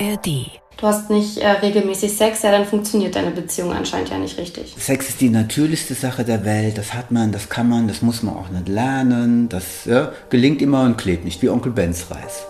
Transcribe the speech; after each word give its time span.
ARD. 0.00 0.50
Du 0.76 0.86
hast 0.86 1.10
nicht 1.10 1.36
äh, 1.36 1.46
regelmäßig 1.46 2.16
Sex, 2.16 2.42
ja, 2.42 2.50
dann 2.50 2.64
funktioniert 2.64 3.14
deine 3.14 3.32
Beziehung 3.32 3.72
anscheinend 3.72 4.08
ja 4.08 4.18
nicht 4.18 4.38
richtig. 4.38 4.74
Sex 4.78 5.10
ist 5.10 5.20
die 5.20 5.28
natürlichste 5.28 5.92
Sache 5.92 6.24
der 6.24 6.44
Welt, 6.46 6.78
das 6.78 6.94
hat 6.94 7.10
man, 7.10 7.32
das 7.32 7.50
kann 7.50 7.68
man, 7.68 7.86
das 7.86 8.00
muss 8.00 8.22
man 8.22 8.34
auch 8.34 8.48
nicht 8.48 8.66
lernen, 8.66 9.50
das 9.50 9.84
ja, 9.84 10.12
gelingt 10.30 10.62
immer 10.62 10.84
und 10.84 10.96
klebt 10.96 11.26
nicht, 11.26 11.42
wie 11.42 11.50
Onkel 11.50 11.72
Benz 11.72 12.06
Reis. 12.10 12.46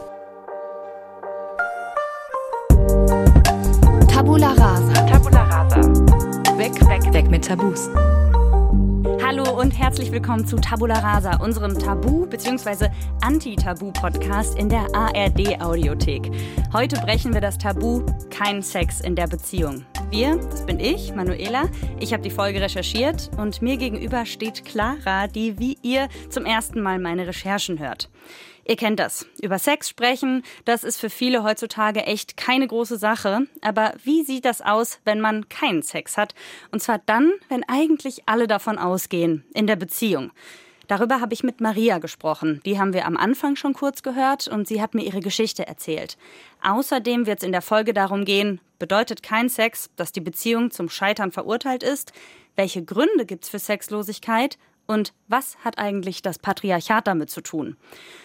Herzlich 10.11 10.23
willkommen 10.27 10.45
zu 10.47 10.57
Tabula 10.57 10.99
Rasa, 10.99 11.37
unserem 11.37 11.79
Tabu- 11.79 12.27
bzw. 12.27 12.89
Anti-Tabu-Podcast 13.21 14.59
in 14.59 14.69
der 14.69 14.85
ARD-Audiothek. 14.93 16.33
Heute 16.73 17.01
brechen 17.01 17.33
wir 17.33 17.41
das 17.41 17.59
Tabu 17.59 18.05
Kein 18.29 18.61
Sex 18.61 19.01
in 19.01 19.15
der 19.15 19.29
Beziehung. 19.29 19.85
Wir, 20.11 20.37
das 20.37 20.67
bin 20.67 20.81
ich, 20.81 21.15
Manuela. 21.15 21.69
Ich 22.01 22.13
habe 22.13 22.25
die 22.25 22.31
Folge 22.31 22.61
recherchiert 22.61 23.31
und 23.37 23.63
mir 23.63 23.77
gegenüber 23.77 24.27
steht 24.27 24.65
Clara, 24.65 25.29
die 25.29 25.61
wie 25.61 25.79
ihr 25.83 26.09
zum 26.29 26.45
ersten 26.45 26.81
Mal 26.81 26.99
meine 26.99 27.29
Recherchen 27.29 27.79
hört. 27.79 28.11
Ihr 28.65 28.77
kennt 28.77 29.01
das. 29.01 29.27
Über 29.43 29.59
Sex 29.59 29.89
sprechen, 29.89 30.43
das 30.65 30.85
ist 30.85 31.01
für 31.01 31.11
viele 31.11 31.43
heutzutage 31.43 32.05
echt 32.05 32.37
keine 32.37 32.67
große 32.67 32.99
Sache. 32.99 33.47
Aber 33.61 33.95
wie 34.05 34.23
sieht 34.23 34.45
das 34.45 34.61
aus, 34.61 35.01
wenn 35.05 35.21
man 35.21 35.49
keinen 35.49 35.83
Sex 35.83 36.17
hat? 36.17 36.35
Und 36.71 36.83
zwar 36.83 36.99
dann, 36.99 37.33
wenn 37.49 37.65
eigentlich 37.69 38.23
alle 38.27 38.47
davon 38.47 38.79
ausgehen, 38.79 39.45
in 39.55 39.67
der 39.67 39.77
Beziehung. 39.77 40.31
Darüber 40.91 41.21
habe 41.21 41.35
ich 41.35 41.45
mit 41.45 41.61
Maria 41.61 41.99
gesprochen. 41.99 42.61
Die 42.65 42.81
haben 42.81 42.93
wir 42.93 43.07
am 43.07 43.17
Anfang 43.17 43.55
schon 43.55 43.75
kurz 43.75 44.03
gehört 44.03 44.49
und 44.49 44.67
sie 44.67 44.83
hat 44.83 44.93
mir 44.93 45.05
ihre 45.05 45.21
Geschichte 45.21 45.65
erzählt. 45.65 46.19
Außerdem 46.63 47.27
wird 47.27 47.39
es 47.39 47.45
in 47.45 47.53
der 47.53 47.63
Folge 47.63 47.95
darum 47.95 48.25
gehen, 48.25 48.61
bedeutet 48.81 49.23
kein 49.23 49.49
Sex, 49.49 49.89
dass 49.95 50.11
die 50.11 50.21
Beziehung 50.21 50.73
zum 50.73 50.89
Scheitern 50.89 51.31
verurteilt 51.31 51.85
ist? 51.85 52.13
Welche 52.57 52.85
Gründe 52.85 53.25
gibt 53.25 53.45
es 53.45 53.51
für 53.51 53.61
Sexlosigkeit? 53.61 54.59
Und 54.87 55.13
was 55.29 55.57
hat 55.65 55.79
eigentlich 55.79 56.21
das 56.21 56.39
Patriarchat 56.39 57.07
damit 57.07 57.31
zu 57.31 57.41
tun? 57.43 57.77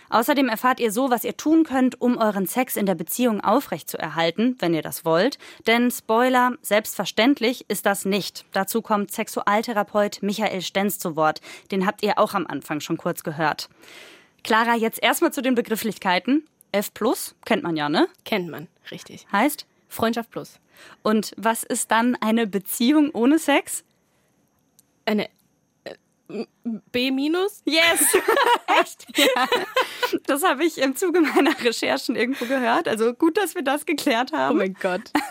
Außerdem 0.09 0.49
erfahrt 0.49 0.79
ihr 0.79 0.91
so, 0.91 1.09
was 1.09 1.23
ihr 1.23 1.37
tun 1.37 1.63
könnt, 1.63 2.01
um 2.01 2.17
euren 2.17 2.47
Sex 2.47 2.75
in 2.75 2.85
der 2.85 2.95
Beziehung 2.95 3.41
aufrechtzuerhalten, 3.41 4.55
wenn 4.59 4.73
ihr 4.73 4.81
das 4.81 5.05
wollt. 5.05 5.37
Denn 5.67 5.91
Spoiler, 5.91 6.53
selbstverständlich 6.61 7.65
ist 7.69 7.85
das 7.85 8.05
nicht. 8.05 8.45
Dazu 8.51 8.81
kommt 8.81 9.11
Sexualtherapeut 9.11 10.23
Michael 10.23 10.61
Stenz 10.61 10.99
zu 10.99 11.15
Wort. 11.15 11.41
Den 11.71 11.85
habt 11.85 12.03
ihr 12.03 12.17
auch 12.17 12.33
am 12.33 12.47
Anfang 12.47 12.79
schon 12.79 12.97
kurz 12.97 13.23
gehört. 13.23 13.69
Clara, 14.43 14.75
jetzt 14.75 15.01
erstmal 15.01 15.33
zu 15.33 15.41
den 15.41 15.55
Begrifflichkeiten. 15.55 16.47
F 16.71 16.93
plus 16.93 17.35
kennt 17.45 17.63
man 17.63 17.75
ja, 17.75 17.89
ne? 17.89 18.07
Kennt 18.25 18.49
man, 18.49 18.67
richtig. 18.91 19.25
Heißt? 19.31 19.65
Freundschaft 19.87 20.29
plus. 20.29 20.59
Und 21.03 21.33
was 21.37 21.63
ist 21.63 21.91
dann 21.91 22.15
eine 22.19 22.47
Beziehung 22.47 23.11
ohne 23.11 23.39
Sex? 23.39 23.83
Eine 25.05 25.29
B 26.91 27.11
minus? 27.11 27.61
Yes! 27.65 28.17
Echt? 28.81 29.05
Ja. 29.17 29.47
Das 30.25 30.43
habe 30.43 30.65
ich 30.65 30.79
im 30.79 30.95
Zuge 30.95 31.21
meiner 31.21 31.51
Recherchen 31.61 32.15
irgendwo 32.15 32.45
gehört. 32.45 32.87
Also 32.87 33.13
gut, 33.13 33.37
dass 33.37 33.53
wir 33.53 33.61
das 33.61 33.85
geklärt 33.85 34.31
haben. 34.31 34.55
Oh 34.55 34.57
mein 34.57 34.73
Gott. 34.73 35.11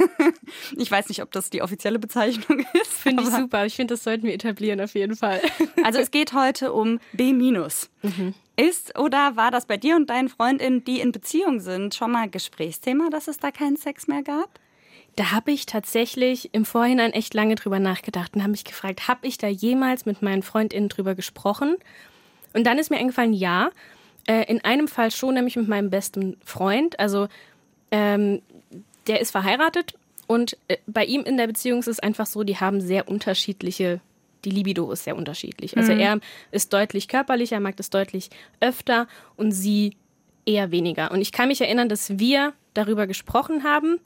Ich 0.77 0.91
weiß 0.91 1.09
nicht, 1.09 1.23
ob 1.23 1.33
das 1.33 1.51
die 1.51 1.63
offizielle 1.63 1.99
Bezeichnung 1.99 2.61
ist. 2.75 2.93
Finde 2.93 3.23
ich 3.25 3.29
super. 3.29 3.67
Ich 3.67 3.75
finde, 3.75 3.95
das 3.95 4.05
sollten 4.05 4.25
wir 4.25 4.35
etablieren 4.35 4.81
auf 4.81 4.95
jeden 4.95 5.17
Fall. 5.17 5.41
Also 5.83 5.99
es 5.99 6.11
geht 6.11 6.33
heute 6.33 6.73
um 6.73 7.01
B 7.13 7.33
minus. 7.33 7.91
Mhm. 8.03 8.35
Ist 8.57 8.97
oder 8.99 9.37
war 9.37 9.51
das 9.51 9.67
bei 9.67 9.77
dir 9.77 9.97
und 9.97 10.11
deinen 10.11 10.29
Freundinnen, 10.29 10.85
die 10.85 11.01
in 11.01 11.11
Beziehung 11.13 11.61
sind, 11.61 11.95
schon 11.95 12.13
mal 12.13 12.29
Gesprächsthema, 12.31 13.11
dass 13.11 13.27
es 13.29 13.39
da 13.39 13.51
keinen 13.51 13.77
Sex 13.77 14.07
mehr 14.07 14.23
gab? 14.23 14.61
Da 15.17 15.31
habe 15.31 15.53
ich 15.53 15.67
tatsächlich 15.67 16.53
im 16.53 16.65
Vorhinein 16.65 17.13
echt 17.13 17.35
lange 17.35 17.55
drüber 17.55 17.79
nachgedacht 17.79 18.35
und 18.35 18.43
habe 18.43 18.51
mich 18.51 18.65
gefragt, 18.65 19.07
habe 19.09 19.27
ich 19.27 19.39
da 19.39 19.47
jemals 19.47 20.07
mit 20.07 20.23
meinen 20.23 20.43
FreundInnen 20.43 20.89
drüber 20.89 21.15
gesprochen? 21.15 21.77
Und 22.53 22.65
dann 22.65 22.79
ist 22.79 22.91
mir 22.91 22.99
eingefallen, 22.99 23.33
ja. 23.33 23.71
Äh, 24.27 24.45
in 24.51 24.65
einem 24.65 24.89
Fall 24.89 25.11
schon, 25.11 25.35
nämlich 25.35 25.57
mit 25.57 25.69
meinem 25.69 25.91
besten 25.91 26.37
Freund. 26.45 26.99
Also 26.99 27.29
ähm, 27.91 28.43
der 29.07 29.21
ist 29.21 29.31
verheiratet 29.31 29.95
und 30.27 30.57
äh, 30.69 30.79
bei 30.87 31.05
ihm 31.05 31.23
in 31.23 31.37
der 31.37 31.47
Beziehung 31.47 31.81
ist 31.81 31.89
es 31.89 32.01
einfach 32.01 32.27
so, 32.27 32.43
die 32.43 32.57
haben 32.57 32.81
sehr 32.81 33.09
unterschiedliche 33.09 34.01
die 34.45 34.51
Libido 34.51 34.91
ist 34.93 35.05
sehr 35.05 35.17
unterschiedlich. 35.17 35.77
Also 35.77 35.93
mhm. 35.93 36.01
er 36.01 36.21
ist 36.51 36.73
deutlich 36.73 37.09
körperlicher, 37.09 37.61
mag 37.61 37.77
das 37.77 37.91
deutlich 37.91 38.31
öfter 38.61 39.09
und 39.37 39.53
sie 39.53 39.97
eher 40.47 40.71
weniger. 40.71 41.11
Und 41.11 41.21
ich 41.21 41.33
kann 41.33 41.49
mich 41.49 41.61
erinnern, 41.61 41.89
dass 41.89 42.19
wir 42.19 42.53
darüber 42.75 43.07
gesprochen 43.07 43.65
haben, 43.65 43.99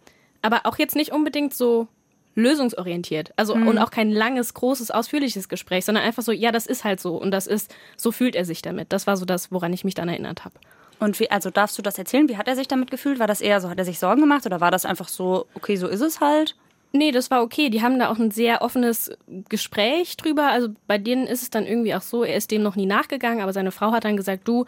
aber 0.43 0.61
auch 0.65 0.79
jetzt 0.79 0.97
nicht 0.97 1.13
unbedingt 1.13 1.55
so 1.55 1.89
lösungsorientiert. 2.35 3.33
Also 3.37 3.55
mhm. 3.55 3.69
und 3.69 3.79
auch 3.79 3.91
kein 3.91 4.11
langes, 4.11 4.55
großes, 4.55 4.91
ausführliches 4.91 5.49
Gespräch, 5.49 5.85
sondern 5.85 6.05
einfach 6.05 6.23
so, 6.23 6.33
ja, 6.33 6.53
das 6.53 6.67
ist 6.67 6.85
halt 6.85 7.01
so 7.01 7.17
und 7.17 7.31
das 7.33 7.47
ist, 7.47 7.75
so 7.97 8.13
fühlt 8.13 8.37
er 8.37 8.45
sich 8.45 8.63
damit. 8.63 8.93
Das 8.93 9.07
war 9.07 9.17
so 9.17 9.25
das, 9.25 9.51
woran 9.53 9.73
ich 9.73 9.85
mich 9.85 9.95
dann 9.95 10.09
erinnert 10.09 10.45
habe. 10.45 10.55
Und 11.01 11.21
wie, 11.21 11.31
also 11.31 11.51
darfst 11.51 11.77
du 11.79 11.83
das 11.83 11.99
erzählen? 11.99 12.29
Wie 12.29 12.37
hat 12.37 12.49
er 12.49 12.57
sich 12.57 12.69
damit 12.69 12.91
gefühlt? 12.91 13.19
War 13.19 13.27
das 13.27 13.41
eher 13.41 13.61
so, 13.61 13.69
hat 13.69 13.79
er 13.79 13.85
sich 13.85 13.99
Sorgen 13.99 14.21
gemacht 14.21 14.47
oder 14.47 14.61
war 14.61 14.71
das 14.71 14.85
einfach 14.85 15.09
so, 15.09 15.47
okay, 15.55 15.77
so 15.77 15.89
ist 15.89 16.01
es 16.01 16.21
halt? 16.21 16.57
Nee, 16.93 17.13
das 17.13 17.31
war 17.31 17.43
okay. 17.43 17.71
Die 17.71 17.83
haben 17.83 17.99
da 17.99 18.11
auch 18.11 18.19
ein 18.19 18.31
sehr 18.31 18.63
offenes 18.63 19.13
Gespräch 19.49 20.17
drüber. 20.17 20.49
Also 20.49 20.69
bei 20.87 20.99
denen 20.99 21.27
ist 21.27 21.43
es 21.43 21.51
dann 21.51 21.67
irgendwie 21.67 21.95
auch 21.95 22.03
so, 22.03 22.25
er 22.25 22.37
ist 22.37 22.51
dem 22.51 22.63
noch 22.63 22.77
nie 22.77 22.87
nachgegangen, 22.87 23.43
aber 23.43 23.53
seine 23.53 23.73
Frau 23.73 23.93
hat 23.93 24.05
dann 24.05 24.17
gesagt, 24.17 24.49
du, 24.49 24.65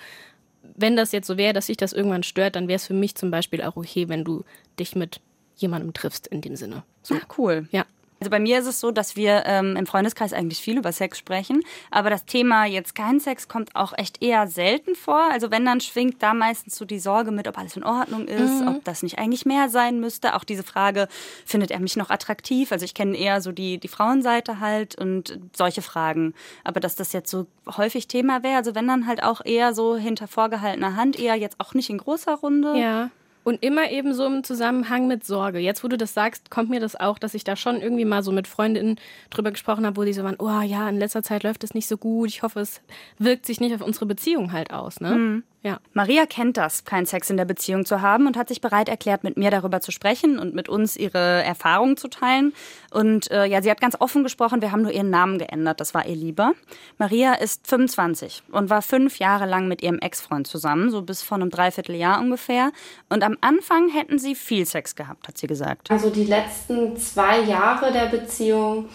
wenn 0.76 0.97
das 0.97 1.12
jetzt 1.12 1.26
so 1.26 1.36
wäre, 1.36 1.53
dass 1.54 1.66
sich 1.66 1.76
das 1.76 1.92
irgendwann 1.92 2.22
stört, 2.22 2.56
dann 2.56 2.69
wäre 2.69 2.76
es 2.76 2.86
für 2.86 2.94
mich 2.94 3.14
zum 3.14 3.30
Beispiel 3.30 3.62
auch 3.62 3.76
okay, 3.76 4.09
wenn 4.09 4.25
du 4.25 4.44
dich 4.78 4.94
mit 4.94 5.20
jemandem 5.60 5.93
triffst 5.93 6.26
in 6.26 6.41
dem 6.41 6.56
Sinne. 6.56 6.82
So. 7.03 7.16
Ach, 7.16 7.38
cool. 7.38 7.69
Ja. 7.71 7.84
Also 8.21 8.31
bei 8.31 8.38
mir 8.38 8.59
ist 8.59 8.66
es 8.66 8.81
so, 8.81 8.91
dass 8.91 9.16
wir 9.16 9.44
ähm, 9.47 9.76
im 9.76 9.87
Freundeskreis 9.87 10.34
eigentlich 10.34 10.60
viel 10.60 10.76
über 10.76 10.93
Sex 10.93 11.16
sprechen, 11.16 11.62
aber 11.91 12.10
das 12.10 12.26
Thema 12.26 12.66
jetzt 12.66 12.94
kein 12.94 13.19
Sex 13.19 13.48
kommt 13.48 13.75
auch 13.75 13.97
echt 13.97 14.22
eher 14.22 14.47
selten 14.47 14.94
vor. 14.94 15.31
Also 15.32 15.50
wenn 15.50 15.65
dann 15.65 15.81
schwingt 15.81 16.22
da 16.22 16.34
meistens 16.34 16.76
so 16.76 16.84
die 16.84 16.98
Sorge 16.98 17.31
mit, 17.31 17.48
ob 17.48 17.56
alles 17.56 17.76
in 17.76 17.82
Ordnung 17.82 18.28
ist, 18.28 18.60
mhm. 18.60 18.69
ob 18.69 18.84
das 18.84 19.03
nicht 19.03 19.19
eigentlich 19.19 19.47
mehr 19.47 19.71
sein 19.71 20.00
müsste. 20.00 20.34
Auch 20.34 20.44
diese 20.44 20.62
Frage, 20.62 21.09
findet 21.47 21.71
er 21.71 21.81
mich 21.81 21.97
noch 21.97 22.10
attraktiv? 22.10 22.72
Also 22.72 22.84
ich 22.84 22.92
kenne 22.92 23.16
eher 23.16 23.41
so 23.41 23.53
die, 23.53 23.78
die 23.78 23.88
Frauenseite 23.88 24.60
halt 24.60 24.97
und 24.97 25.38
solche 25.56 25.81
Fragen. 25.81 26.34
Aber 26.62 26.78
dass 26.78 26.97
das 26.97 27.15
jetzt 27.15 27.31
so 27.31 27.47
häufig 27.75 28.06
Thema 28.06 28.42
wäre, 28.42 28.59
also 28.59 28.75
wenn 28.75 28.87
dann 28.87 29.06
halt 29.06 29.22
auch 29.22 29.42
eher 29.42 29.72
so 29.72 29.97
hinter 29.97 30.28
vorgehaltener 30.28 30.94
Hand, 30.94 31.19
eher 31.19 31.37
jetzt 31.37 31.56
auch 31.59 31.72
nicht 31.72 31.88
in 31.88 31.97
großer 31.97 32.34
Runde. 32.34 32.77
Ja. 32.77 33.10
Und 33.42 33.62
immer 33.62 33.90
eben 33.90 34.12
so 34.12 34.26
im 34.26 34.44
Zusammenhang 34.44 35.08
mit 35.08 35.24
Sorge. 35.24 35.58
Jetzt, 35.58 35.82
wo 35.82 35.88
du 35.88 35.96
das 35.96 36.12
sagst, 36.12 36.50
kommt 36.50 36.68
mir 36.68 36.80
das 36.80 36.98
auch, 36.98 37.18
dass 37.18 37.34
ich 37.34 37.42
da 37.42 37.56
schon 37.56 37.80
irgendwie 37.80 38.04
mal 38.04 38.22
so 38.22 38.32
mit 38.32 38.46
Freundinnen 38.46 38.96
drüber 39.30 39.50
gesprochen 39.50 39.86
habe, 39.86 39.96
wo 39.96 40.04
die 40.04 40.12
so 40.12 40.22
waren, 40.24 40.36
oh 40.38 40.60
ja, 40.60 40.88
in 40.88 40.98
letzter 40.98 41.22
Zeit 41.22 41.42
läuft 41.42 41.64
es 41.64 41.74
nicht 41.74 41.88
so 41.88 41.96
gut. 41.96 42.28
Ich 42.28 42.42
hoffe, 42.42 42.60
es 42.60 42.82
wirkt 43.18 43.46
sich 43.46 43.60
nicht 43.60 43.74
auf 43.74 43.80
unsere 43.80 44.06
Beziehung 44.06 44.52
halt 44.52 44.72
aus. 44.72 45.00
Ne? 45.00 45.10
Mhm. 45.14 45.42
Ja. 45.62 45.78
Maria 45.93 46.25
kennt 46.25 46.56
das, 46.56 46.84
keinen 46.84 47.04
Sex 47.04 47.28
in 47.28 47.37
der 47.37 47.44
Beziehung 47.44 47.84
zu 47.84 48.00
haben 48.00 48.26
und 48.26 48.38
hat 48.38 48.48
sich 48.48 48.62
bereit 48.62 48.88
erklärt, 48.88 49.25
mit 49.25 49.37
mir 49.37 49.50
darüber 49.50 49.82
zu 49.82 49.93
sprechen 49.93 50.38
und 50.38 50.54
mit 50.54 50.71
uns 50.71 50.97
ihre 50.97 51.19
Erfahrungen 51.19 51.98
zu 51.98 52.09
teilen. 52.09 52.54
Und 52.91 53.31
äh, 53.31 53.44
ja, 53.44 53.60
sie 53.60 53.71
hat 53.71 53.78
ganz 53.78 53.94
offen 54.00 54.22
gesprochen, 54.22 54.62
wir 54.62 54.72
haben 54.72 54.81
nur 54.81 54.93
ihren 54.93 55.10
Namen 55.10 55.38
geändert, 55.38 55.81
das 55.81 55.93
war 55.93 56.06
ihr 56.06 56.16
lieber. 56.16 56.53
Maria 56.97 57.34
ist 57.34 57.66
25 57.66 58.43
und 58.53 58.71
war 58.71 58.81
fünf 58.81 59.19
Jahre 59.19 59.44
lang 59.44 59.69
mit 59.69 59.82
ihrem 59.82 59.98
Ex-Freund 59.98 60.47
zusammen, 60.47 60.91
so 60.91 61.03
bis 61.03 61.22
vor 61.22 61.37
einem 61.37 61.50
Dreivierteljahr 61.50 62.21
ungefähr. 62.21 62.72
Und 63.10 63.22
am 63.22 63.37
Anfang 63.42 63.91
hätten 63.91 64.19
sie 64.19 64.34
viel 64.34 64.65
Sex 64.65 64.97
gehabt, 64.97 65.28
hat 65.28 65.37
sie 65.37 65.47
gesagt. 65.47 65.91
Also 65.91 66.09
die 66.09 66.25
letzten 66.25 66.97
zwei 66.97 67.41
Jahre 67.41 67.92
der 67.92 68.06
Beziehung, 68.06 68.88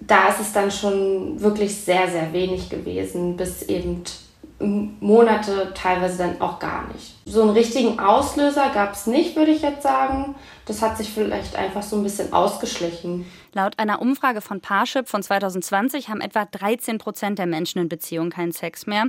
da 0.00 0.28
ist 0.28 0.40
es 0.40 0.52
dann 0.52 0.70
schon 0.70 1.40
wirklich 1.40 1.74
sehr, 1.74 2.08
sehr 2.08 2.32
wenig 2.32 2.70
gewesen, 2.70 3.36
bis 3.36 3.62
eben 3.62 4.04
Monate, 4.64 5.72
teilweise 5.74 6.18
dann 6.18 6.40
auch 6.40 6.58
gar 6.58 6.86
nicht. 6.88 7.14
So 7.26 7.42
einen 7.42 7.50
richtigen 7.50 7.98
Auslöser 7.98 8.70
gab 8.72 8.94
es 8.94 9.06
nicht, 9.06 9.36
würde 9.36 9.50
ich 9.50 9.62
jetzt 9.62 9.82
sagen. 9.82 10.34
Das 10.66 10.82
hat 10.82 10.96
sich 10.96 11.10
vielleicht 11.10 11.56
einfach 11.56 11.82
so 11.82 11.96
ein 11.96 12.02
bisschen 12.02 12.32
ausgeschlichen. 12.32 13.26
Laut 13.54 13.78
einer 13.78 14.02
Umfrage 14.02 14.40
von 14.40 14.60
Parship 14.60 15.08
von 15.08 15.22
2020 15.22 16.08
haben 16.08 16.20
etwa 16.20 16.44
13 16.44 16.98
Prozent 16.98 17.38
der 17.38 17.46
Menschen 17.46 17.78
in 17.80 17.88
Beziehungen 17.88 18.30
keinen 18.30 18.50
Sex 18.50 18.88
mehr. 18.88 19.04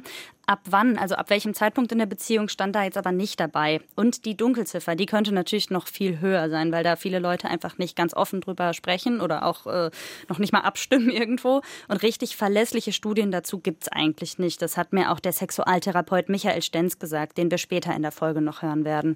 Ab 0.46 0.60
wann, 0.66 1.00
also 1.00 1.16
ab 1.16 1.32
welchem 1.32 1.56
Zeitpunkt 1.56 1.92
in 1.92 1.98
der 1.98 2.06
Beziehung 2.06 2.48
stand 2.48 2.76
da 2.76 2.84
jetzt 2.84 3.00
aber 3.00 3.12
nicht 3.12 3.40
dabei. 3.40 3.82
Und 3.96 4.26
die 4.26 4.38
Dunkelziffer, 4.38 4.96
die 4.96 5.08
könnte 5.08 5.34
natürlich 5.34 5.72
noch 5.72 5.88
viel 5.88 6.20
höher 6.20 6.52
sein, 6.52 6.72
weil 6.72 6.84
da 6.84 6.96
viele 6.96 7.18
Leute 7.18 7.50
einfach 7.50 7.80
nicht 7.80 7.96
ganz 7.96 8.14
offen 8.14 8.42
drüber 8.42 8.76
sprechen 8.76 9.20
oder 9.20 9.48
auch 9.48 9.66
äh, 9.66 9.90
noch 10.30 10.38
nicht 10.38 10.54
mal 10.54 10.60
abstimmen 10.60 11.10
irgendwo. 11.12 11.62
Und 11.88 12.04
richtig 12.04 12.36
verlässliche 12.36 12.94
Studien 12.94 13.32
dazu 13.32 13.58
gibt 13.58 13.84
es 13.84 13.90
eigentlich 13.92 14.38
nicht. 14.38 14.62
Das 14.62 14.78
hat 14.78 14.94
mir 14.94 15.12
auch 15.12 15.20
der 15.20 15.34
Sexualtherapeut 15.34 16.30
Michael 16.30 16.62
Stenz 16.62 17.00
gesagt, 17.00 17.40
den 17.40 17.50
wir 17.50 17.58
später 17.58 17.96
in 17.96 18.04
der 18.04 18.12
Folge 18.12 18.42
noch 18.42 18.62
hören 18.62 18.86
werden. 18.86 19.16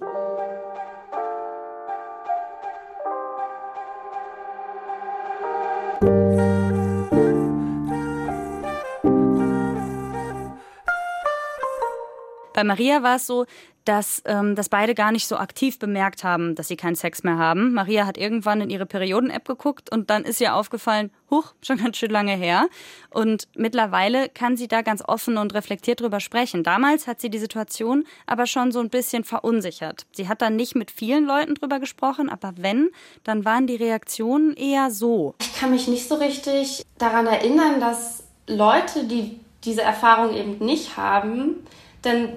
Bei 12.60 12.66
Maria 12.66 13.04
war 13.04 13.16
es 13.16 13.26
so, 13.26 13.46
dass, 13.86 14.22
ähm, 14.26 14.54
dass 14.54 14.68
beide 14.68 14.94
gar 14.94 15.14
nicht 15.14 15.30
so 15.30 15.38
aktiv 15.38 15.80
bemerkt 15.80 16.26
haben, 16.26 16.56
dass 16.56 16.68
sie 16.68 16.76
keinen 16.76 16.96
Sex 16.96 17.24
mehr 17.24 17.38
haben. 17.38 17.74
Maria 17.74 18.06
hat 18.06 18.18
irgendwann 18.18 18.60
in 18.60 18.70
ihre 18.70 18.86
Perioden-App 18.86 19.48
geguckt 19.48 19.90
und 19.94 20.10
dann 20.10 20.26
ist 20.26 20.42
ihr 20.42 20.56
aufgefallen, 20.56 21.10
huch, 21.32 21.54
schon 21.62 21.78
ganz 21.78 21.96
schön 21.96 22.12
lange 22.12 22.34
her. 22.36 22.68
Und 23.12 23.48
mittlerweile 23.56 24.28
kann 24.28 24.58
sie 24.58 24.68
da 24.68 24.82
ganz 24.82 25.02
offen 25.08 25.38
und 25.38 25.54
reflektiert 25.54 26.02
drüber 26.02 26.20
sprechen. 26.20 26.64
Damals 26.66 27.08
hat 27.08 27.22
sie 27.22 27.30
die 27.30 27.38
Situation 27.38 28.04
aber 28.26 28.46
schon 28.46 28.74
so 28.74 28.82
ein 28.82 28.90
bisschen 28.90 29.24
verunsichert. 29.24 30.06
Sie 30.12 30.28
hat 30.28 30.42
dann 30.42 30.58
nicht 30.58 30.76
mit 30.76 30.92
vielen 30.92 31.24
Leuten 31.24 31.56
drüber 31.56 31.80
gesprochen, 31.80 32.28
aber 32.28 32.56
wenn, 32.58 32.90
dann 33.24 33.46
waren 33.46 33.68
die 33.68 33.78
Reaktionen 33.78 34.54
eher 34.58 34.92
so. 34.92 35.34
Ich 35.40 35.56
kann 35.56 35.72
mich 35.72 35.88
nicht 35.88 36.10
so 36.10 36.16
richtig 36.16 36.86
daran 36.98 37.26
erinnern, 37.26 37.80
dass 37.80 38.26
Leute, 38.48 39.06
die 39.06 39.40
diese 39.64 39.82
Erfahrung 39.82 40.36
eben 40.36 40.58
nicht 40.58 40.98
haben, 40.98 41.56
denn 42.04 42.34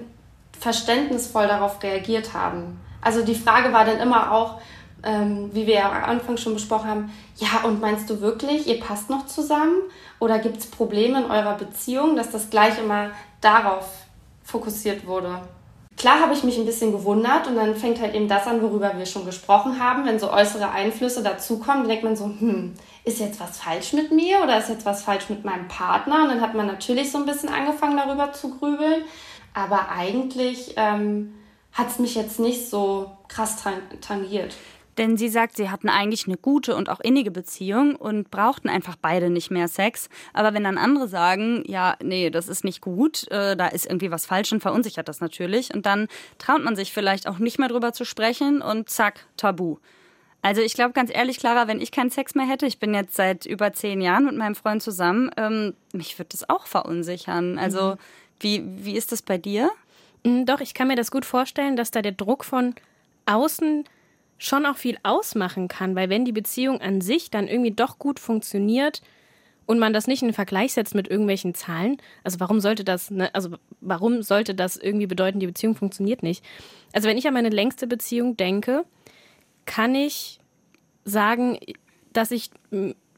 verständnisvoll 0.63 1.47
darauf 1.47 1.83
reagiert 1.83 2.33
haben. 2.33 2.79
Also 3.01 3.21
die 3.21 3.35
Frage 3.35 3.73
war 3.73 3.83
dann 3.83 3.99
immer 3.99 4.31
auch, 4.31 4.61
ähm, 5.03 5.49
wie 5.51 5.67
wir 5.67 5.75
ja 5.75 5.91
am 5.91 6.03
Anfang 6.05 6.37
schon 6.37 6.53
besprochen 6.53 6.89
haben, 6.89 7.13
ja, 7.35 7.67
und 7.67 7.81
meinst 7.81 8.09
du 8.09 8.21
wirklich, 8.21 8.65
ihr 8.67 8.79
passt 8.79 9.09
noch 9.09 9.25
zusammen? 9.25 9.75
Oder 10.19 10.39
gibt 10.39 10.57
es 10.57 10.67
Probleme 10.67 11.19
in 11.19 11.29
eurer 11.29 11.55
Beziehung, 11.55 12.15
dass 12.15 12.31
das 12.31 12.49
gleich 12.49 12.79
immer 12.79 13.11
darauf 13.41 13.89
fokussiert 14.45 15.05
wurde? 15.05 15.41
Klar 15.97 16.21
habe 16.21 16.33
ich 16.33 16.43
mich 16.43 16.57
ein 16.57 16.65
bisschen 16.65 16.91
gewundert 16.91 17.47
und 17.47 17.55
dann 17.55 17.75
fängt 17.75 18.01
halt 18.01 18.15
eben 18.15 18.27
das 18.27 18.47
an, 18.47 18.61
worüber 18.61 18.93
wir 18.97 19.05
schon 19.05 19.25
gesprochen 19.25 19.79
haben. 19.79 20.05
Wenn 20.05 20.17
so 20.17 20.31
äußere 20.31 20.71
Einflüsse 20.71 21.21
dazukommen, 21.21 21.87
denkt 21.87 22.03
man 22.03 22.15
so, 22.15 22.25
hm, 22.25 22.73
ist 23.03 23.19
jetzt 23.19 23.39
was 23.39 23.59
falsch 23.59 23.93
mit 23.93 24.11
mir 24.11 24.41
oder 24.41 24.57
ist 24.57 24.69
jetzt 24.69 24.85
was 24.85 25.03
falsch 25.03 25.29
mit 25.29 25.45
meinem 25.45 25.67
Partner? 25.67 26.23
Und 26.23 26.29
dann 26.29 26.41
hat 26.41 26.55
man 26.55 26.67
natürlich 26.67 27.11
so 27.11 27.19
ein 27.19 27.25
bisschen 27.25 27.49
angefangen, 27.49 27.97
darüber 27.97 28.31
zu 28.31 28.57
grübeln. 28.57 29.03
Aber 29.53 29.89
eigentlich 29.89 30.73
ähm, 30.77 31.33
hat 31.71 31.89
es 31.89 31.99
mich 31.99 32.15
jetzt 32.15 32.39
nicht 32.39 32.69
so 32.69 33.11
krass 33.27 33.63
tangiert. 34.01 34.55
Denn 34.97 35.17
sie 35.17 35.29
sagt, 35.29 35.57
sie 35.57 35.69
hatten 35.69 35.89
eigentlich 35.89 36.27
eine 36.27 36.37
gute 36.37 36.75
und 36.75 36.89
auch 36.89 36.99
innige 36.99 37.31
Beziehung 37.31 37.95
und 37.95 38.29
brauchten 38.29 38.69
einfach 38.69 38.95
beide 38.95 39.29
nicht 39.29 39.49
mehr 39.49 39.67
Sex. 39.67 40.07
Aber 40.33 40.53
wenn 40.53 40.63
dann 40.63 40.77
andere 40.77 41.07
sagen, 41.07 41.63
ja, 41.65 41.95
nee, 42.03 42.29
das 42.29 42.47
ist 42.47 42.63
nicht 42.63 42.81
gut, 42.81 43.29
äh, 43.31 43.55
da 43.55 43.67
ist 43.67 43.85
irgendwie 43.87 44.11
was 44.11 44.25
falsch 44.25 44.51
und 44.51 44.61
verunsichert 44.61 45.07
das 45.07 45.19
natürlich. 45.19 45.73
Und 45.73 45.85
dann 45.85 46.07
traut 46.37 46.63
man 46.63 46.75
sich 46.75 46.93
vielleicht 46.93 47.27
auch 47.27 47.39
nicht 47.39 47.57
mehr 47.57 47.69
drüber 47.69 47.93
zu 47.93 48.05
sprechen 48.05 48.61
und 48.61 48.89
zack, 48.89 49.25
tabu. 49.35 49.77
Also 50.43 50.61
ich 50.61 50.73
glaube 50.73 50.91
ganz 50.91 51.09
ehrlich, 51.11 51.39
Clara, 51.39 51.67
wenn 51.67 51.79
ich 51.79 51.91
keinen 51.91 52.09
Sex 52.11 52.35
mehr 52.35 52.45
hätte, 52.45 52.65
ich 52.65 52.77
bin 52.77 52.93
jetzt 52.93 53.15
seit 53.15 53.45
über 53.45 53.71
zehn 53.71 54.01
Jahren 54.01 54.25
mit 54.25 54.35
meinem 54.35 54.55
Freund 54.55 54.83
zusammen, 54.83 55.31
ähm, 55.37 55.73
mich 55.93 56.19
würde 56.19 56.29
das 56.33 56.49
auch 56.49 56.67
verunsichern. 56.67 57.57
Also 57.57 57.91
mhm. 57.91 57.97
Wie, 58.43 58.63
wie 58.65 58.95
ist 58.95 59.11
das 59.11 59.21
bei 59.21 59.37
dir? 59.37 59.71
Mm, 60.23 60.45
doch, 60.45 60.59
ich 60.59 60.73
kann 60.73 60.87
mir 60.87 60.95
das 60.95 61.11
gut 61.11 61.25
vorstellen, 61.25 61.75
dass 61.75 61.91
da 61.91 62.01
der 62.01 62.11
Druck 62.11 62.43
von 62.43 62.75
außen 63.25 63.85
schon 64.37 64.65
auch 64.65 64.75
viel 64.75 64.97
ausmachen 65.03 65.67
kann, 65.67 65.95
weil 65.95 66.09
wenn 66.09 66.25
die 66.25 66.31
Beziehung 66.33 66.81
an 66.81 67.01
sich 67.01 67.31
dann 67.31 67.47
irgendwie 67.47 67.71
doch 67.71 67.97
gut 67.97 68.19
funktioniert 68.19 69.01
und 69.65 69.79
man 69.79 69.93
das 69.93 70.07
nicht 70.07 70.21
in 70.21 70.33
Vergleich 70.33 70.73
setzt 70.73 70.95
mit 70.95 71.07
irgendwelchen 71.07 71.53
Zahlen, 71.53 71.97
also 72.25 72.41
warum 72.41 72.59
sollte 72.59 72.83
das, 72.83 73.09
ne, 73.09 73.33
also 73.33 73.55
warum 73.79 74.21
sollte 74.21 74.53
das 74.53 74.75
irgendwie 74.75 75.07
bedeuten, 75.07 75.39
die 75.39 75.47
Beziehung 75.47 75.75
funktioniert 75.75 76.23
nicht? 76.23 76.43
Also 76.91 77.07
wenn 77.07 77.17
ich 77.17 77.27
an 77.27 77.33
meine 77.33 77.49
längste 77.49 77.87
Beziehung 77.87 78.35
denke, 78.35 78.83
kann 79.65 79.95
ich 79.95 80.39
sagen, 81.05 81.57
dass 82.11 82.31
ich 82.31 82.51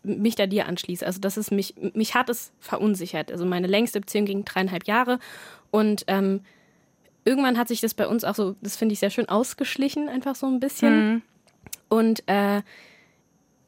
mich 0.06 0.36
da 0.36 0.46
dir 0.46 0.68
anschließe. 0.68 1.06
Also 1.06 1.20
das 1.20 1.38
ist 1.38 1.52
mich, 1.52 1.76
mich 1.94 2.16
hat 2.16 2.30
es 2.30 2.52
verunsichert. 2.60 3.32
Also 3.32 3.46
meine 3.46 3.68
längste 3.68 4.00
Beziehung 4.00 4.26
ging 4.26 4.46
dreieinhalb 4.46 4.86
Jahre 4.86 5.20
und 5.72 6.06
ähm, 6.08 6.42
irgendwann 7.26 7.58
hat 7.58 7.68
sich 7.68 7.82
das 7.82 7.94
bei 7.94 8.08
uns 8.08 8.24
auch 8.24 8.36
so, 8.36 8.56
das 8.62 8.78
finde 8.78 8.94
ich 8.94 9.00
sehr 9.00 9.10
schön, 9.10 9.28
ausgeschlichen, 9.28 10.08
einfach 10.08 10.36
so 10.36 10.48
ein 10.48 10.60
bisschen. 10.60 11.14
Mhm. 11.14 11.22
Und 11.90 12.24
äh, 12.28 12.62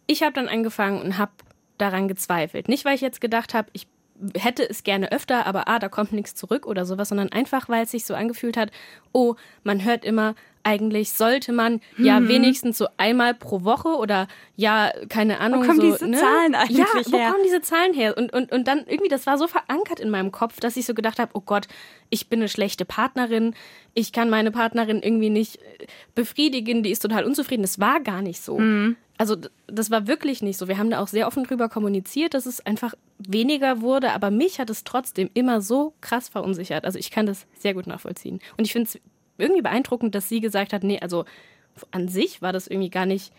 ich 0.05 0.23
habe 0.23 0.33
dann 0.33 0.47
angefangen 0.47 1.01
und 1.01 1.17
habe 1.17 1.31
daran 1.77 2.07
gezweifelt. 2.07 2.69
Nicht, 2.69 2.85
weil 2.85 2.95
ich 2.95 3.01
jetzt 3.01 3.21
gedacht 3.21 3.53
habe, 3.53 3.69
ich 3.73 3.87
hätte 4.35 4.67
es 4.67 4.83
gerne 4.83 5.11
öfter, 5.11 5.45
aber 5.45 5.67
ah, 5.67 5.79
da 5.79 5.89
kommt 5.89 6.11
nichts 6.11 6.33
zurück 6.33 6.65
oder 6.65 6.85
sowas, 6.85 7.09
sondern 7.09 7.31
einfach, 7.31 7.69
weil 7.69 7.83
es 7.83 7.91
sich 7.91 8.05
so 8.05 8.15
angefühlt 8.15 8.57
hat, 8.57 8.71
oh, 9.11 9.35
man 9.63 9.83
hört 9.83 10.05
immer, 10.05 10.35
eigentlich 10.67 11.13
sollte 11.13 11.53
man 11.53 11.79
hm. 11.95 12.05
ja 12.05 12.19
mhm. 12.19 12.27
wenigstens 12.27 12.77
so 12.77 12.87
einmal 12.97 13.33
pro 13.33 13.63
Woche 13.63 13.87
oder 13.87 14.27
ja, 14.57 14.91
keine 15.07 15.39
Ahnung. 15.39 15.61
Wo 15.61 15.67
kommen 15.67 15.79
so, 15.79 15.91
diese 15.93 16.07
ne? 16.09 16.17
Zahlen 16.17 16.55
eigentlich 16.55 16.77
ja, 16.77 16.93
her? 16.93 17.03
wo 17.05 17.17
kommen 17.17 17.43
diese 17.45 17.61
Zahlen 17.61 17.93
her? 17.93 18.17
Und, 18.17 18.33
und, 18.33 18.51
und 18.51 18.67
dann 18.67 18.79
irgendwie, 18.85 19.07
das 19.07 19.25
war 19.25 19.37
so 19.37 19.47
verankert 19.47 20.01
in 20.01 20.09
meinem 20.09 20.33
Kopf, 20.33 20.59
dass 20.59 20.75
ich 20.75 20.85
so 20.85 20.93
gedacht 20.93 21.19
habe, 21.19 21.31
oh 21.35 21.41
Gott, 21.41 21.67
ich 22.09 22.27
bin 22.27 22.41
eine 22.41 22.49
schlechte 22.49 22.83
Partnerin, 22.83 23.55
ich 23.93 24.11
kann 24.11 24.29
meine 24.29 24.51
Partnerin 24.51 25.01
irgendwie 25.01 25.29
nicht 25.29 25.55
äh, 25.55 25.87
befriedigen, 26.15 26.83
die 26.83 26.91
ist 26.91 26.99
total 26.99 27.23
unzufrieden. 27.23 27.61
Das 27.61 27.79
war 27.79 28.01
gar 28.01 28.21
nicht 28.21 28.41
so. 28.41 28.59
Mhm. 28.59 28.97
Also 29.17 29.37
das 29.67 29.89
war 29.89 30.05
wirklich 30.05 30.41
nicht 30.41 30.57
so. 30.57 30.67
Wir 30.67 30.77
haben 30.77 30.89
da 30.89 30.99
auch 30.99 31.07
sehr 31.07 31.27
offen 31.27 31.45
drüber 31.45 31.69
kommuniziert, 31.69 32.33
dass 32.33 32.45
es 32.45 32.63
einfach 32.65 32.93
weniger 33.19 33.81
wurde, 33.81 34.11
aber 34.11 34.31
mich 34.31 34.59
hat 34.59 34.69
es 34.69 34.83
trotzdem 34.83 35.29
immer 35.33 35.61
so 35.61 35.93
krass 36.01 36.27
verunsichert. 36.27 36.83
Also 36.83 36.99
ich 36.99 37.09
kann 37.09 37.25
das 37.25 37.47
sehr 37.57 37.73
gut 37.73 37.87
nachvollziehen. 37.87 38.41
Und 38.57 38.65
ich 38.65 38.73
finde 38.73 38.89
es 38.89 38.99
irgendwie 39.37 39.61
beeindruckend, 39.61 40.15
dass 40.15 40.29
sie 40.29 40.41
gesagt 40.41 40.73
hat, 40.73 40.83
nee, 40.83 40.99
also 40.99 41.25
an 41.91 42.07
sich 42.07 42.41
war 42.41 42.53
das 42.53 42.67
irgendwie 42.67 42.89
gar 42.89 43.05
nicht 43.05 43.31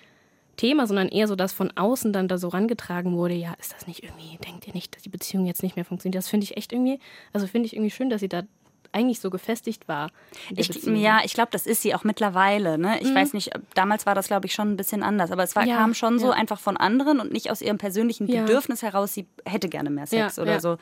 Thema, 0.56 0.87
sondern 0.87 1.09
eher 1.09 1.29
so, 1.29 1.37
dass 1.37 1.53
von 1.53 1.71
außen 1.77 2.12
dann 2.12 2.29
da 2.29 2.37
so 2.37 2.49
rangetragen 2.49 3.17
wurde, 3.17 3.35
ja, 3.35 3.55
ist 3.61 3.73
das 3.73 3.87
nicht 3.87 4.03
irgendwie, 4.03 4.37
denkt 4.45 4.67
ihr 4.67 4.75
nicht, 4.75 4.95
dass 4.95 5.03
die 5.03 5.09
Beziehung 5.09 5.47
jetzt 5.47 5.62
nicht 5.62 5.77
mehr 5.77 5.85
funktioniert? 5.85 6.19
Das 6.19 6.29
finde 6.29 6.45
ich 6.45 6.56
echt 6.56 6.73
irgendwie, 6.73 6.99
also 7.33 7.47
finde 7.47 7.67
ich 7.67 7.75
irgendwie 7.75 7.93
schön, 7.93 8.11
dass 8.11 8.21
sie 8.21 8.29
da 8.29 8.43
eigentlich 8.93 9.20
so 9.20 9.31
gefestigt 9.31 9.88
war. 9.88 10.11
Ich, 10.55 10.69
ja, 10.85 11.20
ich 11.25 11.35
glaube, 11.35 11.50
das 11.52 11.67
ist 11.67 11.82
sie 11.82 11.94
auch 11.94 12.05
mittlerweile. 12.05 12.79
Ne? 12.79 12.99
Ich 13.00 13.11
mhm. 13.11 13.14
weiß 13.14 13.32
nicht, 13.35 13.50
damals 13.75 14.06
war 14.06 14.14
das, 14.14 14.29
glaube 14.29 14.46
ich, 14.46 14.55
schon 14.55 14.73
ein 14.73 14.76
bisschen 14.76 15.02
anders. 15.02 15.31
Aber 15.31 15.43
es 15.43 15.55
war, 15.56 15.64
ja, 15.64 15.76
kam 15.76 15.94
schon 15.94 16.19
so 16.19 16.31
einfach 16.31 16.61
von 16.61 16.76
anderen 16.76 17.20
und 17.20 17.32
nicht 17.32 17.50
aus 17.50 17.61
ihrem 17.61 17.79
persönlichen 17.79 18.26
Bedürfnis 18.26 18.81
ja. 18.81 18.88
heraus, 18.88 19.14
sie 19.14 19.26
hätte 19.44 19.69
gerne 19.69 19.90
mehr 19.90 20.06
Sex 20.06 20.38
oder 20.38 20.61
so. 20.61 20.79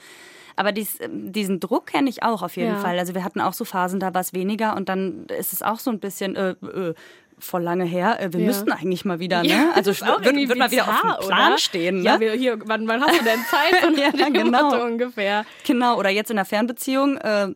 Aber 0.56 0.72
dies, 0.72 0.98
diesen 1.10 1.60
Druck 1.60 1.86
kenne 1.86 2.08
ich 2.08 2.22
auch 2.22 2.42
auf 2.42 2.56
jeden 2.56 2.74
ja. 2.74 2.80
Fall. 2.80 2.98
Also 2.98 3.14
wir 3.14 3.22
hatten 3.24 3.42
auch 3.42 3.52
so 3.52 3.64
Phasen, 3.64 4.00
da 4.00 4.14
war 4.14 4.22
es 4.22 4.32
weniger 4.32 4.74
und 4.74 4.88
dann 4.88 5.26
ist 5.38 5.52
es 5.52 5.62
auch 5.62 5.78
so 5.78 5.90
ein 5.90 6.00
bisschen 6.00 6.34
äh, 6.34 6.50
äh, 6.52 6.94
voll 7.38 7.62
lange 7.62 7.84
her. 7.84 8.18
Äh, 8.20 8.32
wir 8.32 8.40
ja. 8.40 8.46
müssten 8.46 8.72
eigentlich 8.72 9.04
mal 9.04 9.18
wieder, 9.18 9.42
ne? 9.42 9.48
Ja, 9.48 9.70
also 9.74 9.90
wird, 9.90 10.48
wird 10.48 10.58
mal 10.58 10.70
wieder 10.70 10.88
auf 10.88 11.00
dem 11.02 11.26
Plan 11.26 11.48
oder? 11.48 11.58
stehen. 11.58 11.98
Ne? 11.98 12.04
Ja, 12.04 12.20
wir, 12.20 12.32
hier, 12.32 12.58
wann, 12.64 12.88
wann 12.88 13.02
hast 13.02 13.20
du 13.20 13.24
denn 13.24 13.40
Zeit? 13.50 13.84
Und 13.86 13.98
ja, 13.98 14.10
genau. 14.30 14.84
ungefähr. 14.84 15.44
Genau, 15.64 15.98
oder 15.98 16.08
jetzt 16.08 16.30
in 16.30 16.36
der 16.36 16.46
Fernbeziehung. 16.46 17.18
Äh, 17.18 17.54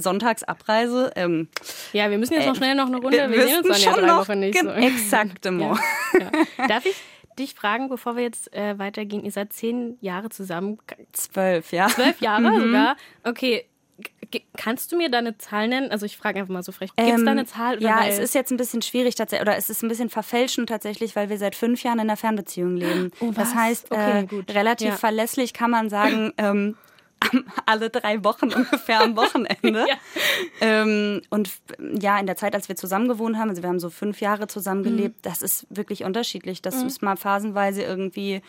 Sonntagsabreise. 0.00 1.12
Ähm, 1.16 1.48
ja, 1.92 2.10
wir 2.10 2.18
müssen 2.18 2.34
jetzt 2.34 2.46
noch 2.46 2.56
schnell 2.56 2.74
noch 2.74 2.86
eine 2.86 2.98
Runde. 2.98 3.18
Wir, 3.18 3.30
wir 3.30 3.46
sehen 3.46 3.58
uns 3.58 3.68
dann 3.68 3.80
ja 3.80 4.00
drei 4.00 4.16
Wochen 4.16 4.40
nicht. 4.40 4.58
So. 4.58 4.70
Exaktement. 4.70 5.78
Ja, 6.14 6.30
ja. 6.58 6.66
Darf 6.66 6.86
ich 6.86 6.96
dich 7.38 7.54
fragen, 7.54 7.88
bevor 7.88 8.16
wir 8.16 8.22
jetzt 8.22 8.52
äh, 8.52 8.78
weitergehen? 8.78 9.24
Ihr 9.24 9.30
seid 9.30 9.52
zehn 9.52 9.96
Jahre 10.00 10.28
zusammen. 10.28 10.78
Zwölf, 11.12 11.72
ja. 11.72 11.88
Zwölf 11.88 12.20
Jahre 12.20 12.50
mhm. 12.50 12.60
sogar. 12.60 12.96
Okay. 13.24 13.64
Kannst 14.56 14.92
du 14.92 14.96
mir 14.96 15.10
deine 15.10 15.38
Zahl 15.38 15.68
nennen? 15.68 15.90
Also 15.90 16.04
ich 16.04 16.18
frage 16.18 16.38
einfach 16.38 16.52
mal 16.52 16.62
so 16.62 16.70
frech. 16.70 16.94
Gibt 16.94 17.08
es 17.08 17.18
ähm, 17.18 17.24
da 17.24 17.30
eine 17.30 17.46
Zahl? 17.46 17.82
ja, 17.82 18.06
es 18.06 18.18
ist 18.18 18.34
jetzt 18.34 18.50
ein 18.50 18.58
bisschen 18.58 18.82
schwierig 18.82 19.14
tatsächlich, 19.14 19.48
oder 19.48 19.56
es 19.56 19.70
ist 19.70 19.82
ein 19.82 19.88
bisschen 19.88 20.10
verfälschend 20.10 20.68
tatsächlich, 20.68 21.16
weil 21.16 21.30
wir 21.30 21.38
seit 21.38 21.54
fünf 21.54 21.82
Jahren 21.82 21.98
in 21.98 22.02
einer 22.02 22.16
Fernbeziehung 22.16 22.76
leben. 22.76 23.10
Oh, 23.20 23.32
das 23.34 23.54
heißt, 23.54 23.90
okay, 23.90 24.28
äh, 24.30 24.52
relativ 24.52 24.90
ja. 24.90 24.96
verlässlich 24.96 25.54
kann 25.54 25.70
man 25.70 25.88
sagen, 25.88 26.32
ähm, 26.38 26.76
alle 27.66 27.90
drei 27.90 28.24
Wochen 28.24 28.52
ungefähr 28.52 29.02
am 29.02 29.16
Wochenende. 29.16 29.86
ja. 29.88 29.96
ähm, 30.60 31.22
und 31.30 31.50
ja, 32.00 32.18
in 32.18 32.26
der 32.26 32.36
Zeit, 32.36 32.54
als 32.54 32.68
wir 32.68 32.76
zusammen 32.76 33.08
gewohnt 33.08 33.36
haben, 33.36 33.50
also 33.50 33.62
wir 33.62 33.68
haben 33.68 33.80
so 33.80 33.90
fünf 33.90 34.20
Jahre 34.20 34.46
zusammengelebt, 34.46 35.16
mhm. 35.16 35.22
das 35.22 35.42
ist 35.42 35.66
wirklich 35.70 36.04
unterschiedlich. 36.04 36.62
Das 36.62 36.76
mhm. 36.76 36.86
ist 36.86 37.02
mal 37.02 37.16
phasenweise 37.16 37.82
irgendwie 37.82 38.42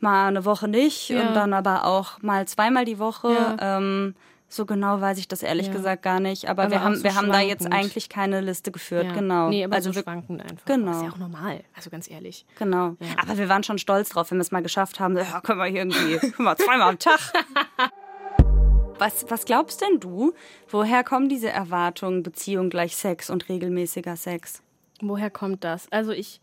mal 0.00 0.28
eine 0.28 0.44
Woche 0.44 0.68
nicht 0.68 1.08
ja. 1.08 1.26
und 1.26 1.34
dann 1.34 1.52
aber 1.52 1.84
auch 1.84 2.22
mal 2.22 2.46
zweimal 2.46 2.84
die 2.84 2.98
Woche. 2.98 3.32
Ja. 3.32 3.78
Ähm, 3.78 4.14
so 4.50 4.64
genau 4.64 5.00
weiß 5.00 5.18
ich 5.18 5.28
das 5.28 5.42
ehrlich 5.42 5.66
ja. 5.66 5.72
gesagt 5.74 6.02
gar 6.02 6.20
nicht. 6.20 6.48
Aber, 6.48 6.62
aber 6.62 6.70
wir 6.70 6.82
haben, 6.82 6.96
so 6.96 7.04
wir 7.04 7.14
haben 7.14 7.30
da 7.30 7.40
jetzt 7.40 7.70
eigentlich 7.70 8.08
keine 8.08 8.40
Liste 8.40 8.72
geführt, 8.72 9.04
ja. 9.04 9.12
genau. 9.12 9.50
Nee, 9.50 9.64
aber 9.64 9.76
also 9.76 9.92
so 9.92 10.00
schwankend 10.00 10.40
einfach. 10.40 10.64
Genau. 10.64 10.86
Das 10.86 10.96
ist 10.96 11.02
ja 11.02 11.10
auch 11.10 11.18
normal, 11.18 11.60
also 11.76 11.90
ganz 11.90 12.10
ehrlich. 12.10 12.46
Genau. 12.58 12.96
Ja. 13.00 13.08
Aber 13.22 13.36
wir 13.36 13.48
waren 13.50 13.62
schon 13.62 13.78
stolz 13.78 14.08
drauf, 14.08 14.30
wenn 14.30 14.38
wir 14.38 14.42
es 14.42 14.50
mal 14.50 14.62
geschafft 14.62 15.00
haben. 15.00 15.16
Ja, 15.18 15.40
können 15.42 15.58
wir 15.58 15.66
hier 15.66 15.80
irgendwie, 15.80 16.16
können 16.32 16.48
wir 16.48 16.56
zweimal 16.56 16.88
am 16.88 16.98
Tag. 16.98 17.18
Was, 18.98 19.30
was 19.30 19.44
glaubst 19.44 19.80
denn 19.80 20.00
du? 20.00 20.34
Woher 20.68 21.04
kommen 21.04 21.28
diese 21.28 21.50
Erwartungen, 21.50 22.22
Beziehung 22.22 22.68
gleich 22.68 22.96
Sex 22.96 23.30
und 23.30 23.48
regelmäßiger 23.48 24.16
Sex? 24.16 24.62
Woher 25.00 25.30
kommt 25.30 25.62
das? 25.64 25.90
Also 25.92 26.10
ich 26.12 26.40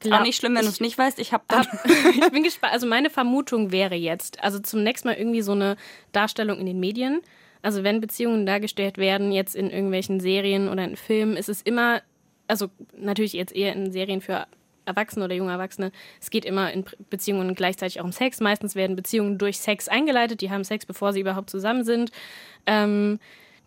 Glaub, 0.00 0.20
auch 0.20 0.24
nicht 0.24 0.36
schlimm, 0.36 0.54
wenn 0.54 0.62
du 0.62 0.68
es 0.68 0.80
nicht 0.80 0.96
weißt. 0.96 1.18
Ich 1.18 1.32
habe 1.32 1.44
Ich 2.14 2.30
bin 2.30 2.42
gespannt. 2.42 2.72
Also 2.72 2.86
meine 2.86 3.10
Vermutung 3.10 3.72
wäre 3.72 3.94
jetzt, 3.94 4.42
also 4.42 4.58
zunächst 4.58 5.04
mal 5.04 5.14
irgendwie 5.14 5.42
so 5.42 5.52
eine 5.52 5.76
Darstellung 6.12 6.58
in 6.58 6.66
den 6.66 6.78
Medien. 6.78 7.20
Also 7.62 7.82
wenn 7.82 8.00
Beziehungen 8.00 8.46
dargestellt 8.46 8.98
werden, 8.98 9.32
jetzt 9.32 9.56
in 9.56 9.70
irgendwelchen 9.70 10.20
Serien 10.20 10.68
oder 10.68 10.84
in 10.84 10.96
Filmen, 10.96 11.36
ist 11.36 11.48
es 11.48 11.62
immer, 11.62 12.02
also 12.46 12.68
natürlich 12.96 13.32
jetzt 13.32 13.54
eher 13.54 13.72
in 13.72 13.90
Serien 13.90 14.20
für 14.20 14.46
Erwachsene 14.86 15.24
oder 15.24 15.34
junge 15.34 15.52
Erwachsene, 15.52 15.92
es 16.20 16.30
geht 16.30 16.44
immer 16.44 16.72
in 16.72 16.84
Beziehungen 17.10 17.54
gleichzeitig 17.54 18.00
auch 18.00 18.04
um 18.04 18.12
Sex. 18.12 18.40
Meistens 18.40 18.74
werden 18.74 18.96
Beziehungen 18.96 19.36
durch 19.38 19.58
Sex 19.58 19.88
eingeleitet. 19.88 20.40
Die 20.40 20.50
haben 20.50 20.64
Sex, 20.64 20.86
bevor 20.86 21.12
sie 21.12 21.20
überhaupt 21.20 21.50
zusammen 21.50 21.84
sind. 21.84 22.10
Ähm, 22.66 23.18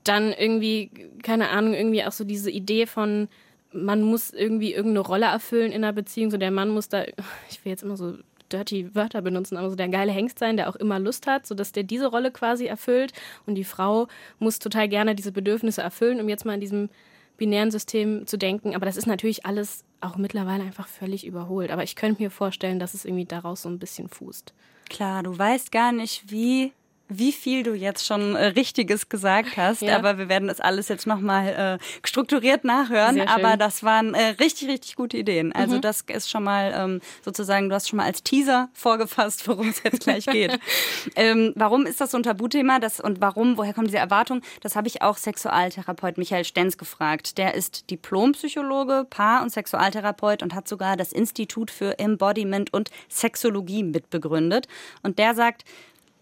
Dann 0.04 0.32
irgendwie, 0.32 0.92
keine 1.24 1.50
Ahnung, 1.50 1.74
irgendwie 1.74 2.04
auch 2.06 2.14
so 2.14 2.24
diese 2.24 2.50
Idee 2.50 2.86
von, 2.86 3.28
man 3.74 4.02
muss 4.02 4.32
irgendwie 4.32 4.74
irgendeine 4.74 5.06
Rolle 5.06 5.26
erfüllen 5.26 5.72
in 5.72 5.84
einer 5.84 5.94
Beziehung. 5.94 6.32
So 6.32 6.38
der 6.38 6.52
Mann 6.52 6.70
muss 6.70 6.90
da, 6.90 7.04
ich 7.50 7.64
will 7.64 7.72
jetzt 7.72 7.84
immer 7.84 7.98
so 7.98 8.16
dirty 8.52 8.96
Wörter 8.96 9.22
benutzen, 9.22 9.58
aber 9.58 9.70
so 9.70 9.76
der 9.76 9.90
geile 9.90 10.12
Hengst 10.12 10.40
sein, 10.40 10.58
der 10.58 10.70
auch 10.70 10.76
immer 10.76 11.00
Lust 11.00 11.28
hat, 11.28 11.46
sodass 11.46 11.72
der 11.72 11.84
diese 11.84 12.08
Rolle 12.08 12.32
quasi 12.32 12.66
erfüllt. 12.66 13.14
Und 13.46 13.56
die 13.56 13.64
Frau 13.64 14.08
muss 14.40 14.58
total 14.58 14.88
gerne 14.88 15.14
diese 15.16 15.32
Bedürfnisse 15.32 15.82
erfüllen, 15.82 16.20
um 16.20 16.30
jetzt 16.30 16.46
mal 16.46 16.56
in 16.56 16.62
diesem 16.62 16.90
binären 17.38 17.70
System 17.72 18.26
zu 18.26 18.38
denken. 18.38 18.74
Aber 18.74 18.86
das 18.86 18.98
ist 18.98 19.06
natürlich 19.06 19.46
alles 19.46 19.84
auch 20.02 20.18
mittlerweile 20.18 20.64
einfach 20.64 20.88
völlig 20.88 21.26
überholt. 21.26 21.72
Aber 21.72 21.84
ich 21.84 21.96
könnte 21.96 22.22
mir 22.22 22.32
vorstellen, 22.32 22.80
dass 22.80 22.94
es 22.94 23.06
irgendwie 23.06 23.26
daraus 23.26 23.62
so 23.62 23.70
ein 23.70 23.80
bisschen 23.80 24.10
fußt. 24.10 24.54
Klar, 24.90 25.24
du 25.24 25.38
weißt 25.38 25.72
gar 25.72 25.92
nicht, 25.92 26.32
wie 26.32 26.74
wie 27.10 27.32
viel 27.32 27.64
du 27.64 27.74
jetzt 27.74 28.06
schon 28.06 28.36
äh, 28.36 28.46
Richtiges 28.46 29.10
gesagt 29.10 29.58
hast, 29.58 29.82
ja. 29.82 29.98
aber 29.98 30.18
wir 30.20 30.30
werden 30.30 30.48
das 30.48 30.62
alles 30.62 30.88
jetzt 30.88 31.08
nochmal 31.08 31.80
äh, 31.82 32.08
strukturiert 32.08 32.64
nachhören. 32.64 33.22
Aber 33.22 33.58
das 33.58 33.84
waren 33.84 34.14
äh, 34.14 34.36
richtig, 34.40 34.70
richtig 34.70 34.96
gute 34.96 35.18
Ideen. 35.18 35.52
Also 35.52 35.78
mhm. 35.78 35.82
das 35.82 36.02
ist 36.02 36.30
schon 36.30 36.44
mal 36.44 36.72
ähm, 36.76 37.02
sozusagen, 37.26 37.70
du 37.70 37.76
hast 37.76 37.90
schon 37.90 37.98
mal 37.98 38.06
als 38.06 38.22
Teaser 38.24 38.70
vorgefasst, 38.74 39.48
worum 39.48 39.70
es 39.70 39.82
jetzt 39.84 40.02
gleich 40.02 40.28
geht. 40.28 40.60
ähm, 41.16 41.52
warum 41.56 41.88
ist 41.88 42.00
das 42.00 42.12
so 42.12 42.18
ein 42.18 42.24
Tabuthema 42.24 42.80
das, 42.80 43.00
und 43.00 43.22
warum, 43.22 43.58
woher 43.58 43.74
kommt 43.74 43.88
diese 43.88 43.98
Erwartung? 43.98 44.42
Das 44.62 44.76
habe 44.76 44.88
ich 44.88 45.02
auch 45.02 45.18
Sexualtherapeut 45.18 46.18
Michael 46.18 46.46
Stenz 46.46 46.78
gefragt. 46.78 47.40
Der 47.40 47.56
ist 47.56 47.90
Diplompsychologe, 47.90 49.08
Paar- 49.10 49.42
und 49.42 49.50
Sexualtherapeut 49.50 50.44
und 50.44 50.54
hat 50.54 50.68
sogar 50.68 50.96
das 50.96 51.12
Institut 51.12 51.72
für 51.72 51.98
Embodiment 51.98 52.72
und 52.72 52.92
Sexologie 53.10 53.84
mitbegründet. 53.84 54.68
Und 55.02 55.18
der 55.18 55.34
sagt, 55.34 55.66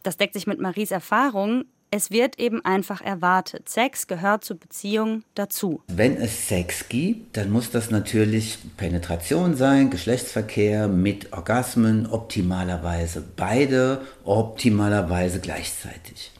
das 0.08 0.16
deckt 0.16 0.36
sich 0.36 0.48
mit 0.48 0.62
Maries 0.62 0.92
Erfahrung, 0.92 1.66
es 1.92 2.12
wird 2.12 2.40
eben 2.40 2.64
einfach 2.64 3.02
erwartet. 3.02 3.68
Sex 3.68 4.08
gehört 4.08 4.46
zur 4.46 4.58
Beziehung 4.58 5.24
dazu. 5.36 5.82
Wenn 5.88 6.16
es 6.16 6.48
Sex 6.48 6.88
gibt, 6.88 7.36
dann 7.36 7.50
muss 7.50 7.72
das 7.72 7.92
natürlich 7.92 8.58
Penetration 8.78 9.58
sein, 9.58 9.90
Geschlechtsverkehr 9.90 10.88
mit 10.88 11.34
Orgasmen, 11.34 12.08
optimalerweise 12.08 13.22
beide, 13.36 14.02
optimalerweise 14.24 15.42
gleichzeitig. 15.42 16.32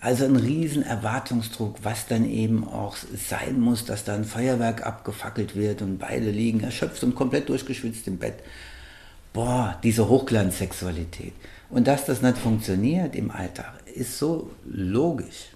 Also 0.00 0.24
ein 0.24 0.36
riesen 0.36 0.82
Erwartungsdruck, 0.82 1.76
was 1.82 2.06
dann 2.06 2.28
eben 2.28 2.66
auch 2.66 2.96
sein 2.96 3.60
muss, 3.60 3.84
dass 3.84 4.04
da 4.04 4.14
ein 4.14 4.24
Feuerwerk 4.24 4.86
abgefackelt 4.86 5.54
wird 5.54 5.82
und 5.82 5.98
beide 5.98 6.30
liegen 6.30 6.60
erschöpft 6.60 7.04
und 7.04 7.14
komplett 7.14 7.50
durchgeschwitzt 7.50 8.08
im 8.08 8.16
Bett. 8.16 8.36
Boah, 9.34 9.78
diese 9.82 10.08
Hochglanzsexualität. 10.08 11.34
Und 11.72 11.88
dass 11.88 12.04
das 12.04 12.20
nicht 12.22 12.38
funktioniert 12.38 13.16
im 13.16 13.30
Alltag, 13.30 13.72
ist 13.94 14.18
so 14.18 14.50
logisch. 14.64 15.48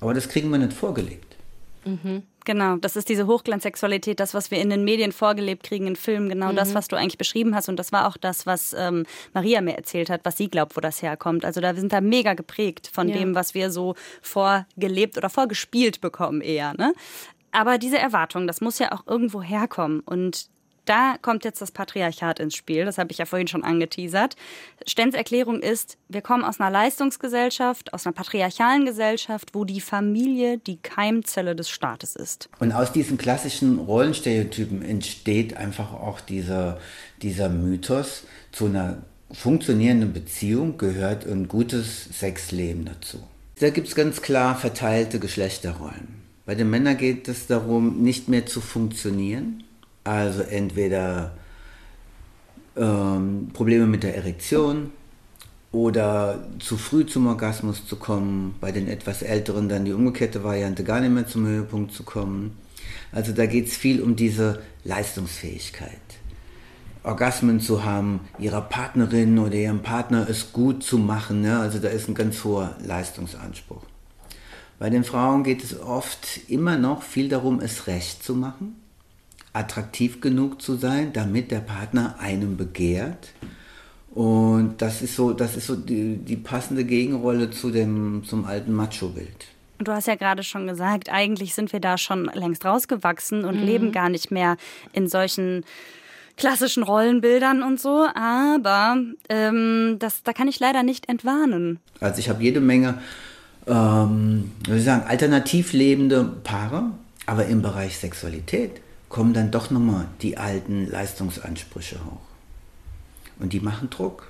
Aber 0.00 0.14
das 0.14 0.28
kriegen 0.28 0.48
wir 0.50 0.58
nicht 0.58 0.72
vorgelebt. 0.72 1.36
Mhm. 1.84 2.22
Genau, 2.46 2.76
das 2.76 2.96
ist 2.96 3.08
diese 3.08 3.26
Hochglanzsexualität, 3.26 4.18
das, 4.18 4.32
was 4.32 4.50
wir 4.50 4.58
in 4.58 4.70
den 4.70 4.84
Medien 4.84 5.12
vorgelebt 5.12 5.62
kriegen, 5.62 5.86
in 5.86 5.96
Filmen, 5.96 6.28
genau 6.28 6.52
mhm. 6.52 6.56
das, 6.56 6.74
was 6.74 6.88
du 6.88 6.96
eigentlich 6.96 7.18
beschrieben 7.18 7.54
hast. 7.54 7.68
Und 7.68 7.76
das 7.76 7.92
war 7.92 8.06
auch 8.06 8.16
das, 8.16 8.46
was 8.46 8.72
ähm, 8.72 9.04
Maria 9.34 9.60
mir 9.60 9.76
erzählt 9.76 10.08
hat, 10.08 10.20
was 10.24 10.36
sie 10.36 10.48
glaubt, 10.48 10.76
wo 10.76 10.80
das 10.80 11.02
herkommt. 11.02 11.44
Also 11.44 11.60
da 11.60 11.74
wir 11.74 11.80
sind 11.80 11.92
da 11.92 12.00
mega 12.00 12.34
geprägt 12.34 12.88
von 12.90 13.08
ja. 13.08 13.18
dem, 13.18 13.34
was 13.34 13.52
wir 13.52 13.70
so 13.70 13.94
vorgelebt 14.22 15.18
oder 15.18 15.28
vorgespielt 15.28 16.00
bekommen 16.00 16.40
eher. 16.40 16.74
Ne? 16.78 16.94
Aber 17.52 17.76
diese 17.76 17.98
Erwartung, 17.98 18.46
das 18.46 18.60
muss 18.60 18.78
ja 18.78 18.92
auch 18.92 19.06
irgendwo 19.06 19.42
herkommen. 19.42 20.00
Und 20.00 20.48
da 20.84 21.16
kommt 21.20 21.44
jetzt 21.44 21.60
das 21.60 21.70
Patriarchat 21.70 22.40
ins 22.40 22.54
Spiel. 22.54 22.84
Das 22.84 22.98
habe 22.98 23.12
ich 23.12 23.18
ja 23.18 23.26
vorhin 23.26 23.48
schon 23.48 23.64
angeteasert. 23.64 24.36
Stens 24.86 25.14
Erklärung 25.14 25.60
ist, 25.60 25.98
wir 26.08 26.22
kommen 26.22 26.44
aus 26.44 26.60
einer 26.60 26.70
Leistungsgesellschaft, 26.70 27.92
aus 27.94 28.06
einer 28.06 28.14
patriarchalen 28.14 28.84
Gesellschaft, 28.84 29.54
wo 29.54 29.64
die 29.64 29.80
Familie 29.80 30.58
die 30.58 30.78
Keimzelle 30.78 31.54
des 31.54 31.70
Staates 31.70 32.16
ist. 32.16 32.48
Und 32.58 32.72
aus 32.72 32.92
diesen 32.92 33.18
klassischen 33.18 33.78
Rollenstereotypen 33.78 34.82
entsteht 34.82 35.56
einfach 35.56 35.92
auch 35.92 36.20
dieser, 36.20 36.78
dieser 37.22 37.48
Mythos, 37.48 38.24
zu 38.52 38.66
einer 38.66 38.98
funktionierenden 39.32 40.12
Beziehung 40.12 40.76
gehört 40.76 41.26
ein 41.26 41.46
gutes 41.48 42.04
Sexleben 42.18 42.84
dazu. 42.84 43.22
Da 43.60 43.70
gibt 43.70 43.88
es 43.88 43.94
ganz 43.94 44.22
klar 44.22 44.56
verteilte 44.56 45.20
Geschlechterrollen. 45.20 46.20
Bei 46.46 46.54
den 46.54 46.70
Männern 46.70 46.96
geht 46.96 47.28
es 47.28 47.46
darum, 47.46 48.02
nicht 48.02 48.28
mehr 48.28 48.46
zu 48.46 48.60
funktionieren, 48.60 49.62
also 50.04 50.42
entweder 50.42 51.32
ähm, 52.76 53.50
Probleme 53.52 53.86
mit 53.86 54.02
der 54.02 54.16
Erektion 54.16 54.90
oder 55.72 56.42
zu 56.58 56.76
früh 56.76 57.06
zum 57.06 57.26
Orgasmus 57.26 57.86
zu 57.86 57.96
kommen, 57.96 58.56
bei 58.60 58.72
den 58.72 58.88
etwas 58.88 59.22
Älteren 59.22 59.68
dann 59.68 59.84
die 59.84 59.92
umgekehrte 59.92 60.42
Variante 60.42 60.82
gar 60.82 61.00
nicht 61.00 61.12
mehr 61.12 61.26
zum 61.26 61.46
Höhepunkt 61.46 61.92
zu 61.92 62.02
kommen. 62.02 62.56
Also 63.12 63.32
da 63.32 63.46
geht 63.46 63.68
es 63.68 63.76
viel 63.76 64.00
um 64.00 64.16
diese 64.16 64.62
Leistungsfähigkeit. 64.84 65.90
Orgasmen 67.02 67.60
zu 67.60 67.84
haben, 67.84 68.20
ihrer 68.38 68.60
Partnerin 68.60 69.38
oder 69.38 69.54
ihrem 69.54 69.82
Partner 69.82 70.28
es 70.28 70.52
gut 70.52 70.82
zu 70.82 70.98
machen. 70.98 71.40
Ne? 71.40 71.58
Also 71.58 71.78
da 71.78 71.88
ist 71.88 72.08
ein 72.08 72.14
ganz 72.14 72.44
hoher 72.44 72.76
Leistungsanspruch. 72.84 73.82
Bei 74.78 74.90
den 74.90 75.04
Frauen 75.04 75.44
geht 75.44 75.62
es 75.62 75.78
oft 75.78 76.40
immer 76.48 76.78
noch 76.78 77.02
viel 77.02 77.28
darum, 77.28 77.60
es 77.60 77.86
recht 77.86 78.22
zu 78.22 78.34
machen 78.34 78.76
attraktiv 79.52 80.20
genug 80.20 80.62
zu 80.62 80.76
sein, 80.76 81.12
damit 81.12 81.50
der 81.50 81.60
Partner 81.60 82.16
einen 82.18 82.56
begehrt. 82.56 83.32
Und 84.12 84.82
das 84.82 85.02
ist 85.02 85.14
so, 85.14 85.32
das 85.32 85.56
ist 85.56 85.66
so 85.66 85.76
die, 85.76 86.16
die 86.16 86.36
passende 86.36 86.84
Gegenrolle 86.84 87.50
zu 87.50 87.70
dem, 87.70 88.22
zum 88.24 88.44
alten 88.44 88.72
Macho-Bild. 88.72 89.46
Du 89.78 89.92
hast 89.92 90.08
ja 90.08 90.14
gerade 90.14 90.42
schon 90.42 90.66
gesagt, 90.66 91.10
eigentlich 91.10 91.54
sind 91.54 91.72
wir 91.72 91.80
da 91.80 91.96
schon 91.96 92.26
längst 92.34 92.64
rausgewachsen 92.64 93.44
und 93.44 93.60
mhm. 93.60 93.66
leben 93.66 93.92
gar 93.92 94.08
nicht 94.08 94.30
mehr 94.30 94.56
in 94.92 95.08
solchen 95.08 95.64
klassischen 96.36 96.82
Rollenbildern 96.82 97.62
und 97.62 97.80
so, 97.80 98.06
aber 98.14 98.98
ähm, 99.28 99.96
das, 99.98 100.22
da 100.22 100.32
kann 100.32 100.48
ich 100.48 100.58
leider 100.58 100.82
nicht 100.82 101.08
entwarnen. 101.08 101.78
Also 102.00 102.18
ich 102.18 102.28
habe 102.28 102.42
jede 102.42 102.60
Menge, 102.60 102.98
ähm, 103.66 104.50
wie 104.66 104.76
ich 104.76 104.84
sagen, 104.84 105.04
alternativ 105.06 105.72
lebende 105.72 106.24
Paare, 106.24 106.90
aber 107.26 107.46
im 107.46 107.62
Bereich 107.62 107.98
Sexualität 107.98 108.80
kommen 109.10 109.34
dann 109.34 109.50
doch 109.50 109.70
nochmal 109.70 110.06
die 110.22 110.38
alten 110.38 110.88
Leistungsansprüche 110.90 111.96
hoch. 111.96 112.20
Und 113.38 113.52
die 113.52 113.60
machen 113.60 113.90
Druck. 113.90 114.28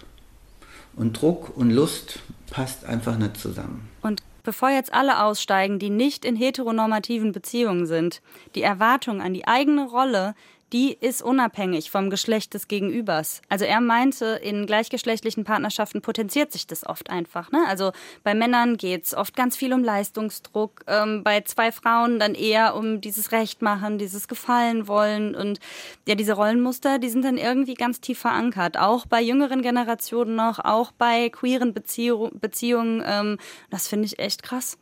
Und 0.97 1.21
Druck 1.21 1.57
und 1.57 1.71
Lust 1.71 2.19
passt 2.51 2.85
einfach 2.85 3.17
nicht 3.17 3.37
zusammen. 3.37 3.89
Und 4.03 4.23
bevor 4.43 4.71
jetzt 4.71 4.93
alle 4.93 5.23
aussteigen, 5.23 5.79
die 5.79 5.91
nicht 5.91 6.25
in 6.25 6.35
heteronormativen 6.35 7.31
Beziehungen 7.31 7.87
sind, 7.87 8.23
die 8.55 8.63
Erwartung 8.63 9.21
an 9.21 9.35
die 9.35 9.47
eigene 9.47 9.87
Rolle, 9.87 10.35
die 10.73 10.93
ist 10.93 11.23
unabhängig 11.23 11.91
vom 11.91 12.11
Geschlecht 12.11 12.55
des 12.55 12.69
Gegenübers. 12.69 13.43
Also 13.49 13.65
er 13.65 13.81
meinte, 13.81 14.41
in 14.43 14.67
gleichgeschlechtlichen 14.67 15.45
Partnerschaften 15.45 16.01
potenziert 16.01 16.53
sich 16.53 16.67
das 16.67 16.87
oft 16.87 17.11
einfach. 17.11 17.51
Ne? 17.51 17.65
Also 17.67 17.93
bei 18.23 18.35
Männern 18.35 18.77
geht's 18.77 19.15
oft 19.15 19.35
ganz 19.35 19.57
viel 19.57 19.73
um 19.73 19.83
Leistungsdruck, 19.83 20.85
ähm, 20.87 21.25
bei 21.25 21.41
zwei 21.41 21.73
Frauen 21.73 22.19
dann 22.19 22.35
eher 22.35 22.77
um 22.77 23.01
dieses 23.01 23.33
Recht 23.33 23.63
machen, 23.63 23.99
dieses 23.99 24.29
Gefallen 24.29 24.87
wollen 24.87 25.35
und 25.35 25.59
ja, 26.07 26.15
diese 26.15 26.35
Rollenmuster, 26.35 26.99
die 26.99 27.09
sind 27.09 27.25
dann 27.25 27.37
irgendwie 27.37 27.75
ganz 27.75 28.01
tief 28.01 28.21
verankert. 28.21 28.77
Auch 28.77 29.07
bei 29.07 29.21
jüngeren 29.21 29.63
Generationen 29.63 30.37
noch, 30.37 30.59
auch 30.59 30.93
bei 30.93 31.31
queeren 31.31 31.75
Beziehung, 31.75 32.31
Beziehungen. 32.41 33.03
Ähm, 33.05 33.39
das 33.71 33.89
finde 33.89 34.07
ich 34.07 34.19
echt 34.19 34.43
krass. 34.43 34.79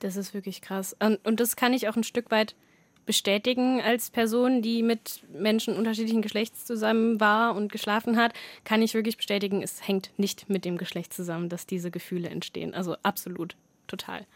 Das 0.00 0.16
ist 0.16 0.34
wirklich 0.34 0.60
krass. 0.62 0.96
Und, 0.98 1.24
und 1.26 1.40
das 1.40 1.56
kann 1.56 1.72
ich 1.72 1.88
auch 1.88 1.96
ein 1.96 2.04
Stück 2.04 2.30
weit 2.30 2.56
bestätigen 3.06 3.80
als 3.80 4.10
Person, 4.10 4.62
die 4.62 4.82
mit 4.82 5.22
Menschen 5.32 5.76
unterschiedlichen 5.76 6.22
Geschlechts 6.22 6.64
zusammen 6.64 7.20
war 7.20 7.54
und 7.54 7.72
geschlafen 7.72 8.16
hat, 8.16 8.32
kann 8.64 8.82
ich 8.82 8.94
wirklich 8.94 9.16
bestätigen, 9.16 9.62
es 9.62 9.86
hängt 9.86 10.10
nicht 10.16 10.48
mit 10.48 10.64
dem 10.64 10.78
Geschlecht 10.78 11.12
zusammen, 11.12 11.48
dass 11.48 11.66
diese 11.66 11.90
Gefühle 11.90 12.28
entstehen. 12.28 12.74
Also 12.74 12.96
absolut, 13.02 13.56
total. 13.86 14.26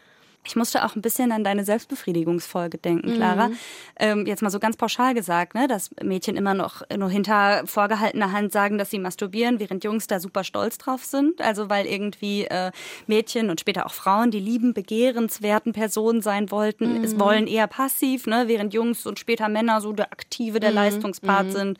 Ich 0.47 0.55
musste 0.55 0.85
auch 0.85 0.95
ein 0.95 1.01
bisschen 1.01 1.31
an 1.31 1.43
deine 1.43 1.63
Selbstbefriedigungsfolge 1.63 2.77
denken, 2.77 3.15
Clara. 3.15 3.49
Mhm. 3.49 3.57
Ähm, 3.99 4.25
jetzt 4.25 4.41
mal 4.41 4.49
so 4.49 4.59
ganz 4.59 4.77
pauschal 4.77 5.13
gesagt, 5.13 5.55
ne, 5.55 5.67
dass 5.67 5.89
Mädchen 6.01 6.37
immer 6.37 6.53
noch 6.53 6.81
nur 6.95 7.09
hinter 7.09 7.65
vorgehaltener 7.65 8.31
Hand 8.31 8.51
sagen, 8.51 8.77
dass 8.77 8.89
sie 8.89 8.99
masturbieren, 8.99 9.59
während 9.59 9.83
Jungs 9.83 10.07
da 10.07 10.19
super 10.19 10.43
stolz 10.43 10.77
drauf 10.77 11.03
sind. 11.03 11.41
Also 11.41 11.69
weil 11.69 11.85
irgendwie 11.85 12.45
äh, 12.45 12.71
Mädchen 13.07 13.49
und 13.49 13.59
später 13.59 13.85
auch 13.85 13.93
Frauen, 13.93 14.31
die 14.31 14.39
lieben, 14.39 14.73
begehrenswerten 14.73 15.73
Personen 15.73 16.21
sein 16.21 16.49
wollten, 16.49 16.99
mhm. 16.99 17.03
es 17.03 17.19
wollen 17.19 17.47
eher 17.47 17.67
passiv, 17.67 18.25
ne, 18.25 18.45
während 18.47 18.73
Jungs 18.73 19.05
und 19.05 19.19
später 19.19 19.49
Männer 19.49 19.81
so 19.81 19.91
der 19.91 20.11
aktive, 20.11 20.59
der 20.59 20.69
mhm. 20.69 20.75
Leistungspart 20.75 21.47
mhm. 21.47 21.51
sind. 21.51 21.77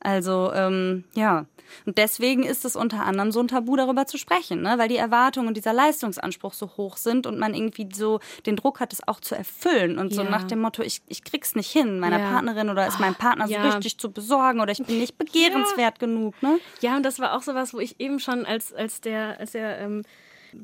Also 0.00 0.52
ähm, 0.54 1.04
ja, 1.14 1.46
und 1.84 1.98
deswegen 1.98 2.42
ist 2.42 2.64
es 2.64 2.76
unter 2.76 3.04
anderem 3.04 3.32
so 3.32 3.40
ein 3.40 3.48
Tabu, 3.48 3.76
darüber 3.76 4.06
zu 4.06 4.18
sprechen, 4.18 4.62
ne? 4.62 4.74
weil 4.78 4.88
die 4.88 4.96
Erwartungen 4.96 5.48
und 5.48 5.56
dieser 5.56 5.72
Leistungsanspruch 5.72 6.54
so 6.54 6.70
hoch 6.76 6.96
sind 6.96 7.26
und 7.26 7.38
man 7.38 7.54
irgendwie 7.54 7.88
so 7.92 8.20
den 8.46 8.56
Druck 8.56 8.80
hat, 8.80 8.92
es 8.92 9.06
auch 9.06 9.20
zu 9.20 9.34
erfüllen. 9.34 9.98
Und 9.98 10.14
so 10.14 10.22
nach 10.22 10.44
dem 10.44 10.60
Motto, 10.60 10.82
ich, 10.82 11.02
ich 11.08 11.24
krieg's 11.24 11.54
nicht 11.54 11.70
hin, 11.70 12.00
meiner 12.00 12.18
ja. 12.18 12.30
Partnerin 12.30 12.70
oder 12.70 12.86
ist 12.86 13.00
mein 13.00 13.14
Partner 13.14 13.46
ja. 13.46 13.62
so 13.62 13.68
richtig 13.76 13.98
zu 13.98 14.10
besorgen 14.10 14.60
oder 14.60 14.72
ich 14.72 14.82
bin 14.82 14.98
nicht 14.98 15.18
begehrenswert 15.18 15.98
genug. 15.98 16.40
Ne? 16.42 16.58
Ja, 16.80 16.96
und 16.96 17.02
das 17.02 17.18
war 17.18 17.36
auch 17.36 17.42
sowas, 17.42 17.74
wo 17.74 17.80
ich 17.80 18.00
eben 18.00 18.20
schon 18.20 18.46
als, 18.46 18.72
als 18.72 19.00
der, 19.00 19.38
als 19.38 19.52
der 19.52 19.78
ähm, 19.78 20.02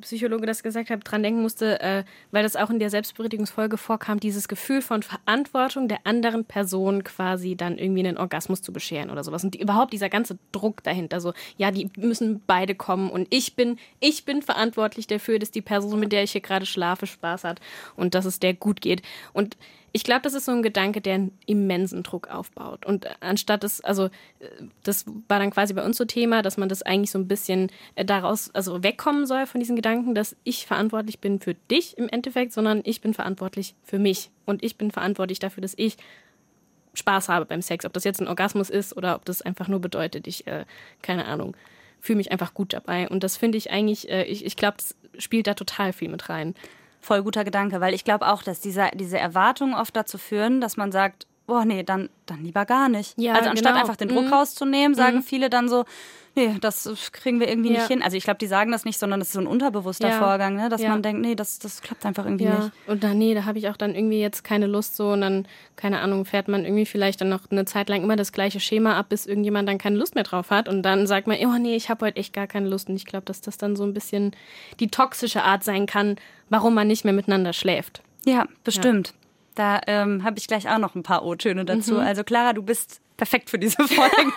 Psychologe 0.01 0.47
das 0.47 0.63
gesagt 0.63 0.91
hat, 0.91 1.01
dran 1.05 1.23
denken 1.23 1.43
musste, 1.43 1.81
äh, 1.81 2.05
weil 2.31 2.43
das 2.43 2.57
auch 2.57 2.71
in 2.71 2.79
der 2.79 2.91
Selbstbefriedigungsfolge 2.91 3.77
vorkam, 3.77 4.21
dieses 4.21 4.49
Gefühl 4.49 4.83
von 4.83 5.03
Verantwortung 5.03 5.89
der 5.89 6.01
anderen 6.05 6.45
Person 6.45 7.05
quasi 7.05 7.57
dann 7.57 7.79
irgendwie 7.79 8.07
einen 8.07 8.19
Orgasmus 8.19 8.63
zu 8.63 8.73
bescheren 8.73 9.11
oder 9.11 9.25
sowas. 9.25 9.45
Und 9.45 9.55
die, 9.55 9.61
überhaupt 9.61 9.93
dieser 9.93 10.09
ganze 10.09 10.39
Druck 10.53 10.83
dahinter, 10.83 11.21
so, 11.21 11.33
ja, 11.57 11.71
die 11.71 11.91
müssen 11.97 12.43
beide 12.47 12.75
kommen 12.75 13.11
und 13.11 13.27
ich 13.31 13.55
bin, 13.55 13.79
ich 14.01 14.25
bin 14.25 14.43
verantwortlich 14.43 15.07
dafür, 15.07 15.39
dass 15.39 15.51
die 15.51 15.63
Person, 15.63 16.01
mit 16.01 16.13
der 16.13 16.23
ich 16.23 16.33
hier 16.33 16.41
gerade 16.41 16.67
schlafe, 16.67 17.07
Spaß 17.07 17.45
hat 17.45 17.61
und 17.97 18.15
dass 18.15 18.25
es 18.25 18.41
der 18.41 18.55
gut 18.55 18.81
geht. 18.81 19.03
Und 19.33 19.57
ich 19.95 20.05
glaube, 20.05 20.23
das 20.23 20.33
ist 20.33 20.47
so 20.47 20.53
ein 20.53 20.63
Gedanke, 20.63 21.03
der 21.03 21.15
einen 21.15 21.39
immensen 21.47 22.03
Druck 22.03 22.29
aufbaut. 22.29 22.87
Und 22.87 23.07
anstatt 23.21 23.63
es, 23.63 23.83
also 23.83 24.09
das 24.83 25.05
war 25.29 25.39
dann 25.39 25.51
quasi 25.51 25.75
bei 25.75 25.85
uns 25.85 25.99
so 25.99 26.07
Thema, 26.07 26.41
dass 26.41 26.57
man 26.57 26.71
das 26.71 26.83
eigentlich 26.83 27.11
so 27.11 27.19
ein 27.19 27.29
bisschen 27.29 27.71
äh, 27.95 28.05
daraus, 28.05 28.51
also 28.55 28.83
wegkommen 28.83 29.27
soll 29.27 29.47
von 29.47 29.61
diesen 29.61 29.77
Gedanken, 29.77 30.15
dass 30.15 30.35
ich 30.45 30.67
verantwortlich 30.67 31.21
bin 31.21 31.41
für 31.41 31.55
dich 31.55 31.99
im 31.99 32.09
Endeffekt, 32.09 32.53
sondern 32.53 32.81
ich 32.85 33.03
bin 33.03 33.13
verantwortlich 33.13 33.75
für 33.85 33.99
mich. 33.99 34.31
Und 34.47 34.63
ich 34.65 34.77
bin 34.77 34.91
verantwortlich 34.91 35.39
dafür, 35.39 35.61
dass 35.61 35.75
ich 35.77 35.99
Spaß 36.95 37.29
habe 37.29 37.45
beim 37.45 37.63
Sex. 37.63 37.85
Ob 37.85 37.93
das 37.93 38.05
jetzt 38.05 38.21
ein 38.21 38.29
Orgasmus 38.29 38.71
ist 38.71 38.97
oder 38.97 39.15
ob 39.17 39.27
das 39.27 39.43
einfach 39.43 39.69
nur 39.69 39.81
bedeutet, 39.81 40.27
ich, 40.27 40.47
äh, 40.47 40.65
keine 41.03 41.27
Ahnung, 41.27 41.55
fühle 42.01 42.17
mich 42.17 42.33
einfach 42.33 42.55
gut 42.55 42.73
dabei. 42.73 43.09
Und 43.09 43.23
das 43.25 43.37
finde 43.37 43.59
ich 43.59 43.71
eigentlich, 43.71 44.09
äh, 44.11 44.25
ich, 44.25 44.45
ich 44.45 44.57
glaube, 44.57 44.79
das 44.79 44.97
spielt 45.19 45.47
da 45.47 45.55
total 45.55 45.93
viel 45.93 46.09
mit 46.09 46.31
rein. 46.31 46.55
Voll 47.03 47.25
guter 47.25 47.43
Gedanke, 47.43 47.81
weil 47.81 47.95
ich 47.95 48.05
glaube 48.05 48.29
auch, 48.29 48.45
dass 48.45 48.61
diese, 48.61 48.89
diese 48.95 49.19
Erwartungen 49.19 49.75
oft 49.75 49.95
dazu 49.97 50.19
führen, 50.19 50.61
dass 50.61 50.77
man 50.77 50.93
sagt, 50.93 51.27
boah, 51.47 51.65
nee, 51.65 51.83
dann, 51.83 52.09
dann 52.27 52.45
lieber 52.45 52.65
gar 52.65 52.89
nicht. 52.89 53.15
Ja, 53.19 53.35
also 53.35 53.51
anstatt 53.51 53.73
genau. 53.73 53.81
einfach 53.81 53.97
den 53.97 54.09
Druck 54.09 54.27
mhm. 54.27 54.33
rauszunehmen, 54.33 54.95
sagen 54.95 55.19
mhm. 55.19 55.23
viele 55.23 55.51
dann 55.51 55.69
so, 55.69 55.85
nee, 56.35 56.57
das 56.61 56.89
kriegen 57.13 57.41
wir 57.41 57.49
irgendwie 57.49 57.73
ja. 57.73 57.81
nicht 57.81 57.89
hin. 57.89 58.03
Also 58.03 58.17
ich 58.17 58.25
glaube, 58.25 58.39
die 58.39 58.47
sagen 58.47 58.73
das 58.73 58.85
nicht, 58.85 58.99
sondern 58.99 59.21
das 59.21 59.29
ist 59.29 59.35
so 59.35 59.41
ein 59.41 59.47
unterbewusster 59.47 60.09
ja. 60.09 60.19
Vorgang, 60.19 60.57
ne? 60.57 60.69
dass 60.69 60.81
ja. 60.81 60.89
man 60.89 61.03
denkt, 61.03 61.21
nee, 61.21 61.35
das, 61.35 61.59
das 61.59 61.83
klappt 61.83 62.07
einfach 62.07 62.25
irgendwie 62.25 62.47
nicht. 62.47 62.71
Und 62.87 63.05
dann, 63.05 63.19
nee, 63.19 63.35
da 63.35 63.45
habe 63.45 63.59
ich 63.59 63.69
auch 63.69 63.77
dann 63.77 63.95
irgendwie 63.95 64.21
jetzt 64.21 64.45
keine 64.45 64.67
Lust 64.67 64.97
so 64.97 65.11
und 65.13 65.21
dann, 65.21 65.47
keine 65.77 66.01
Ahnung, 66.01 66.25
fährt 66.25 66.49
man 66.49 66.65
irgendwie 66.65 66.87
vielleicht 66.87 67.21
dann 67.21 67.29
noch 67.29 67.51
eine 67.51 67.65
Zeit 67.65 67.89
lang 67.89 68.03
immer 68.03 68.17
das 68.17 68.33
gleiche 68.33 68.61
Schema 68.61 68.97
ab, 68.97 69.09
bis 69.09 69.27
irgendjemand 69.27 69.69
dann 69.69 69.79
keine 69.79 69.97
Lust 69.97 70.15
mehr 70.15 70.25
drauf 70.25 70.51
hat 70.51 70.69
und 70.69 70.83
dann 70.83 71.07
sagt 71.07 71.27
man, 71.27 71.39
oh 71.45 71.59
nee, 71.59 71.77
ich 71.77 71.91
habe 71.91 72.07
heute 72.07 72.17
echt 72.17 72.33
gar 72.33 72.47
keine 72.47 72.69
Lust 72.69 72.89
und 72.89 72.97
ich 72.97 73.07
glaube, 73.07 73.25
dass 73.25 73.41
das 73.41 73.59
dann 73.59 73.77
so 73.77 73.85
ein 73.85 73.95
bisschen 73.95 74.33
die 74.81 74.89
toxische 74.89 75.43
Art 75.43 75.65
sein 75.65 75.87
kann, 75.87 76.17
warum 76.49 76.75
man 76.75 76.87
nicht 76.87 77.05
mehr 77.05 77.15
miteinander 77.15 77.53
schläft. 77.53 78.03
Ja, 78.25 78.47
bestimmt. 78.65 79.15
Da 79.55 79.81
ähm, 79.87 80.25
habe 80.25 80.39
ich 80.39 80.47
gleich 80.47 80.69
auch 80.69 80.79
noch 80.79 80.95
ein 80.95 81.03
paar 81.03 81.25
O-Töne 81.25 81.65
dazu. 81.65 81.95
Mhm. 81.95 82.01
Also 82.01 82.25
Clara, 82.25 82.53
du 82.53 82.63
bist 82.63 83.01
perfekt 83.17 83.51
für 83.51 83.59
diese 83.59 83.77
Folge. 83.89 84.33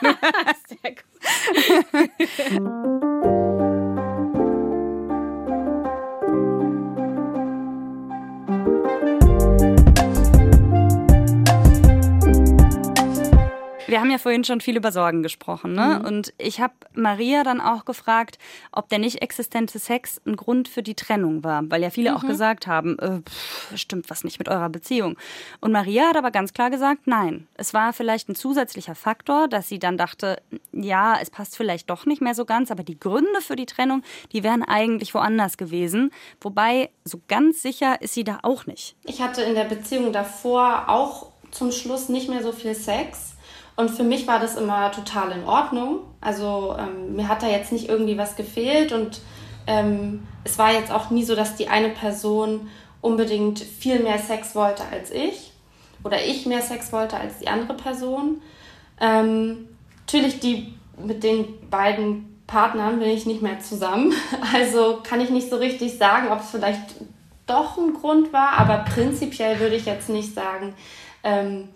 Sehr 0.68 0.92
gut. 0.92 1.04
Wir 13.88 14.00
haben 14.00 14.12
ja 14.12 14.18
vorhin 14.18 14.44
schon 14.44 14.62
viel 14.62 14.78
über 14.78 14.92
Sorgen 14.92 15.24
gesprochen, 15.24 15.74
ne? 15.74 16.00
Mhm. 16.00 16.06
Und 16.06 16.34
ich 16.38 16.60
habe 16.60 16.74
Maria 16.94 17.44
dann 17.44 17.62
auch 17.62 17.86
gefragt, 17.86 18.40
ob 18.72 18.90
der 18.90 19.00
nicht 19.00 19.22
existente 19.22 19.80
Sex 19.80 20.22
ein 20.26 20.36
Grund 20.36 20.68
für 20.68 20.84
die 20.84 20.96
Trennung 20.96 21.44
war, 21.44 21.64
weil 21.70 21.82
ja 21.82 21.90
viele 21.90 22.12
mhm. 22.12 22.18
auch 22.18 22.26
gesagt 22.26 22.68
haben, 22.68 22.98
äh, 23.00 23.22
pff, 23.22 23.78
stimmt 23.78 24.10
was 24.10 24.24
nicht 24.24 24.40
mit 24.40 24.50
eurer 24.50 24.70
Beziehung. 24.70 25.18
Und 25.62 25.72
Maria 25.72 26.10
hat 26.10 26.18
aber 26.18 26.32
ganz 26.32 26.54
klar 26.54 26.70
gesagt, 26.70 27.08
nein, 27.08 27.48
es 27.56 27.74
war 27.74 27.94
vielleicht 27.94 28.30
ein 28.30 28.36
zusätzlicher 28.36 28.96
Faktor, 28.96 29.48
dass 29.48 29.68
sie 29.68 29.80
dann 29.80 29.98
dachte, 29.98 30.42
ja, 30.72 31.18
es 31.22 31.30
passt 31.30 31.58
vielleicht 31.58 31.90
doch 31.90 32.06
nicht 32.06 32.22
mehr 32.22 32.36
so 32.36 32.46
ganz, 32.46 32.72
aber 32.72 32.84
die 32.84 33.00
Gründe 33.00 33.42
für 33.42 33.56
die 33.56 33.66
Trennung, 33.66 34.04
die 34.32 34.44
wären 34.44 34.64
eigentlich 34.64 35.14
woanders 35.14 35.58
gewesen. 35.58 36.12
Wobei 36.42 36.90
so 37.04 37.22
ganz 37.28 37.62
sicher 37.62 38.02
ist 38.02 38.14
sie 38.14 38.24
da 38.24 38.40
auch 38.42 38.66
nicht. 38.66 38.96
Ich 39.04 39.22
hatte 39.22 39.42
in 39.42 39.56
der 39.56 39.66
Beziehung 39.66 40.12
davor 40.12 40.90
auch 40.90 41.32
zum 41.52 41.72
Schluss 41.72 42.10
nicht 42.10 42.30
mehr 42.30 42.44
so 42.44 42.52
viel 42.52 42.76
Sex. 42.76 43.35
Und 43.76 43.92
für 43.92 44.04
mich 44.04 44.26
war 44.28 44.40
das 44.40 44.56
immer 44.56 44.92
total 44.92 45.32
in 45.32 45.44
Ordnung. 45.44 46.00
Also 46.22 46.76
ähm, 46.80 47.16
mir 47.16 47.28
hat 47.28 47.44
da 47.44 47.48
jetzt 47.48 47.72
nicht 47.72 47.90
irgendwie 47.90 48.18
was 48.18 48.36
gefehlt 48.36 48.92
und 48.94 49.20
ähm, 49.68 50.26
es 50.44 50.58
war 50.58 50.72
jetzt 50.72 50.92
auch 50.92 51.10
nie 51.10 51.24
so, 51.24 51.36
dass 51.36 51.56
die 51.56 51.68
eine 51.68 51.90
Person 51.90 52.70
unbedingt 53.02 53.60
viel 53.60 54.00
mehr 54.00 54.20
Sex 54.20 54.56
wollte 54.56 54.84
als 54.92 55.12
ich 55.12 55.52
oder 56.04 56.24
ich 56.24 56.46
mehr 56.46 56.62
Sex 56.62 56.94
wollte 56.94 57.18
als 57.18 57.40
die 57.40 57.48
andere 57.48 57.76
Person. 57.76 58.42
Ähm, 59.02 59.68
natürlich 60.06 60.40
die 60.40 60.74
mit 60.98 61.24
den 61.24 61.70
beiden 61.70 62.42
Partnern 62.48 63.00
bin 63.00 63.10
ich 63.10 63.26
nicht 63.26 63.42
mehr 63.42 63.60
zusammen. 63.60 64.14
Also 64.54 65.02
kann 65.04 65.20
ich 65.20 65.30
nicht 65.30 65.50
so 65.50 65.58
richtig 65.58 65.98
sagen, 65.98 66.30
ob 66.30 66.40
es 66.40 66.52
vielleicht 66.52 66.96
doch 67.48 67.78
ein 67.78 67.94
Grund 67.94 68.34
war, 68.34 68.58
aber 68.58 68.80
prinzipiell 68.80 69.60
würde 69.60 69.76
ich 69.76 69.86
jetzt 69.86 70.10
nicht 70.10 70.34
sagen, 70.34 70.74
ähm, 71.24 71.70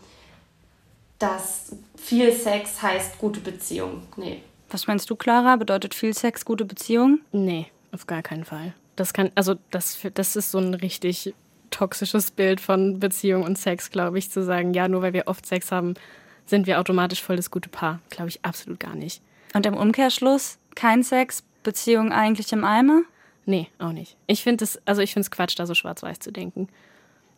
dass 1.19 1.75
viel 1.99 2.31
Sex 2.31 2.81
heißt 2.81 3.17
gute 3.17 3.39
Beziehung. 3.39 4.03
Nee. 4.15 4.41
Was 4.69 4.87
meinst 4.87 5.09
du, 5.09 5.15
Clara? 5.15 5.55
Bedeutet 5.55 5.93
viel 5.93 6.13
Sex 6.13 6.45
gute 6.45 6.65
Beziehung? 6.65 7.19
Nee, 7.31 7.67
auf 7.91 8.07
gar 8.07 8.21
keinen 8.21 8.45
Fall. 8.45 8.73
Das 8.95 9.13
kann, 9.13 9.31
also 9.35 9.55
das, 9.71 9.99
das 10.13 10.35
ist 10.35 10.51
so 10.51 10.59
ein 10.59 10.73
richtig 10.73 11.33
toxisches 11.71 12.31
Bild 12.31 12.61
von 12.61 12.99
Beziehung 12.99 13.43
und 13.43 13.57
Sex, 13.57 13.91
glaube 13.91 14.19
ich, 14.19 14.29
zu 14.29 14.43
sagen, 14.43 14.73
ja, 14.73 14.87
nur 14.87 15.01
weil 15.01 15.13
wir 15.13 15.27
oft 15.27 15.45
Sex 15.45 15.71
haben, 15.71 15.93
sind 16.45 16.67
wir 16.67 16.79
automatisch 16.79 17.21
voll 17.21 17.35
das 17.35 17.51
gute 17.51 17.69
Paar. 17.69 17.99
Glaube 18.09 18.29
ich 18.29 18.43
absolut 18.43 18.79
gar 18.79 18.95
nicht. 18.95 19.21
Und 19.53 19.65
im 19.65 19.75
Umkehrschluss, 19.75 20.57
kein 20.75 21.03
Sex, 21.03 21.43
Beziehung 21.63 22.11
eigentlich 22.11 22.51
im 22.51 22.63
Eimer? 22.63 23.01
Nee, 23.45 23.67
auch 23.79 23.91
nicht. 23.91 24.17
Ich 24.27 24.43
finde 24.43 24.63
es, 24.63 24.79
also 24.85 25.01
ich 25.01 25.13
finde 25.13 25.25
es 25.25 25.31
Quatsch, 25.31 25.57
da 25.57 25.65
so 25.65 25.73
schwarz-weiß 25.73 26.19
zu 26.19 26.31
denken 26.31 26.67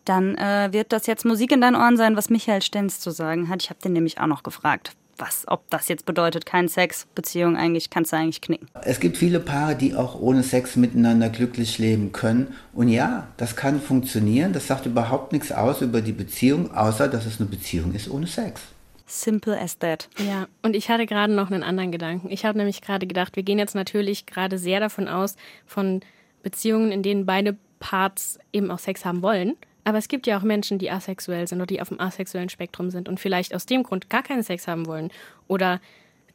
dann 0.04 0.36
äh, 0.36 0.68
wird 0.72 0.92
das 0.92 1.06
jetzt 1.06 1.24
Musik 1.24 1.52
in 1.52 1.60
deinen 1.60 1.76
Ohren 1.76 1.96
sein, 1.96 2.16
was 2.16 2.30
Michael 2.30 2.62
Stenz 2.62 3.00
zu 3.00 3.10
sagen 3.10 3.48
hat. 3.48 3.62
Ich 3.62 3.70
habe 3.70 3.80
den 3.80 3.92
nämlich 3.92 4.20
auch 4.20 4.26
noch 4.26 4.42
gefragt, 4.42 4.92
was, 5.18 5.44
ob 5.46 5.68
das 5.70 5.88
jetzt 5.88 6.04
bedeutet, 6.06 6.46
kein 6.46 6.68
Sex, 6.68 7.06
Beziehung 7.14 7.56
eigentlich, 7.56 7.90
kannst 7.90 8.12
du 8.12 8.16
eigentlich 8.16 8.40
knicken. 8.40 8.68
Es 8.82 8.98
gibt 8.98 9.16
viele 9.16 9.40
Paare, 9.40 9.76
die 9.76 9.94
auch 9.94 10.20
ohne 10.20 10.42
Sex 10.42 10.76
miteinander 10.76 11.28
glücklich 11.28 11.78
leben 11.78 12.12
können. 12.12 12.54
Und 12.72 12.88
ja, 12.88 13.28
das 13.36 13.54
kann 13.54 13.80
funktionieren. 13.80 14.52
Das 14.52 14.66
sagt 14.66 14.86
überhaupt 14.86 15.32
nichts 15.32 15.52
aus 15.52 15.80
über 15.80 16.00
die 16.00 16.12
Beziehung, 16.12 16.74
außer 16.74 17.08
dass 17.08 17.26
es 17.26 17.40
eine 17.40 17.48
Beziehung 17.48 17.94
ist 17.94 18.10
ohne 18.10 18.26
Sex. 18.26 18.62
Simple 19.06 19.60
as 19.60 19.78
that. 19.78 20.08
Ja, 20.18 20.46
und 20.62 20.74
ich 20.74 20.88
hatte 20.88 21.06
gerade 21.06 21.32
noch 21.32 21.50
einen 21.50 21.62
anderen 21.62 21.92
Gedanken. 21.92 22.30
Ich 22.30 22.44
habe 22.44 22.56
nämlich 22.56 22.80
gerade 22.80 23.06
gedacht, 23.06 23.36
wir 23.36 23.42
gehen 23.42 23.58
jetzt 23.58 23.74
natürlich 23.74 24.26
gerade 24.26 24.58
sehr 24.58 24.80
davon 24.80 25.06
aus, 25.06 25.36
von 25.66 26.00
Beziehungen, 26.42 26.90
in 26.90 27.02
denen 27.02 27.26
beide 27.26 27.56
Parts 27.78 28.38
eben 28.52 28.70
auch 28.70 28.78
Sex 28.78 29.04
haben 29.04 29.22
wollen. 29.22 29.54
Aber 29.84 29.98
es 29.98 30.08
gibt 30.08 30.26
ja 30.26 30.38
auch 30.38 30.42
Menschen, 30.42 30.78
die 30.78 30.90
asexuell 30.90 31.46
sind 31.48 31.58
oder 31.58 31.66
die 31.66 31.80
auf 31.80 31.88
dem 31.88 32.00
asexuellen 32.00 32.48
Spektrum 32.48 32.90
sind 32.90 33.08
und 33.08 33.18
vielleicht 33.18 33.54
aus 33.54 33.66
dem 33.66 33.82
Grund 33.82 34.10
gar 34.10 34.22
keinen 34.22 34.42
Sex 34.42 34.68
haben 34.68 34.86
wollen 34.86 35.10
oder 35.48 35.80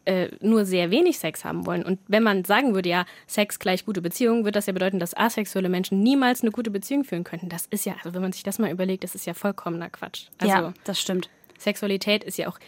äh, 0.07 0.29
nur 0.39 0.65
sehr 0.65 0.89
wenig 0.89 1.19
Sex 1.19 1.43
haben 1.43 1.65
wollen. 1.65 1.83
Und 1.83 1.99
wenn 2.07 2.23
man 2.23 2.45
sagen 2.45 2.73
würde, 2.73 2.89
ja, 2.89 3.05
Sex 3.25 3.59
gleich 3.59 3.85
gute 3.85 4.01
Beziehung, 4.01 4.39
würde 4.39 4.53
das 4.53 4.65
ja 4.65 4.73
bedeuten, 4.73 4.99
dass 4.99 5.15
asexuelle 5.15 5.69
Menschen 5.69 6.01
niemals 6.01 6.41
eine 6.41 6.51
gute 6.51 6.71
Beziehung 6.71 7.03
führen 7.03 7.23
könnten. 7.23 7.49
Das 7.49 7.65
ist 7.67 7.85
ja, 7.85 7.95
also 7.97 8.13
wenn 8.13 8.21
man 8.21 8.31
sich 8.31 8.43
das 8.43 8.57
mal 8.57 8.71
überlegt, 8.71 9.03
das 9.03 9.15
ist 9.15 9.25
ja 9.25 9.33
vollkommener 9.33 9.89
Quatsch. 9.89 10.27
Also, 10.37 10.53
ja, 10.53 10.73
das 10.85 10.99
stimmt. 10.99 11.29
Sexualität 11.57 12.23
ist 12.23 12.37
ja 12.37 12.47
auch 12.47 12.59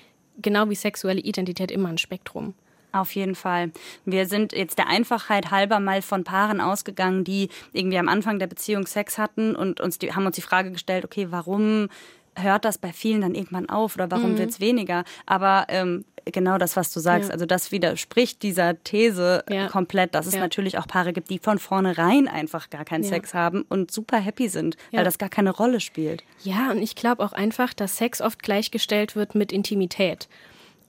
genau 0.42 0.70
wie 0.70 0.76
sexuelle 0.76 1.22
Identität 1.22 1.72
immer 1.72 1.90
ein 1.90 1.98
Spektrum. 1.98 2.56
Auf 2.92 3.14
jeden 3.14 3.36
Fall. 3.36 3.72
Wir 4.06 4.26
sind 4.26 4.52
jetzt 4.54 4.78
der 4.78 4.88
Einfachheit 4.88 5.52
halber 5.52 5.80
mal 5.80 6.02
von 6.02 6.24
Paaren 6.24 6.60
ausgegangen, 6.60 7.24
die 7.24 7.50
irgendwie 7.72 8.00
am 8.00 8.10
Anfang 8.10 8.40
der 8.40 8.48
Beziehung 8.48 8.88
Sex 8.88 9.18
hatten 9.18 9.56
und 9.56 9.80
uns 9.80 10.00
die, 10.00 10.14
haben 10.14 10.26
uns 10.26 10.36
die 10.36 10.42
Frage 10.42 10.72
gestellt, 10.72 11.06
okay, 11.06 11.28
warum 11.30 11.90
hört 12.36 12.66
das 12.66 12.78
bei 12.78 12.94
vielen 12.94 13.22
dann 13.22 13.36
irgendwann 13.36 13.70
auf 13.70 13.96
oder 13.96 14.10
warum 14.10 14.34
mhm. 14.34 14.38
wird 14.40 14.50
es 14.50 14.60
weniger? 14.60 15.04
Aber 15.26 15.66
ähm, 15.70 16.06
genau 16.26 16.58
das, 16.58 16.76
was 16.76 16.92
du 16.94 17.00
sagst, 17.00 17.30
ja. 17.30 17.34
also 17.34 17.46
das 17.46 17.72
widerspricht 17.72 18.42
dieser 18.44 18.82
These 18.84 19.44
ja. 19.50 19.68
komplett, 19.68 20.16
dass 20.16 20.26
es 20.26 20.36
ja. 20.36 20.40
natürlich 20.40 20.78
auch 20.78 20.88
Paare 20.88 21.14
gibt, 21.14 21.30
die 21.30 21.40
von 21.40 21.60
vornherein 21.60 22.28
einfach 22.28 22.70
gar 22.70 22.86
keinen 22.86 23.04
Sex 23.04 23.34
haben 23.34 23.64
und 23.70 23.92
super 23.92 24.18
happy 24.18 24.50
sind, 24.50 24.78
weil 24.92 25.04
das 25.04 25.18
gar 25.18 25.30
keine 25.30 25.52
Rolle 25.52 25.80
spielt. 25.80 26.24
Ja, 26.44 26.72
und 26.72 26.82
ich 26.82 26.96
glaube 26.96 27.24
auch 27.24 27.34
einfach, 27.34 27.74
dass 27.74 27.98
Sex 27.98 28.22
oft 28.22 28.42
gleichgestellt 28.42 29.16
wird 29.16 29.36
mit 29.36 29.52
Intimität. 29.52 30.28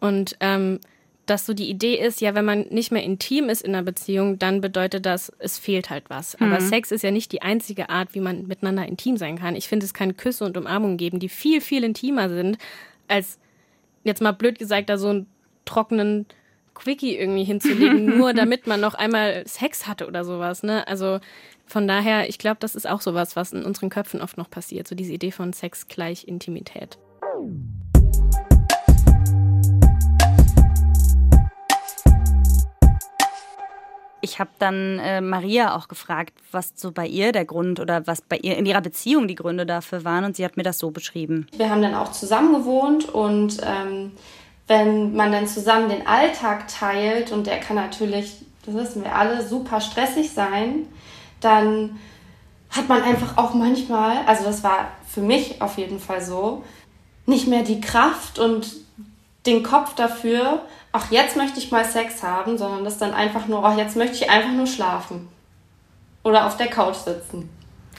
Und 0.00 0.36
ähm, 0.40 0.80
dass 1.30 1.46
so 1.46 1.54
die 1.54 1.70
Idee 1.70 1.94
ist, 1.94 2.20
ja, 2.20 2.34
wenn 2.34 2.44
man 2.44 2.66
nicht 2.70 2.90
mehr 2.90 3.04
intim 3.04 3.48
ist 3.48 3.62
in 3.62 3.72
einer 3.72 3.84
Beziehung, 3.84 4.40
dann 4.40 4.60
bedeutet 4.60 5.06
das, 5.06 5.32
es 5.38 5.58
fehlt 5.58 5.88
halt 5.88 6.10
was. 6.10 6.38
Mhm. 6.38 6.46
Aber 6.46 6.60
Sex 6.60 6.90
ist 6.90 7.02
ja 7.02 7.12
nicht 7.12 7.30
die 7.30 7.40
einzige 7.40 7.88
Art, 7.88 8.14
wie 8.14 8.20
man 8.20 8.48
miteinander 8.48 8.84
intim 8.84 9.16
sein 9.16 9.38
kann. 9.38 9.54
Ich 9.54 9.68
finde, 9.68 9.86
es 9.86 9.94
kann 9.94 10.16
Küsse 10.16 10.44
und 10.44 10.56
Umarmungen 10.56 10.96
geben, 10.96 11.20
die 11.20 11.28
viel, 11.28 11.60
viel 11.60 11.84
intimer 11.84 12.28
sind, 12.28 12.58
als 13.06 13.38
jetzt 14.02 14.20
mal 14.20 14.32
blöd 14.32 14.58
gesagt, 14.58 14.90
da 14.90 14.98
so 14.98 15.08
einen 15.08 15.26
trockenen 15.66 16.26
Quickie 16.74 17.16
irgendwie 17.16 17.44
hinzulegen, 17.44 18.06
nur 18.18 18.34
damit 18.34 18.66
man 18.66 18.80
noch 18.80 18.94
einmal 18.94 19.46
Sex 19.46 19.86
hatte 19.86 20.08
oder 20.08 20.24
sowas. 20.24 20.64
Ne? 20.64 20.86
Also 20.88 21.20
von 21.64 21.86
daher, 21.86 22.28
ich 22.28 22.38
glaube, 22.38 22.56
das 22.58 22.74
ist 22.74 22.88
auch 22.88 23.00
sowas, 23.00 23.36
was 23.36 23.52
in 23.52 23.64
unseren 23.64 23.88
Köpfen 23.88 24.20
oft 24.20 24.36
noch 24.36 24.50
passiert. 24.50 24.88
So 24.88 24.96
diese 24.96 25.12
Idee 25.12 25.30
von 25.30 25.52
Sex 25.52 25.86
gleich 25.86 26.26
Intimität. 26.26 26.98
Ich 34.22 34.38
habe 34.38 34.50
dann 34.58 34.98
äh, 34.98 35.20
Maria 35.20 35.74
auch 35.76 35.88
gefragt, 35.88 36.34
was 36.52 36.72
so 36.76 36.92
bei 36.92 37.06
ihr 37.06 37.32
der 37.32 37.44
Grund 37.44 37.80
oder 37.80 38.06
was 38.06 38.22
bei 38.22 38.36
ihr 38.36 38.56
in 38.56 38.66
ihrer 38.66 38.80
Beziehung 38.80 39.28
die 39.28 39.34
Gründe 39.34 39.66
dafür 39.66 40.04
waren 40.04 40.24
und 40.24 40.36
sie 40.36 40.44
hat 40.44 40.56
mir 40.56 40.62
das 40.62 40.78
so 40.78 40.90
beschrieben. 40.90 41.46
Wir 41.56 41.70
haben 41.70 41.82
dann 41.82 41.94
auch 41.94 42.12
zusammen 42.12 42.52
gewohnt 42.52 43.08
und 43.08 43.58
ähm, 43.64 44.12
wenn 44.66 45.14
man 45.14 45.32
dann 45.32 45.46
zusammen 45.46 45.88
den 45.88 46.06
Alltag 46.06 46.68
teilt 46.68 47.32
und 47.32 47.46
der 47.46 47.58
kann 47.58 47.76
natürlich, 47.76 48.36
das 48.64 48.74
wissen 48.74 49.04
wir 49.04 49.14
alle, 49.14 49.46
super 49.46 49.80
stressig 49.80 50.30
sein, 50.30 50.86
dann 51.40 51.98
hat 52.70 52.88
man 52.88 53.02
einfach 53.02 53.36
auch 53.36 53.54
manchmal, 53.54 54.18
also 54.26 54.44
das 54.44 54.62
war 54.62 54.92
für 55.08 55.22
mich 55.22 55.60
auf 55.60 55.76
jeden 55.76 55.98
Fall 55.98 56.22
so, 56.22 56.62
nicht 57.26 57.48
mehr 57.48 57.62
die 57.62 57.80
Kraft 57.80 58.38
und 58.38 58.70
den 59.46 59.62
Kopf 59.62 59.94
dafür, 59.94 60.62
ach, 60.92 61.10
jetzt 61.10 61.36
möchte 61.36 61.58
ich 61.58 61.70
mal 61.70 61.84
Sex 61.84 62.22
haben, 62.22 62.58
sondern 62.58 62.84
das 62.84 62.98
dann 62.98 63.12
einfach 63.12 63.46
nur, 63.46 63.64
ach, 63.64 63.76
jetzt 63.76 63.96
möchte 63.96 64.16
ich 64.16 64.30
einfach 64.30 64.52
nur 64.52 64.66
schlafen. 64.66 65.28
Oder 66.22 66.46
auf 66.46 66.56
der 66.56 66.68
Couch 66.68 66.96
sitzen. 66.96 67.48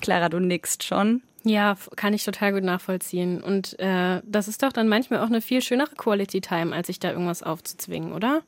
Clara, 0.01 0.29
du 0.29 0.39
nickst 0.39 0.83
schon. 0.83 1.21
Ja, 1.43 1.75
kann 1.95 2.13
ich 2.13 2.23
total 2.23 2.53
gut 2.53 2.63
nachvollziehen. 2.63 3.41
Und 3.41 3.79
äh, 3.79 4.21
das 4.23 4.47
ist 4.47 4.61
doch 4.61 4.71
dann 4.71 4.87
manchmal 4.87 5.21
auch 5.21 5.27
eine 5.27 5.41
viel 5.41 5.61
schönere 5.61 5.95
Quality 5.95 6.41
Time, 6.41 6.75
als 6.75 6.87
sich 6.87 6.99
da 6.99 7.09
irgendwas 7.09 7.41
aufzuzwingen, 7.41 8.13
oder? 8.13 8.43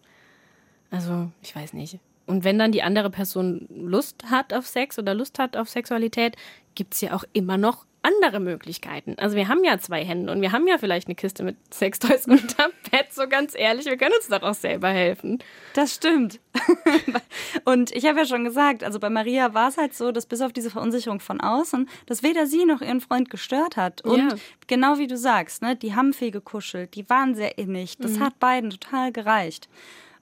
Also, 0.92 1.32
ich 1.42 1.56
weiß 1.56 1.74
nicht. 1.74 2.00
Und 2.28 2.44
wenn 2.44 2.60
dann 2.60 2.72
die 2.72 2.84
andere 2.84 3.10
Person 3.10 3.68
Lust 3.70 4.26
hat 4.30 4.54
auf 4.54 4.68
Sex 4.68 5.00
oder 5.00 5.14
Lust 5.14 5.40
hat 5.40 5.58
auf 5.58 5.70
Sexualität, 5.70 6.36
gibt 6.76 6.94
es 6.94 7.02
ja 7.02 7.14
auch 7.14 7.24
immer 7.34 7.58
noch 7.58 7.86
andere 8.04 8.40
Möglichkeiten. 8.40 9.16
Also 9.18 9.36
wir 9.36 9.48
haben 9.48 9.64
ja 9.64 9.80
zwei 9.80 10.04
Hände 10.04 10.32
und 10.32 10.42
wir 10.42 10.52
haben 10.52 10.68
ja 10.68 10.78
vielleicht 10.78 11.08
eine 11.08 11.16
Kiste 11.16 11.44
mit 11.44 11.56
Sextoys 11.74 12.28
unterm 12.28 12.72
Bett, 12.92 13.08
so 13.12 13.28
ganz 13.28 13.56
ehrlich, 13.56 13.86
wir 13.86 13.98
können 13.98 14.14
uns 14.16 14.28
doch 14.28 14.44
auch 14.44 14.54
selber 14.54 14.90
helfen. 14.90 15.40
Das 15.74 15.96
stimmt. 15.96 16.40
und 17.66 17.92
ich 17.92 18.06
habe 18.06 18.20
ja 18.20 18.26
schon 18.26 18.44
gesagt, 18.44 18.84
also 18.84 19.00
bei 19.00 19.10
Maria 19.10 19.54
war 19.54 19.70
es 19.70 19.78
halt 19.78 19.96
so, 19.96 20.12
dass 20.12 20.26
bis 20.26 20.42
auf 20.42 20.54
diese 20.54 20.70
Verunsicherung 20.70 21.22
von 21.22 21.42
außen, 21.42 21.90
dass 22.06 22.24
weder 22.24 22.46
sie 22.46 22.66
noch 22.66 22.82
ihren 22.82 23.02
Freund 23.02 23.30
gestört 23.30 23.78
hat. 23.78 24.02
Und 24.02 24.32
ja. 24.32 24.36
genau 24.68 24.98
wie 24.98 25.08
du 25.08 25.18
sagst, 25.18 25.62
ne, 25.62 25.76
die 25.76 25.96
haben 25.96 26.14
viel 26.14 26.32
gekuschelt, 26.32 26.96
die 26.96 27.10
waren 27.10 27.36
sehr 27.36 27.58
innig. 27.58 27.98
Das 27.98 28.14
mhm. 28.14 28.26
hat 28.26 28.40
beiden 28.40 28.70
total 28.70 29.12
gereicht. 29.12 29.70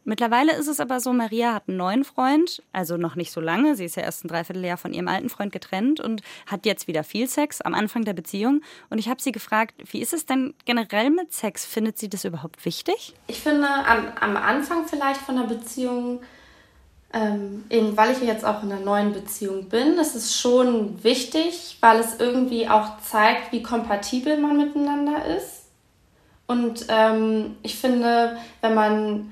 Mittlerweile 0.03 0.53
ist 0.53 0.67
es 0.67 0.79
aber 0.79 0.99
so, 0.99 1.13
Maria 1.13 1.53
hat 1.53 1.67
einen 1.67 1.77
neuen 1.77 2.03
Freund, 2.03 2.63
also 2.73 2.97
noch 2.97 3.15
nicht 3.15 3.31
so 3.31 3.39
lange. 3.39 3.75
Sie 3.75 3.85
ist 3.85 3.95
ja 3.95 4.01
erst 4.01 4.25
ein 4.25 4.29
Dreivierteljahr 4.29 4.77
von 4.77 4.93
ihrem 4.93 5.07
alten 5.07 5.29
Freund 5.29 5.51
getrennt 5.51 5.99
und 5.99 6.23
hat 6.47 6.65
jetzt 6.65 6.87
wieder 6.87 7.03
viel 7.03 7.27
Sex 7.27 7.61
am 7.61 7.75
Anfang 7.75 8.03
der 8.03 8.13
Beziehung. 8.13 8.61
Und 8.89 8.97
ich 8.97 9.09
habe 9.09 9.21
sie 9.21 9.31
gefragt, 9.31 9.75
wie 9.91 10.01
ist 10.01 10.13
es 10.13 10.25
denn 10.25 10.55
generell 10.65 11.11
mit 11.11 11.31
Sex? 11.33 11.65
Findet 11.65 11.99
sie 11.99 12.09
das 12.09 12.25
überhaupt 12.25 12.65
wichtig? 12.65 13.13
Ich 13.27 13.41
finde, 13.41 13.67
am, 13.67 14.07
am 14.19 14.37
Anfang 14.37 14.87
vielleicht 14.87 15.21
von 15.21 15.35
der 15.35 15.43
Beziehung, 15.43 16.21
ähm, 17.13 17.65
eben 17.69 17.95
weil 17.95 18.11
ich 18.11 18.21
jetzt 18.21 18.43
auch 18.43 18.63
in 18.63 18.71
einer 18.71 18.83
neuen 18.83 19.13
Beziehung 19.13 19.69
bin, 19.69 19.99
ist 19.99 20.15
es 20.15 20.39
schon 20.39 21.03
wichtig, 21.03 21.77
weil 21.79 21.99
es 21.99 22.19
irgendwie 22.19 22.67
auch 22.67 22.99
zeigt, 23.01 23.51
wie 23.51 23.61
kompatibel 23.61 24.37
man 24.37 24.57
miteinander 24.57 25.25
ist. 25.37 25.67
Und 26.47 26.87
ähm, 26.89 27.57
ich 27.61 27.75
finde, 27.75 28.37
wenn 28.61 28.73
man 28.73 29.31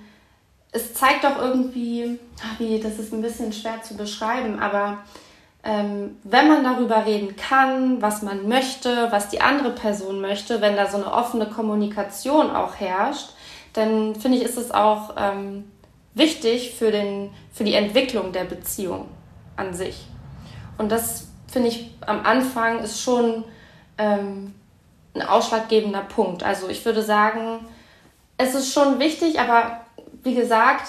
es 0.72 0.94
zeigt 0.94 1.24
doch 1.24 1.38
irgendwie, 1.38 2.20
wie, 2.58 2.80
das 2.80 3.00
ist 3.00 3.14
ein 3.14 3.22
bisschen 3.22 3.52
schwer 3.54 3.82
zu 3.82 3.96
beschreiben, 3.96 4.60
aber 4.60 5.00
ähm, 5.64 6.18
wenn 6.24 6.48
man 6.48 6.64
darüber 6.64 7.06
reden 7.06 7.36
kann, 7.36 8.02
was 8.02 8.22
man 8.22 8.48
möchte, 8.48 9.12
was 9.12 9.30
die 9.30 9.42
andere 9.42 9.72
Person 9.72 10.22
möchte, 10.22 10.62
wenn 10.62 10.76
da 10.76 10.88
so 10.88 10.98
eine 10.98 11.12
offene 11.12 11.48
Kommunikation 11.48 12.52
auch 12.52 12.76
herrscht, 12.76 13.32
dann 13.74 14.16
finde 14.16 14.38
ich, 14.38 14.44
ist 14.44 14.58
es 14.58 14.72
auch 14.72 15.16
ähm, 15.18 15.70
wichtig 16.14 16.76
für, 16.76 16.92
den, 16.92 17.32
für 17.52 17.64
die 17.64 17.74
Entwicklung 17.74 18.32
der 18.32 18.46
Beziehung 18.46 19.10
an 19.58 19.74
sich. 19.74 20.06
Und 20.78 20.92
das 20.92 21.28
finde 21.48 21.70
ich 21.70 21.92
am 22.06 22.26
Anfang 22.26 22.80
ist 22.80 23.02
schon 23.02 23.44
ähm, 23.98 24.54
ein 25.14 25.22
ausschlaggebender 25.24 26.02
Punkt. 26.02 26.44
Also 26.44 26.70
ich 26.70 26.86
würde 26.86 27.04
sagen, 27.04 27.66
es 28.38 28.56
ist 28.56 28.74
schon 28.74 29.00
wichtig, 29.00 29.40
aber 29.40 29.82
wie 30.24 30.36
gesagt, 30.36 30.88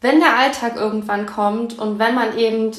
wenn 0.00 0.20
der 0.20 0.36
Alltag 0.36 0.76
irgendwann 0.76 1.26
kommt 1.26 1.78
und 1.78 1.98
wenn 1.98 2.14
man 2.14 2.36
eben 2.36 2.72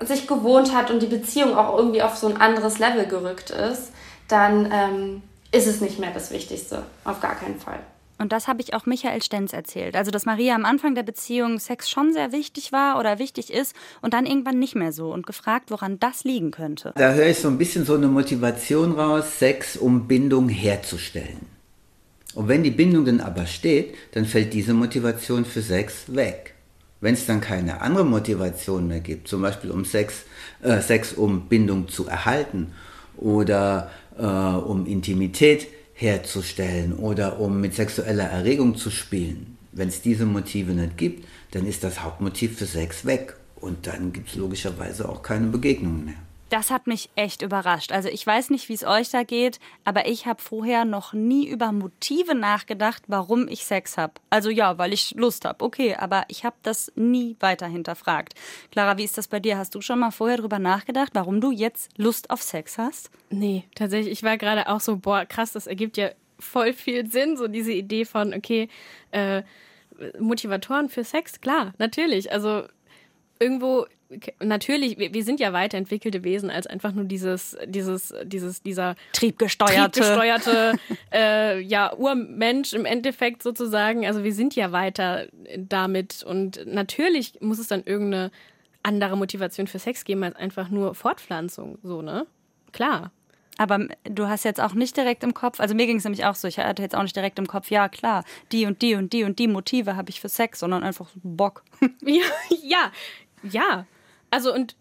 sich 0.00 0.26
gewohnt 0.26 0.74
hat 0.74 0.90
und 0.90 1.00
die 1.00 1.06
Beziehung 1.06 1.56
auch 1.56 1.76
irgendwie 1.78 2.02
auf 2.02 2.16
so 2.16 2.26
ein 2.26 2.40
anderes 2.40 2.78
Level 2.78 3.06
gerückt 3.06 3.50
ist, 3.50 3.92
dann 4.28 4.70
ähm, 4.72 5.22
ist 5.52 5.66
es 5.66 5.80
nicht 5.80 5.98
mehr 5.98 6.10
das 6.12 6.30
Wichtigste. 6.30 6.82
Auf 7.04 7.20
gar 7.20 7.34
keinen 7.34 7.58
Fall. 7.58 7.80
Und 8.18 8.32
das 8.32 8.46
habe 8.46 8.60
ich 8.62 8.74
auch 8.74 8.86
Michael 8.86 9.22
Stenz 9.22 9.52
erzählt. 9.52 9.96
Also, 9.96 10.10
dass 10.10 10.24
Maria 10.24 10.54
am 10.54 10.64
Anfang 10.64 10.94
der 10.94 11.02
Beziehung 11.02 11.58
Sex 11.58 11.90
schon 11.90 12.12
sehr 12.12 12.32
wichtig 12.32 12.72
war 12.72 12.98
oder 12.98 13.18
wichtig 13.18 13.52
ist 13.52 13.74
und 14.02 14.14
dann 14.14 14.24
irgendwann 14.24 14.58
nicht 14.58 14.76
mehr 14.76 14.92
so 14.92 15.12
und 15.12 15.26
gefragt, 15.26 15.70
woran 15.70 15.98
das 15.98 16.24
liegen 16.24 16.50
könnte. 16.50 16.92
Da 16.96 17.12
höre 17.12 17.26
ich 17.26 17.38
so 17.38 17.48
ein 17.48 17.58
bisschen 17.58 17.84
so 17.84 17.94
eine 17.94 18.06
Motivation 18.06 18.92
raus, 18.92 19.38
Sex 19.38 19.76
um 19.76 20.06
Bindung 20.06 20.48
herzustellen. 20.48 21.53
Und 22.34 22.48
wenn 22.48 22.62
die 22.62 22.70
Bindung 22.70 23.04
dann 23.04 23.20
aber 23.20 23.46
steht, 23.46 23.94
dann 24.12 24.24
fällt 24.24 24.52
diese 24.52 24.74
Motivation 24.74 25.44
für 25.44 25.62
Sex 25.62 26.14
weg. 26.14 26.54
Wenn 27.00 27.14
es 27.14 27.26
dann 27.26 27.40
keine 27.40 27.80
andere 27.80 28.04
Motivation 28.04 28.88
mehr 28.88 29.00
gibt, 29.00 29.28
zum 29.28 29.42
Beispiel 29.42 29.70
um 29.70 29.84
Sex, 29.84 30.24
äh, 30.62 30.80
Sex 30.80 31.12
um 31.12 31.48
Bindung 31.48 31.88
zu 31.88 32.06
erhalten 32.06 32.72
oder 33.16 33.90
äh, 34.18 34.24
um 34.24 34.86
Intimität 34.86 35.68
herzustellen 35.92 36.92
oder 36.94 37.38
um 37.38 37.60
mit 37.60 37.74
sexueller 37.74 38.24
Erregung 38.24 38.76
zu 38.76 38.90
spielen, 38.90 39.56
wenn 39.72 39.88
es 39.88 40.02
diese 40.02 40.26
Motive 40.26 40.72
nicht 40.72 40.96
gibt, 40.96 41.28
dann 41.52 41.66
ist 41.66 41.84
das 41.84 42.02
Hauptmotiv 42.02 42.58
für 42.58 42.66
Sex 42.66 43.04
weg 43.04 43.36
und 43.56 43.86
dann 43.86 44.12
gibt 44.12 44.30
es 44.30 44.34
logischerweise 44.34 45.08
auch 45.08 45.22
keine 45.22 45.46
Begegnungen 45.46 46.04
mehr 46.06 46.14
das 46.50 46.70
hat 46.70 46.86
mich 46.86 47.10
echt 47.16 47.42
überrascht. 47.42 47.92
Also 47.92 48.08
ich 48.08 48.26
weiß 48.26 48.50
nicht, 48.50 48.68
wie 48.68 48.74
es 48.74 48.84
euch 48.84 49.10
da 49.10 49.22
geht, 49.22 49.58
aber 49.84 50.06
ich 50.06 50.26
habe 50.26 50.42
vorher 50.42 50.84
noch 50.84 51.12
nie 51.12 51.48
über 51.48 51.72
Motive 51.72 52.34
nachgedacht, 52.34 53.02
warum 53.08 53.48
ich 53.48 53.64
Sex 53.64 53.96
habe. 53.96 54.14
Also 54.30 54.50
ja, 54.50 54.78
weil 54.78 54.92
ich 54.92 55.14
Lust 55.16 55.44
habe, 55.44 55.64
okay, 55.64 55.94
aber 55.94 56.24
ich 56.28 56.44
habe 56.44 56.56
das 56.62 56.92
nie 56.94 57.36
weiter 57.40 57.66
hinterfragt. 57.66 58.34
Clara, 58.70 58.98
wie 58.98 59.04
ist 59.04 59.18
das 59.18 59.28
bei 59.28 59.40
dir? 59.40 59.58
Hast 59.58 59.74
du 59.74 59.80
schon 59.80 59.98
mal 59.98 60.10
vorher 60.10 60.36
darüber 60.36 60.58
nachgedacht, 60.58 61.10
warum 61.14 61.40
du 61.40 61.50
jetzt 61.50 61.90
Lust 61.98 62.30
auf 62.30 62.42
Sex 62.42 62.78
hast? 62.78 63.10
Nee, 63.30 63.64
tatsächlich. 63.74 64.12
Ich 64.12 64.22
war 64.22 64.38
gerade 64.38 64.68
auch 64.68 64.80
so, 64.80 64.96
boah, 64.96 65.24
krass, 65.24 65.52
das 65.52 65.66
ergibt 65.66 65.96
ja 65.96 66.10
voll 66.38 66.72
viel 66.72 67.10
Sinn, 67.10 67.36
so 67.36 67.48
diese 67.48 67.72
Idee 67.72 68.04
von, 68.04 68.34
okay, 68.34 68.68
äh, 69.12 69.42
Motivatoren 70.18 70.88
für 70.88 71.04
Sex, 71.04 71.40
klar, 71.40 71.72
natürlich. 71.78 72.32
Also 72.32 72.64
irgendwo 73.38 73.86
natürlich, 74.40 74.98
wir, 74.98 75.14
wir, 75.14 75.24
sind 75.24 75.40
ja 75.40 75.52
weiterentwickelte 75.52 76.24
Wesen 76.24 76.50
als 76.50 76.66
einfach 76.66 76.92
nur 76.92 77.04
dieses, 77.04 77.56
dieses, 77.66 78.14
dieses, 78.24 78.62
dieser 78.62 78.96
triebgesteuerte, 79.12 80.00
triebgesteuerte 80.00 80.78
äh, 81.12 81.60
ja, 81.60 81.94
Urmensch 81.94 82.72
im 82.72 82.84
Endeffekt 82.84 83.42
sozusagen. 83.42 84.06
Also 84.06 84.24
wir 84.24 84.32
sind 84.32 84.54
ja 84.56 84.72
weiter 84.72 85.26
damit 85.56 86.22
und 86.22 86.66
natürlich 86.66 87.40
muss 87.40 87.58
es 87.58 87.68
dann 87.68 87.84
irgendeine 87.84 88.30
andere 88.82 89.16
Motivation 89.16 89.66
für 89.66 89.78
Sex 89.78 90.04
geben 90.04 90.24
als 90.24 90.36
einfach 90.36 90.68
nur 90.68 90.94
Fortpflanzung, 90.94 91.78
so, 91.82 92.02
ne? 92.02 92.26
Klar. 92.72 93.10
Aber 93.56 93.86
du 94.02 94.28
hast 94.28 94.44
jetzt 94.44 94.60
auch 94.60 94.74
nicht 94.74 94.96
direkt 94.96 95.22
im 95.22 95.32
Kopf, 95.32 95.60
also 95.60 95.74
mir 95.74 95.86
ging 95.86 95.98
es 95.98 96.04
nämlich 96.04 96.24
auch 96.24 96.34
so, 96.34 96.48
ich 96.48 96.58
hatte 96.58 96.82
jetzt 96.82 96.96
auch 96.96 97.02
nicht 97.02 97.14
direkt 97.14 97.38
im 97.38 97.46
Kopf, 97.46 97.70
ja 97.70 97.88
klar, 97.88 98.24
die 98.50 98.66
und 98.66 98.82
die 98.82 98.94
und 98.94 99.12
die 99.12 99.22
und 99.24 99.38
die 99.38 99.46
Motive 99.46 99.96
habe 99.96 100.10
ich 100.10 100.20
für 100.20 100.28
Sex, 100.28 100.58
sondern 100.60 100.82
einfach 100.82 101.10
Bock. 101.22 101.62
ja, 102.02 102.24
ja, 102.62 102.92
ja, 103.42 103.86
also 104.34 104.52
und 104.52 104.76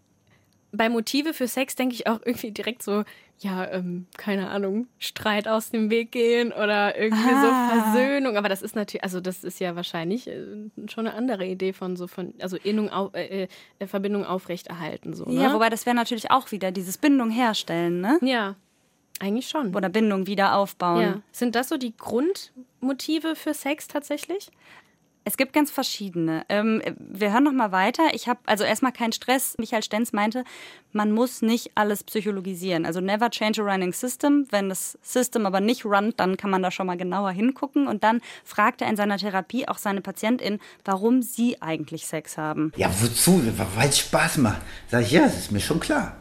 bei 0.73 0.89
Motive 0.89 1.33
für 1.33 1.47
Sex 1.47 1.75
denke 1.75 1.93
ich 1.93 2.07
auch 2.07 2.19
irgendwie 2.25 2.51
direkt 2.51 2.81
so, 2.81 3.03
ja, 3.39 3.69
ähm, 3.71 4.07
keine 4.17 4.49
Ahnung, 4.49 4.87
Streit 4.97 5.47
aus 5.47 5.69
dem 5.69 5.89
Weg 5.89 6.11
gehen 6.11 6.51
oder 6.51 6.97
irgendwie 6.97 7.31
ah. 7.31 7.71
so 7.71 7.81
Versöhnung. 7.81 8.37
Aber 8.37 8.49
das 8.49 8.61
ist 8.61 8.75
natürlich, 8.75 9.03
also 9.03 9.21
das 9.21 9.43
ist 9.43 9.59
ja 9.59 9.75
wahrscheinlich 9.75 10.27
äh, 10.27 10.43
schon 10.87 11.07
eine 11.07 11.15
andere 11.15 11.45
Idee 11.45 11.73
von 11.73 11.95
so 11.95 12.07
von, 12.07 12.33
also 12.41 12.57
Innung, 12.57 12.89
auf, 12.89 13.13
äh, 13.13 13.47
äh, 13.79 13.87
Verbindung 13.87 14.25
aufrechterhalten. 14.25 15.13
So, 15.13 15.25
ne? 15.25 15.43
Ja, 15.43 15.53
wobei 15.53 15.69
das 15.69 15.85
wäre 15.85 15.95
natürlich 15.95 16.31
auch 16.31 16.51
wieder 16.51 16.71
dieses 16.71 16.97
Bindung 16.97 17.29
herstellen, 17.29 18.01
ne? 18.01 18.17
Ja, 18.21 18.55
eigentlich 19.19 19.47
schon. 19.47 19.75
Oder 19.75 19.89
Bindung 19.89 20.25
wieder 20.25 20.55
aufbauen. 20.57 21.01
Ja. 21.01 21.21
Sind 21.31 21.55
das 21.55 21.69
so 21.69 21.77
die 21.77 21.95
Grundmotive 21.95 23.35
für 23.35 23.53
Sex 23.53 23.87
tatsächlich? 23.87 24.49
Es 25.25 25.37
gibt 25.37 25.53
ganz 25.53 25.71
verschiedene. 25.71 26.43
Ähm, 26.49 26.81
wir 26.97 27.31
hören 27.31 27.45
noch 27.45 27.53
mal 27.53 27.71
weiter. 27.71 28.03
Ich 28.13 28.27
habe 28.27 28.39
also 28.45 28.63
erstmal 28.63 28.91
keinen 28.91 29.13
Stress. 29.13 29.55
Michael 29.57 29.81
Stenz 29.81 30.11
meinte, 30.11 30.43
man 30.91 31.11
muss 31.11 31.41
nicht 31.41 31.71
alles 31.75 32.03
psychologisieren. 32.03 32.85
Also 32.85 32.99
never 32.99 33.29
change 33.29 33.61
a 33.61 33.65
running 33.65 33.93
system. 33.93 34.47
Wenn 34.49 34.67
das 34.67 34.97
System 35.01 35.45
aber 35.45 35.61
nicht 35.61 35.85
runnt, 35.85 36.19
dann 36.19 36.35
kann 36.35 36.49
man 36.49 36.61
da 36.61 36.71
schon 36.71 36.87
mal 36.87 36.97
genauer 36.97 37.31
hingucken. 37.31 37.87
Und 37.87 38.03
dann 38.03 38.19
fragt 38.43 38.81
er 38.81 38.89
in 38.89 38.97
seiner 38.97 39.17
Therapie 39.17 39.67
auch 39.67 39.77
seine 39.77 40.01
Patientin, 40.01 40.59
warum 40.83 41.21
sie 41.21 41.61
eigentlich 41.61 42.05
Sex 42.05 42.37
haben. 42.37 42.73
Ja, 42.75 42.89
wozu? 42.99 43.41
Weil 43.75 43.89
es 43.89 43.99
Spaß 43.99 44.37
macht. 44.37 44.61
Sag 44.89 45.03
ich, 45.03 45.11
ja, 45.11 45.21
das 45.21 45.37
ist 45.37 45.51
mir 45.51 45.61
schon 45.61 45.79
klar. 45.79 46.17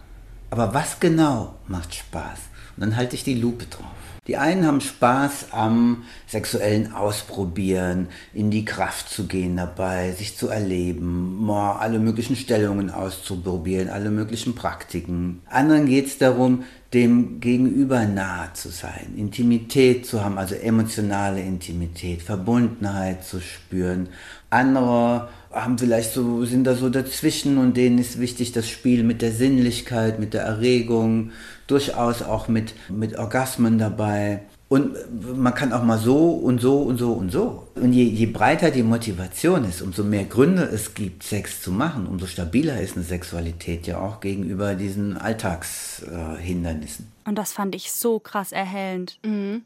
Aber 0.51 0.75
was 0.75 1.01
genau 1.01 1.57
macht 1.67 1.95
Spaß? 1.95 2.52
Und 2.76 2.82
dann 2.82 2.96
halte 2.96 3.16
ich 3.16 3.24
die 3.24 3.35
Lupe 3.35 3.66
drauf. 3.66 3.87
Die 4.28 4.37
einen 4.37 4.64
haben 4.68 4.80
Spaß 4.80 5.46
am 5.50 6.04
sexuellen 6.28 6.92
Ausprobieren, 6.92 8.06
in 8.32 8.52
die 8.52 8.64
Kraft 8.64 9.08
zu 9.08 9.26
gehen 9.26 9.56
dabei, 9.56 10.12
sich 10.12 10.37
zu 10.37 10.46
erleben, 10.46 11.50
alle 11.50 11.98
möglichen 11.98 12.37
Stellungen 12.37 12.88
auszuprobieren, 12.90 13.88
alle 13.88 14.12
möglichen 14.12 14.54
Praktiken. 14.54 15.42
Anderen 15.50 15.87
geht 15.87 16.06
es 16.06 16.18
darum, 16.18 16.62
dem 16.94 17.40
Gegenüber 17.40 18.04
nahe 18.04 18.52
zu 18.52 18.68
sein, 18.68 19.14
Intimität 19.16 20.06
zu 20.06 20.22
haben, 20.22 20.38
also 20.38 20.54
emotionale 20.54 21.40
Intimität, 21.40 22.22
Verbundenheit 22.22 23.24
zu 23.24 23.40
spüren. 23.40 24.08
Andere 24.50 25.30
haben 25.53 25.79
vielleicht 25.79 26.12
so, 26.12 26.45
sind 26.45 26.65
da 26.65 26.75
so 26.75 26.88
dazwischen 26.88 27.59
und 27.59 27.77
denen 27.77 27.99
ist 27.99 28.21
wichtig 28.21 28.53
das 28.53 28.69
Spiel 28.69 29.05
mit 29.05 29.23
der 29.23 29.33
Sinnlichkeit, 29.33 30.19
mit 30.19 30.35
der 30.35 30.43
Erregung, 30.43 31.31
durchaus 31.67 32.23
auch 32.23 32.49
mit, 32.49 32.75
mit 32.88 33.19
Orgasmen 33.19 33.79
dabei. 33.79 34.41
Und 34.69 34.97
man 35.37 35.55
kann 35.55 35.75
auch 35.75 35.83
mal 35.83 35.99
so 35.99 36.31
und 36.31 36.62
so 36.62 36.81
und 36.81 36.97
so 36.97 37.12
und 37.12 37.31
so. 37.31 37.69
Und 37.75 37.93
je, 37.93 38.05
je 38.05 38.25
breiter 38.25 38.71
die 38.71 38.83
Motivation 38.83 39.65
ist, 39.65 39.83
umso 39.83 40.03
mehr 40.03 40.25
Gründe 40.25 40.62
es 40.62 40.95
gibt, 40.95 41.25
Sex 41.25 41.61
zu 41.61 41.71
machen, 41.71 42.07
umso 42.07 42.27
stabiler 42.27 42.81
ist 42.81 42.97
eine 42.97 43.05
Sexualität 43.05 43.87
ja 43.87 44.01
auch 44.01 44.21
gegenüber 44.21 44.75
diesen 44.75 45.19
Alltagshindernissen. 45.19 47.05
Äh, 47.05 47.29
und 47.29 47.37
das 47.37 47.53
fand 47.53 47.75
ich 47.75 47.93
so 47.93 48.19
krass 48.19 48.51
erhellend. 48.53 49.19
Mhm. 49.23 49.61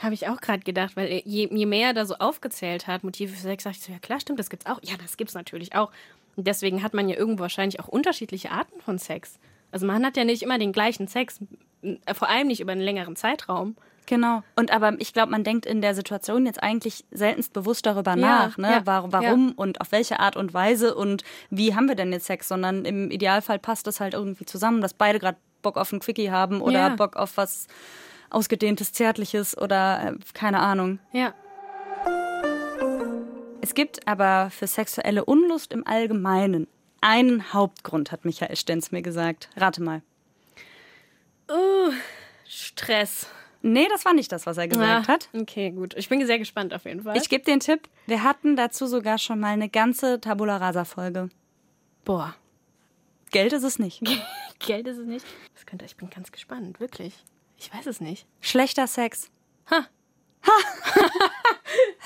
Habe 0.00 0.14
ich 0.14 0.28
auch 0.28 0.40
gerade 0.40 0.60
gedacht, 0.60 0.96
weil 0.96 1.22
je, 1.24 1.48
je, 1.50 1.66
mehr 1.66 1.88
er 1.88 1.94
da 1.94 2.06
so 2.06 2.14
aufgezählt 2.16 2.86
hat, 2.86 3.04
Motive 3.04 3.34
für 3.34 3.40
Sex, 3.40 3.64
dachte 3.64 3.76
ich 3.78 3.84
so, 3.84 3.92
ja 3.92 3.98
klar, 3.98 4.18
stimmt, 4.20 4.38
das 4.38 4.48
gibt's 4.48 4.66
auch. 4.66 4.80
Ja, 4.82 4.96
das 4.96 5.16
gibt's 5.16 5.34
natürlich 5.34 5.74
auch. 5.74 5.90
Und 6.36 6.46
deswegen 6.46 6.82
hat 6.82 6.94
man 6.94 7.08
ja 7.08 7.16
irgendwo 7.16 7.42
wahrscheinlich 7.42 7.80
auch 7.80 7.88
unterschiedliche 7.88 8.50
Arten 8.50 8.80
von 8.80 8.98
Sex. 8.98 9.38
Also 9.72 9.86
man 9.86 10.04
hat 10.04 10.16
ja 10.16 10.24
nicht 10.24 10.42
immer 10.42 10.58
den 10.58 10.72
gleichen 10.72 11.06
Sex, 11.06 11.38
vor 12.14 12.28
allem 12.28 12.48
nicht 12.48 12.60
über 12.60 12.72
einen 12.72 12.80
längeren 12.80 13.14
Zeitraum. 13.14 13.76
Genau. 14.06 14.42
Und 14.56 14.72
aber 14.72 14.94
ich 14.98 15.12
glaube, 15.12 15.30
man 15.30 15.44
denkt 15.44 15.66
in 15.66 15.82
der 15.82 15.94
Situation 15.94 16.46
jetzt 16.46 16.62
eigentlich 16.62 17.04
seltenst 17.10 17.52
bewusst 17.52 17.86
darüber 17.86 18.16
ja, 18.16 18.16
nach, 18.16 18.58
ne? 18.58 18.70
Ja, 18.70 18.82
warum 18.84 19.48
ja. 19.48 19.54
und 19.54 19.80
auf 19.80 19.92
welche 19.92 20.18
Art 20.18 20.36
und 20.36 20.52
Weise 20.52 20.94
und 20.94 21.22
wie 21.50 21.74
haben 21.74 21.86
wir 21.86 21.94
denn 21.94 22.12
jetzt 22.12 22.26
Sex, 22.26 22.48
sondern 22.48 22.84
im 22.84 23.10
Idealfall 23.10 23.58
passt 23.58 23.86
das 23.86 24.00
halt 24.00 24.14
irgendwie 24.14 24.46
zusammen, 24.46 24.80
dass 24.80 24.94
beide 24.94 25.20
gerade 25.20 25.38
Bock 25.62 25.76
auf 25.76 25.92
ein 25.92 26.00
Quickie 26.00 26.30
haben 26.30 26.60
oder 26.60 26.90
Bock 26.96 27.16
auf 27.16 27.36
was 27.36 27.68
ausgedehntes, 28.30 28.92
zärtliches 28.92 29.56
oder 29.56 30.14
äh, 30.14 30.18
keine 30.34 30.60
Ahnung. 30.60 30.98
Ja. 31.12 31.34
Es 33.60 33.74
gibt 33.74 34.06
aber 34.08 34.50
für 34.50 34.66
sexuelle 34.66 35.24
Unlust 35.24 35.72
im 35.72 35.86
Allgemeinen 35.86 36.66
einen 37.00 37.52
Hauptgrund, 37.52 38.12
hat 38.12 38.24
Michael 38.24 38.56
Stenz 38.56 38.90
mir 38.90 39.02
gesagt. 39.02 39.48
Rate 39.56 39.82
mal. 39.82 40.02
Uh, 41.50 41.92
Stress. 42.46 43.26
Nee, 43.62 43.86
das 43.90 44.04
war 44.04 44.14
nicht 44.14 44.32
das, 44.32 44.46
was 44.46 44.56
er 44.56 44.68
gesagt 44.68 45.06
ja, 45.06 45.12
hat. 45.12 45.28
Okay, 45.34 45.70
gut. 45.70 45.94
Ich 45.96 46.08
bin 46.08 46.24
sehr 46.24 46.38
gespannt 46.38 46.72
auf 46.72 46.84
jeden 46.84 47.02
Fall. 47.02 47.16
Ich 47.16 47.28
gebe 47.28 47.44
den 47.44 47.60
Tipp, 47.60 47.88
wir 48.06 48.22
hatten 48.22 48.56
dazu 48.56 48.86
sogar 48.86 49.18
schon 49.18 49.38
mal 49.38 49.52
eine 49.52 49.68
ganze 49.68 50.20
Tabula 50.20 50.56
Rasa 50.56 50.84
Folge. 50.84 51.28
Boah. 52.04 52.34
Geld 53.30 53.52
ist 53.52 53.62
es 53.62 53.78
nicht. 53.78 54.02
Geld 54.58 54.86
ist 54.86 54.98
es 54.98 55.06
nicht. 55.06 55.26
Das 55.54 55.66
könnte, 55.66 55.84
ich 55.84 55.96
bin 55.96 56.08
ganz 56.10 56.32
gespannt, 56.32 56.80
wirklich. 56.80 57.14
Ich 57.60 57.72
weiß 57.74 57.86
es 57.86 58.00
nicht. 58.00 58.26
Schlechter 58.40 58.86
Sex. 58.86 59.30
Ha. 59.70 59.86
Ha. 60.46 60.52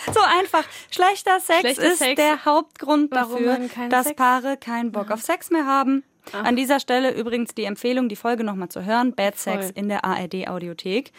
so 0.12 0.20
einfach. 0.20 0.64
Schlechter 0.90 1.38
Sex 1.38 1.60
Schlechter 1.60 1.92
ist 1.92 1.98
Sex, 2.00 2.16
der 2.16 2.44
Hauptgrund 2.44 3.14
dafür, 3.14 3.60
dass 3.88 4.06
Sex? 4.06 4.16
Paare 4.16 4.56
keinen 4.56 4.90
Bock 4.90 5.10
ja. 5.10 5.14
auf 5.14 5.22
Sex 5.22 5.50
mehr 5.50 5.64
haben. 5.64 6.02
Ach. 6.32 6.42
An 6.42 6.56
dieser 6.56 6.80
Stelle 6.80 7.14
übrigens 7.14 7.54
die 7.54 7.64
Empfehlung, 7.64 8.08
die 8.08 8.16
Folge 8.16 8.42
nochmal 8.42 8.68
zu 8.68 8.84
hören. 8.84 9.14
Bad 9.14 9.36
Voll. 9.36 9.62
Sex 9.62 9.70
in 9.70 9.88
der 9.88 10.04
ARD-Audiothek. 10.04 11.12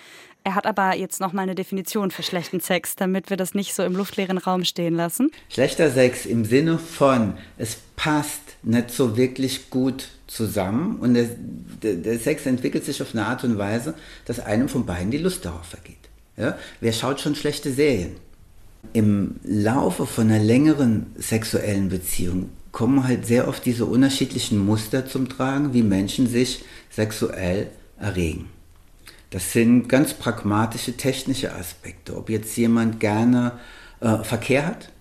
Er 0.45 0.53
hat 0.53 0.67
aber 0.67 0.95
jetzt 0.95 1.19
nochmal 1.21 1.43
eine 1.43 1.55
Definition 1.55 2.11
für 2.11 2.21
schlechten 2.21 2.59
Sex, 2.59 2.95
damit 2.95 3.31
wir 3.31 3.35
das 3.35 3.55
nicht 3.55 3.73
so 3.73 3.81
im 3.81 3.95
luftleeren 3.95 4.37
Raum 4.37 4.63
stehen 4.63 4.93
lassen. 4.93 5.31
Schlechter 5.49 5.89
Sex 5.89 6.27
im 6.27 6.45
Sinne 6.45 6.77
von, 6.77 7.33
es 7.57 7.77
passt 7.95 8.41
nicht 8.61 8.91
so 8.91 9.17
wirklich 9.17 9.71
gut 9.71 10.09
zusammen 10.27 10.97
und 10.97 11.15
der, 11.15 11.29
der, 11.81 11.95
der 11.95 12.19
Sex 12.19 12.45
entwickelt 12.45 12.85
sich 12.85 13.01
auf 13.01 13.15
eine 13.15 13.25
Art 13.25 13.43
und 13.43 13.57
Weise, 13.57 13.95
dass 14.25 14.39
einem 14.39 14.69
von 14.69 14.85
beiden 14.85 15.09
die 15.09 15.17
Lust 15.17 15.45
darauf 15.45 15.65
vergeht. 15.65 15.97
Ja? 16.37 16.59
Wer 16.79 16.93
schaut 16.93 17.21
schon 17.21 17.33
schlechte 17.33 17.71
Serien? 17.71 18.17
Im 18.93 19.37
Laufe 19.43 20.05
von 20.05 20.29
einer 20.29 20.43
längeren 20.43 21.07
sexuellen 21.15 21.89
Beziehung 21.89 22.51
kommen 22.71 23.07
halt 23.07 23.25
sehr 23.25 23.47
oft 23.47 23.65
diese 23.65 23.85
unterschiedlichen 23.85 24.63
Muster 24.63 25.07
zum 25.07 25.27
Tragen, 25.27 25.73
wie 25.73 25.81
Menschen 25.81 26.27
sich 26.27 26.63
sexuell 26.91 27.71
erregen. 27.97 28.49
Das 29.29 29.51
sind 29.51 29.89
ganz 29.89 30.13
pragmatische 30.13 30.97
technische 30.97 31.53
Aspekte. 31.53 32.15
Ob 32.15 32.29
jetzt 32.29 32.55
jemand 32.57 32.99
gerne 32.99 33.53
äh, 33.99 34.23
Verkehr 34.23 34.65
hat 34.65 34.91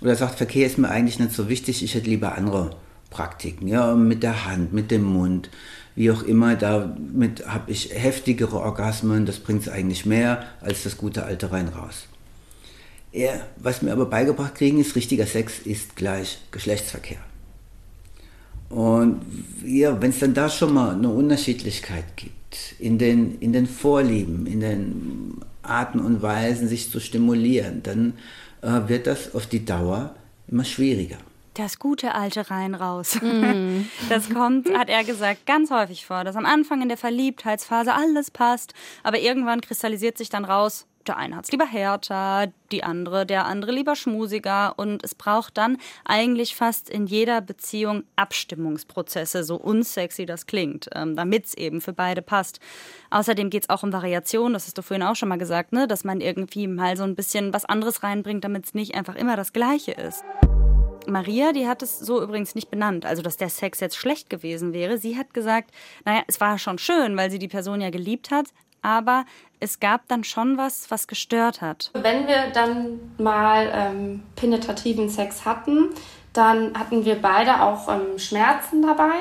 oder 0.00 0.16
sagt, 0.16 0.36
Verkehr 0.36 0.66
ist 0.66 0.78
mir 0.78 0.88
eigentlich 0.88 1.18
nicht 1.18 1.32
so 1.32 1.48
wichtig, 1.48 1.82
ich 1.82 1.94
hätte 1.94 2.08
lieber 2.08 2.36
andere 2.36 2.76
Praktiken, 3.10 3.68
ja, 3.68 3.94
mit 3.94 4.22
der 4.22 4.46
Hand, 4.46 4.72
mit 4.72 4.90
dem 4.90 5.04
Mund, 5.04 5.50
wie 5.94 6.10
auch 6.10 6.22
immer, 6.22 6.54
damit 6.56 7.46
habe 7.46 7.70
ich 7.70 7.90
heftigere 7.94 8.60
Orgasmen, 8.60 9.24
das 9.24 9.38
bringt 9.38 9.62
es 9.62 9.68
eigentlich 9.68 10.04
mehr 10.04 10.44
als 10.60 10.82
das 10.82 10.98
gute 10.98 11.24
alte 11.24 11.52
rein 11.52 11.68
raus. 11.68 12.06
Ja, 13.12 13.32
was 13.56 13.80
mir 13.80 13.92
aber 13.92 14.04
beigebracht 14.04 14.56
kriegen 14.56 14.78
ist, 14.78 14.94
richtiger 14.94 15.26
Sex 15.26 15.60
ist 15.60 15.96
gleich 15.96 16.38
Geschlechtsverkehr. 16.50 17.20
Und 18.68 19.22
ja, 19.64 20.00
wenn 20.02 20.10
es 20.10 20.18
dann 20.18 20.34
da 20.34 20.50
schon 20.50 20.74
mal 20.74 20.94
eine 20.94 21.08
Unterschiedlichkeit 21.08 22.04
gibt, 22.16 22.35
in 22.78 22.98
den, 22.98 23.38
in 23.40 23.52
den 23.52 23.66
Vorlieben, 23.66 24.46
in 24.46 24.60
den 24.60 25.40
Arten 25.62 26.00
und 26.00 26.22
Weisen, 26.22 26.68
sich 26.68 26.90
zu 26.90 27.00
stimulieren, 27.00 27.82
dann 27.82 28.14
äh, 28.62 28.88
wird 28.88 29.06
das 29.06 29.34
auf 29.34 29.46
die 29.46 29.64
Dauer 29.64 30.14
immer 30.48 30.64
schwieriger. 30.64 31.18
Das 31.54 31.78
gute 31.78 32.14
alte 32.14 32.50
rein 32.50 32.74
raus. 32.74 33.18
Mm. 33.20 33.86
Das 34.08 34.28
kommt, 34.28 34.72
hat 34.76 34.88
er 34.88 35.04
gesagt, 35.04 35.46
ganz 35.46 35.70
häufig 35.70 36.04
vor, 36.04 36.22
dass 36.22 36.36
am 36.36 36.44
Anfang 36.44 36.82
in 36.82 36.88
der 36.88 36.98
Verliebtheitsphase 36.98 37.94
alles 37.94 38.30
passt, 38.30 38.74
aber 39.02 39.18
irgendwann 39.18 39.60
kristallisiert 39.60 40.18
sich 40.18 40.28
dann 40.28 40.44
raus, 40.44 40.86
der 41.08 41.16
eine 41.16 41.36
hat 41.36 41.44
es 41.44 41.52
lieber 41.52 41.66
härter, 41.66 42.52
die 42.72 42.84
andere, 42.84 43.26
der 43.26 43.46
andere 43.46 43.72
lieber 43.72 43.96
schmusiger. 43.96 44.78
Und 44.78 45.04
es 45.04 45.14
braucht 45.14 45.56
dann 45.56 45.78
eigentlich 46.04 46.54
fast 46.54 46.90
in 46.90 47.06
jeder 47.06 47.40
Beziehung 47.40 48.04
Abstimmungsprozesse, 48.16 49.44
so 49.44 49.56
unsexy 49.56 50.26
das 50.26 50.46
klingt, 50.46 50.88
ähm, 50.94 51.16
damit 51.16 51.46
es 51.46 51.54
eben 51.54 51.80
für 51.80 51.92
beide 51.92 52.22
passt. 52.22 52.60
Außerdem 53.10 53.50
geht 53.50 53.64
es 53.64 53.70
auch 53.70 53.82
um 53.82 53.92
Variation, 53.92 54.52
das 54.52 54.66
hast 54.66 54.78
du 54.78 54.82
vorhin 54.82 55.06
auch 55.06 55.16
schon 55.16 55.28
mal 55.28 55.38
gesagt, 55.38 55.72
ne? 55.72 55.86
dass 55.86 56.04
man 56.04 56.20
irgendwie 56.20 56.66
mal 56.66 56.96
so 56.96 57.04
ein 57.04 57.14
bisschen 57.14 57.52
was 57.52 57.64
anderes 57.64 58.02
reinbringt, 58.02 58.44
damit 58.44 58.66
es 58.66 58.74
nicht 58.74 58.94
einfach 58.94 59.14
immer 59.14 59.36
das 59.36 59.52
Gleiche 59.52 59.92
ist. 59.92 60.24
Maria, 61.08 61.52
die 61.52 61.66
hat 61.66 61.82
es 61.82 61.98
so 61.98 62.22
übrigens 62.22 62.54
nicht 62.54 62.70
benannt, 62.70 63.06
also 63.06 63.22
dass 63.22 63.36
der 63.36 63.48
Sex 63.48 63.80
jetzt 63.80 63.96
schlecht 63.96 64.28
gewesen 64.30 64.72
wäre. 64.72 64.98
Sie 64.98 65.16
hat 65.16 65.32
gesagt, 65.34 65.70
naja, 66.04 66.22
es 66.26 66.40
war 66.40 66.58
schon 66.58 66.78
schön, 66.78 67.16
weil 67.16 67.30
sie 67.30 67.38
die 67.38 67.48
Person 67.48 67.80
ja 67.80 67.90
geliebt 67.90 68.30
hat, 68.30 68.46
aber 68.86 69.24
es 69.58 69.80
gab 69.80 70.06
dann 70.06 70.22
schon 70.22 70.56
was, 70.56 70.90
was 70.92 71.08
gestört 71.08 71.60
hat. 71.60 71.90
Wenn 71.94 72.28
wir 72.28 72.50
dann 72.52 73.00
mal 73.18 73.68
ähm, 73.74 74.22
penetrativen 74.36 75.08
Sex 75.08 75.44
hatten, 75.44 75.88
dann 76.32 76.78
hatten 76.78 77.04
wir 77.04 77.20
beide 77.20 77.62
auch 77.62 77.88
ähm, 77.88 78.18
Schmerzen 78.18 78.82
dabei. 78.82 79.14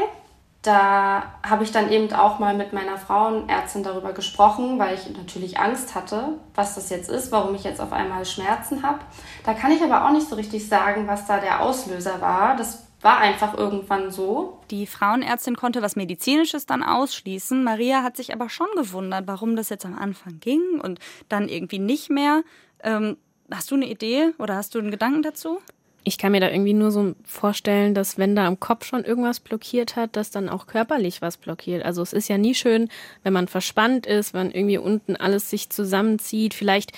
Da 0.62 1.23
habe 1.47 1.63
ich 1.63 1.71
dann 1.71 1.91
eben 1.91 2.12
auch 2.13 2.38
mal 2.39 2.56
mit 2.56 2.73
meiner 2.73 2.97
Frauenärztin 2.97 3.84
darüber 3.84 4.13
gesprochen, 4.13 4.78
weil 4.78 4.95
ich 4.95 5.10
natürlich 5.15 5.60
Angst 5.60 5.95
hatte, 5.95 6.34
was 6.54 6.75
das 6.75 6.89
jetzt 6.89 7.10
ist, 7.10 7.32
warum 7.32 7.56
ich 7.56 7.63
jetzt 7.63 7.82
auf 7.82 7.93
einmal 7.93 8.25
Schmerzen 8.25 8.84
habe. 8.84 8.99
Da 9.45 9.54
kann 9.54 9.71
ich 9.71 9.82
aber 9.84 10.06
auch 10.06 10.12
nicht 10.12 10.28
so 10.28 10.36
richtig 10.36 10.67
sagen, 10.67 11.08
was 11.08 11.25
da 11.25 11.39
der 11.39 11.62
Auslöser 11.62 12.19
war. 12.19 12.56
Das 12.56 12.85
war 13.05 13.19
einfach 13.19 13.55
irgendwann 13.55 14.11
so. 14.11 14.59
Die 14.71 14.87
Frauenärztin 14.87 15.55
konnte 15.55 15.83
was 15.83 15.95
Medizinisches 15.95 16.65
dann 16.65 16.83
ausschließen. 16.83 17.63
Maria 17.63 18.01
hat 18.01 18.17
sich 18.17 18.33
aber 18.33 18.49
schon 18.49 18.67
gewundert, 18.75 19.27
warum 19.27 19.55
das 19.55 19.69
jetzt 19.69 19.85
am 19.85 19.97
Anfang 19.97 20.39
ging 20.39 20.81
und 20.81 20.99
dann 21.29 21.47
irgendwie 21.47 21.79
nicht 21.79 22.09
mehr. 22.09 22.43
Ähm, 22.83 23.15
hast 23.51 23.69
du 23.69 23.75
eine 23.75 23.87
Idee 23.87 24.31
oder 24.39 24.55
hast 24.55 24.73
du 24.73 24.79
einen 24.79 24.89
Gedanken 24.89 25.21
dazu? 25.21 25.59
Ich 26.03 26.17
kann 26.17 26.31
mir 26.31 26.39
da 26.39 26.49
irgendwie 26.49 26.73
nur 26.73 26.89
so 26.91 27.13
vorstellen, 27.23 27.93
dass 27.93 28.17
wenn 28.17 28.35
da 28.35 28.47
am 28.47 28.59
Kopf 28.59 28.85
schon 28.85 29.03
irgendwas 29.05 29.39
blockiert 29.39 29.95
hat, 29.95 30.15
dass 30.15 30.31
dann 30.31 30.49
auch 30.49 30.65
körperlich 30.65 31.21
was 31.21 31.37
blockiert. 31.37 31.85
Also 31.85 32.01
es 32.01 32.11
ist 32.11 32.27
ja 32.27 32.39
nie 32.39 32.55
schön, 32.55 32.89
wenn 33.21 33.33
man 33.33 33.47
verspannt 33.47 34.07
ist, 34.07 34.33
wenn 34.33 34.49
irgendwie 34.49 34.79
unten 34.79 35.15
alles 35.15 35.51
sich 35.51 35.69
zusammenzieht. 35.69 36.55
Vielleicht 36.55 36.91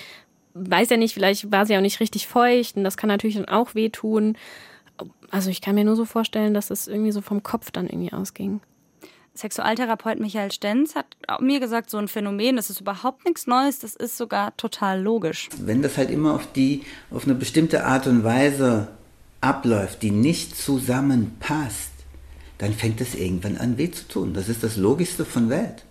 weiß 0.54 0.88
ja 0.88 0.96
nicht, 0.96 1.12
vielleicht 1.12 1.52
war 1.52 1.66
sie 1.66 1.76
auch 1.76 1.82
nicht 1.82 2.00
richtig 2.00 2.26
feucht 2.26 2.76
und 2.76 2.84
das 2.84 2.96
kann 2.96 3.08
natürlich 3.08 3.36
dann 3.36 3.48
auch 3.48 3.74
wehtun 3.74 4.36
also 5.30 5.50
ich 5.50 5.60
kann 5.60 5.74
mir 5.74 5.84
nur 5.84 5.96
so 5.96 6.04
vorstellen, 6.04 6.54
dass 6.54 6.70
es 6.70 6.88
irgendwie 6.88 7.12
so 7.12 7.20
vom 7.20 7.42
Kopf 7.42 7.70
dann 7.70 7.86
irgendwie 7.86 8.12
ausging. 8.12 8.60
Sexualtherapeut 9.34 10.18
Michael 10.18 10.50
Stenz 10.50 10.96
hat 10.96 11.16
mir 11.40 11.60
gesagt, 11.60 11.90
so 11.90 11.98
ein 11.98 12.08
Phänomen, 12.08 12.56
das 12.56 12.70
ist 12.70 12.80
überhaupt 12.80 13.24
nichts 13.24 13.46
Neues, 13.46 13.78
das 13.78 13.94
ist 13.94 14.16
sogar 14.16 14.56
total 14.56 15.00
logisch. 15.00 15.48
Wenn 15.60 15.80
das 15.80 15.96
halt 15.96 16.10
immer 16.10 16.34
auf 16.34 16.50
die, 16.52 16.82
auf 17.10 17.24
eine 17.24 17.34
bestimmte 17.34 17.84
Art 17.84 18.06
und 18.08 18.24
Weise 18.24 18.88
abläuft, 19.40 20.02
die 20.02 20.10
nicht 20.10 20.56
zusammenpasst, 20.56 21.92
dann 22.58 22.72
fängt 22.72 23.00
es 23.00 23.14
irgendwann 23.14 23.58
an 23.58 23.78
weh 23.78 23.90
zu 23.90 24.08
tun. 24.08 24.34
Das 24.34 24.48
ist 24.48 24.64
das 24.64 24.76
Logischste 24.76 25.24
von 25.24 25.48
Welt. 25.48 25.84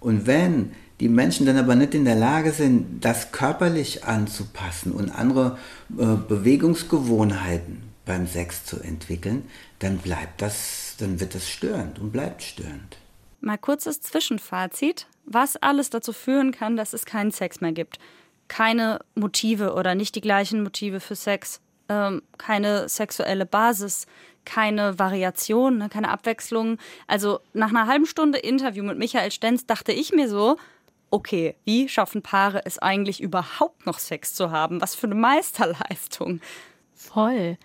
Und 0.00 0.26
wenn 0.26 0.72
die 0.98 1.08
Menschen 1.08 1.46
dann 1.46 1.56
aber 1.56 1.76
nicht 1.76 1.94
in 1.94 2.04
der 2.04 2.16
Lage 2.16 2.50
sind, 2.50 3.04
das 3.04 3.30
körperlich 3.30 4.04
anzupassen 4.04 4.90
und 4.90 5.10
andere 5.10 5.56
äh, 5.96 6.16
Bewegungsgewohnheiten 6.16 7.89
beim 8.10 8.26
Sex 8.26 8.64
zu 8.64 8.80
entwickeln, 8.80 9.48
dann 9.78 9.98
bleibt 9.98 10.42
das, 10.42 10.96
dann 10.98 11.20
wird 11.20 11.36
das 11.36 11.48
störend 11.48 12.00
und 12.00 12.10
bleibt 12.10 12.42
störend. 12.42 12.96
Mal 13.40 13.56
kurzes 13.56 14.00
Zwischenfazit, 14.00 15.06
was 15.26 15.54
alles 15.56 15.90
dazu 15.90 16.12
führen 16.12 16.50
kann, 16.50 16.76
dass 16.76 16.92
es 16.92 17.06
keinen 17.06 17.30
Sex 17.30 17.60
mehr 17.60 17.70
gibt. 17.70 18.00
Keine 18.48 18.98
Motive 19.14 19.74
oder 19.74 19.94
nicht 19.94 20.16
die 20.16 20.20
gleichen 20.20 20.64
Motive 20.64 20.98
für 20.98 21.14
Sex, 21.14 21.60
ähm, 21.88 22.22
keine 22.36 22.88
sexuelle 22.88 23.46
Basis, 23.46 24.06
keine 24.44 24.98
Variation, 24.98 25.78
ne, 25.78 25.88
keine 25.88 26.08
Abwechslung. 26.08 26.78
Also 27.06 27.38
nach 27.52 27.68
einer 27.68 27.86
halben 27.86 28.06
Stunde 28.06 28.40
Interview 28.40 28.82
mit 28.82 28.98
Michael 28.98 29.30
Stenz 29.30 29.66
dachte 29.66 29.92
ich 29.92 30.10
mir 30.10 30.28
so, 30.28 30.56
okay, 31.12 31.54
wie 31.64 31.88
schaffen 31.88 32.22
Paare 32.22 32.62
es 32.64 32.80
eigentlich 32.80 33.20
überhaupt 33.20 33.86
noch 33.86 34.00
Sex 34.00 34.34
zu 34.34 34.50
haben? 34.50 34.80
Was 34.80 34.96
für 34.96 35.06
eine 35.06 35.14
Meisterleistung. 35.14 36.40
Voll. 36.92 37.56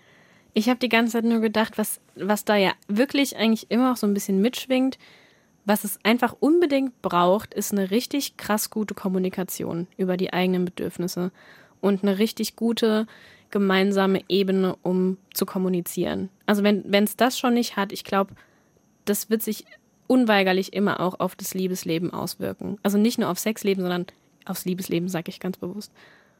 Ich 0.58 0.70
habe 0.70 0.78
die 0.78 0.88
ganze 0.88 1.12
Zeit 1.12 1.24
nur 1.24 1.40
gedacht, 1.40 1.76
was, 1.76 2.00
was 2.14 2.46
da 2.46 2.56
ja 2.56 2.72
wirklich 2.88 3.36
eigentlich 3.36 3.70
immer 3.70 3.92
auch 3.92 3.98
so 3.98 4.06
ein 4.06 4.14
bisschen 4.14 4.40
mitschwingt, 4.40 4.96
was 5.66 5.84
es 5.84 5.98
einfach 6.02 6.34
unbedingt 6.40 7.02
braucht, 7.02 7.52
ist 7.52 7.72
eine 7.72 7.90
richtig 7.90 8.38
krass 8.38 8.70
gute 8.70 8.94
Kommunikation 8.94 9.86
über 9.98 10.16
die 10.16 10.32
eigenen 10.32 10.64
Bedürfnisse 10.64 11.30
und 11.82 12.02
eine 12.02 12.18
richtig 12.18 12.56
gute 12.56 13.06
gemeinsame 13.50 14.22
Ebene, 14.28 14.76
um 14.80 15.18
zu 15.34 15.44
kommunizieren. 15.44 16.30
Also 16.46 16.62
wenn 16.64 17.04
es 17.04 17.18
das 17.18 17.38
schon 17.38 17.52
nicht 17.52 17.76
hat, 17.76 17.92
ich 17.92 18.02
glaube, 18.02 18.32
das 19.04 19.28
wird 19.28 19.42
sich 19.42 19.66
unweigerlich 20.06 20.72
immer 20.72 21.00
auch 21.00 21.20
auf 21.20 21.36
das 21.36 21.52
Liebesleben 21.52 22.14
auswirken. 22.14 22.78
Also 22.82 22.96
nicht 22.96 23.18
nur 23.18 23.28
auf 23.28 23.38
Sexleben, 23.38 23.82
sondern 23.82 24.06
aufs 24.46 24.64
Liebesleben, 24.64 25.10
sage 25.10 25.28
ich 25.28 25.38
ganz 25.38 25.58
bewusst. 25.58 25.92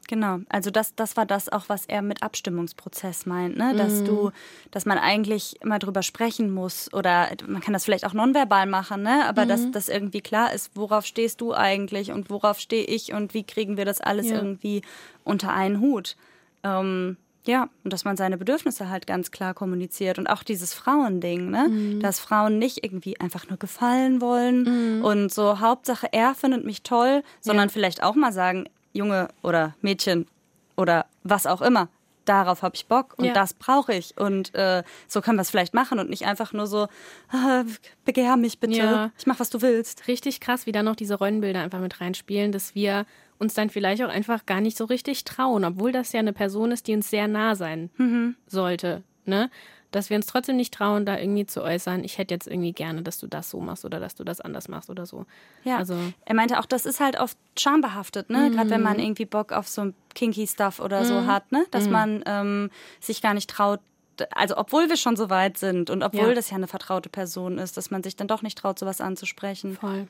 Genau, 0.07 0.39
also 0.47 0.71
das, 0.71 0.95
das 0.95 1.17
war 1.17 1.25
das 1.25 1.49
auch, 1.49 1.65
was 1.67 1.85
er 1.85 2.01
mit 2.01 2.23
Abstimmungsprozess 2.23 3.25
meint, 3.25 3.57
ne? 3.57 3.75
Dass 3.75 4.01
mhm. 4.01 4.05
du, 4.05 4.31
dass 4.71 4.85
man 4.85 4.97
eigentlich 4.97 5.61
immer 5.61 5.79
drüber 5.79 6.01
sprechen 6.01 6.53
muss 6.53 6.91
oder 6.93 7.29
man 7.45 7.61
kann 7.61 7.73
das 7.73 7.83
vielleicht 7.83 8.05
auch 8.05 8.13
nonverbal 8.13 8.67
machen, 8.67 9.03
ne? 9.03 9.25
Aber 9.27 9.43
mhm. 9.43 9.49
dass 9.49 9.71
das 9.71 9.89
irgendwie 9.89 10.21
klar 10.21 10.53
ist, 10.53 10.71
worauf 10.75 11.05
stehst 11.05 11.41
du 11.41 11.53
eigentlich 11.53 12.11
und 12.11 12.29
worauf 12.29 12.59
stehe 12.59 12.85
ich 12.85 13.11
und 13.11 13.33
wie 13.33 13.43
kriegen 13.43 13.75
wir 13.75 13.83
das 13.83 13.99
alles 13.99 14.29
ja. 14.29 14.37
irgendwie 14.37 14.81
unter 15.25 15.53
einen 15.53 15.81
Hut. 15.81 16.15
Ähm, 16.63 17.17
ja, 17.45 17.69
und 17.83 17.91
dass 17.93 18.05
man 18.05 18.17
seine 18.17 18.37
Bedürfnisse 18.37 18.89
halt 18.89 19.07
ganz 19.07 19.31
klar 19.31 19.53
kommuniziert. 19.53 20.19
Und 20.19 20.27
auch 20.27 20.43
dieses 20.43 20.73
Frauending, 20.73 21.49
ne? 21.49 21.67
Mhm. 21.69 21.99
Dass 21.99 22.19
Frauen 22.19 22.59
nicht 22.59 22.83
irgendwie 22.83 23.19
einfach 23.19 23.49
nur 23.49 23.57
gefallen 23.57 24.21
wollen 24.21 24.97
mhm. 24.99 25.05
und 25.05 25.33
so 25.33 25.59
Hauptsache 25.59 26.07
er 26.13 26.33
findet 26.33 26.65
mich 26.65 26.83
toll, 26.83 27.23
sondern 27.41 27.67
ja. 27.67 27.73
vielleicht 27.73 28.03
auch 28.03 28.15
mal 28.15 28.31
sagen, 28.31 28.69
Junge 28.93 29.29
oder 29.41 29.75
Mädchen 29.81 30.27
oder 30.75 31.05
was 31.23 31.47
auch 31.47 31.61
immer, 31.61 31.89
darauf 32.27 32.61
habe 32.61 32.75
ich 32.75 32.85
Bock 32.87 33.13
und 33.17 33.25
ja. 33.25 33.33
das 33.33 33.53
brauche 33.53 33.93
ich. 33.93 34.17
Und 34.17 34.53
äh, 34.53 34.83
so 35.07 35.21
können 35.21 35.37
wir 35.37 35.41
es 35.41 35.49
vielleicht 35.49 35.73
machen 35.73 35.99
und 35.99 36.09
nicht 36.09 36.25
einfach 36.25 36.53
nur 36.53 36.67
so, 36.67 36.87
ah, 37.29 37.63
begehr 38.05 38.37
mich 38.37 38.59
bitte, 38.59 38.77
ja. 38.77 39.11
ich 39.17 39.25
mach, 39.25 39.39
was 39.39 39.49
du 39.49 39.61
willst. 39.61 40.07
Richtig 40.07 40.39
krass, 40.39 40.65
wie 40.65 40.71
da 40.71 40.83
noch 40.83 40.95
diese 40.95 41.15
Rollenbilder 41.15 41.61
einfach 41.61 41.79
mit 41.79 41.99
reinspielen, 42.01 42.51
dass 42.51 42.75
wir 42.75 43.05
uns 43.39 43.53
dann 43.53 43.69
vielleicht 43.69 44.03
auch 44.03 44.09
einfach 44.09 44.45
gar 44.45 44.61
nicht 44.61 44.77
so 44.77 44.85
richtig 44.85 45.23
trauen, 45.23 45.63
obwohl 45.63 45.91
das 45.91 46.11
ja 46.11 46.19
eine 46.19 46.33
Person 46.33 46.71
ist, 46.71 46.87
die 46.87 46.95
uns 46.95 47.09
sehr 47.09 47.27
nah 47.27 47.55
sein 47.55 47.89
mhm. 47.97 48.35
sollte. 48.47 49.03
Ne? 49.25 49.49
Dass 49.91 50.09
wir 50.09 50.17
uns 50.17 50.25
trotzdem 50.25 50.57
nicht 50.57 50.73
trauen, 50.73 51.05
da 51.05 51.17
irgendwie 51.17 51.45
zu 51.45 51.63
äußern, 51.63 52.03
ich 52.03 52.17
hätte 52.17 52.33
jetzt 52.33 52.47
irgendwie 52.47 52.73
gerne, 52.73 53.03
dass 53.03 53.17
du 53.19 53.27
das 53.27 53.49
so 53.49 53.59
machst 53.59 53.85
oder 53.85 53.99
dass 53.99 54.15
du 54.15 54.23
das 54.23 54.41
anders 54.41 54.67
machst 54.67 54.89
oder 54.89 55.05
so. 55.05 55.25
Ja, 55.63 55.77
also, 55.77 55.95
er 56.25 56.35
meinte 56.35 56.59
auch, 56.59 56.65
das 56.65 56.85
ist 56.85 56.99
halt 56.99 57.19
oft 57.19 57.37
schambehaftet, 57.57 58.29
ne? 58.29 58.49
Mhm. 58.49 58.55
Gerade 58.55 58.69
wenn 58.69 58.81
man 58.81 58.99
irgendwie 58.99 59.25
Bock 59.25 59.53
auf 59.53 59.67
so 59.67 59.93
kinky 60.13 60.45
Stuff 60.45 60.79
oder 60.79 61.01
mhm. 61.01 61.05
so 61.05 61.25
hat, 61.25 61.51
ne? 61.51 61.65
Dass 61.71 61.85
mhm. 61.85 61.91
man 61.91 62.23
ähm, 62.25 62.71
sich 62.99 63.21
gar 63.21 63.33
nicht 63.33 63.49
traut, 63.49 63.79
also 64.31 64.57
obwohl 64.57 64.89
wir 64.89 64.97
schon 64.97 65.15
so 65.15 65.29
weit 65.29 65.57
sind 65.57 65.89
und 65.89 66.03
obwohl 66.03 66.29
ja. 66.29 66.33
das 66.33 66.49
ja 66.49 66.57
eine 66.57 66.67
vertraute 66.67 67.09
Person 67.09 67.57
ist, 67.57 67.77
dass 67.77 67.91
man 67.91 68.03
sich 68.03 68.15
dann 68.15 68.27
doch 68.27 68.41
nicht 68.41 68.57
traut, 68.57 68.79
sowas 68.79 68.99
anzusprechen. 68.99 69.77
Voll 69.77 70.07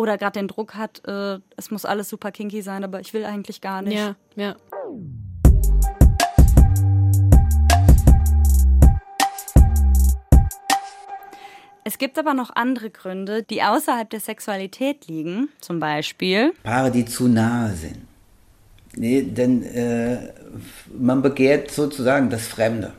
oder 0.00 0.16
gerade 0.16 0.38
den 0.38 0.48
Druck 0.48 0.74
hat, 0.74 1.06
äh, 1.06 1.38
es 1.56 1.70
muss 1.70 1.84
alles 1.84 2.08
super 2.08 2.32
kinky 2.32 2.62
sein, 2.62 2.84
aber 2.84 3.00
ich 3.00 3.12
will 3.12 3.24
eigentlich 3.26 3.60
gar 3.60 3.82
nicht. 3.82 3.98
Ja, 3.98 4.16
ja. 4.34 4.56
Es 11.84 11.98
gibt 11.98 12.18
aber 12.18 12.34
noch 12.34 12.54
andere 12.54 12.90
Gründe, 12.90 13.42
die 13.42 13.62
außerhalb 13.62 14.08
der 14.10 14.20
Sexualität 14.20 15.06
liegen. 15.08 15.48
Zum 15.60 15.80
Beispiel. 15.80 16.52
Paare, 16.62 16.90
die 16.90 17.04
zu 17.04 17.28
nahe 17.28 17.72
sind. 17.74 17.98
Nee, 18.96 19.22
denn 19.22 19.62
äh, 19.62 20.32
man 20.98 21.22
begehrt 21.22 21.70
sozusagen 21.70 22.28
das 22.28 22.46
Fremde. 22.46 22.92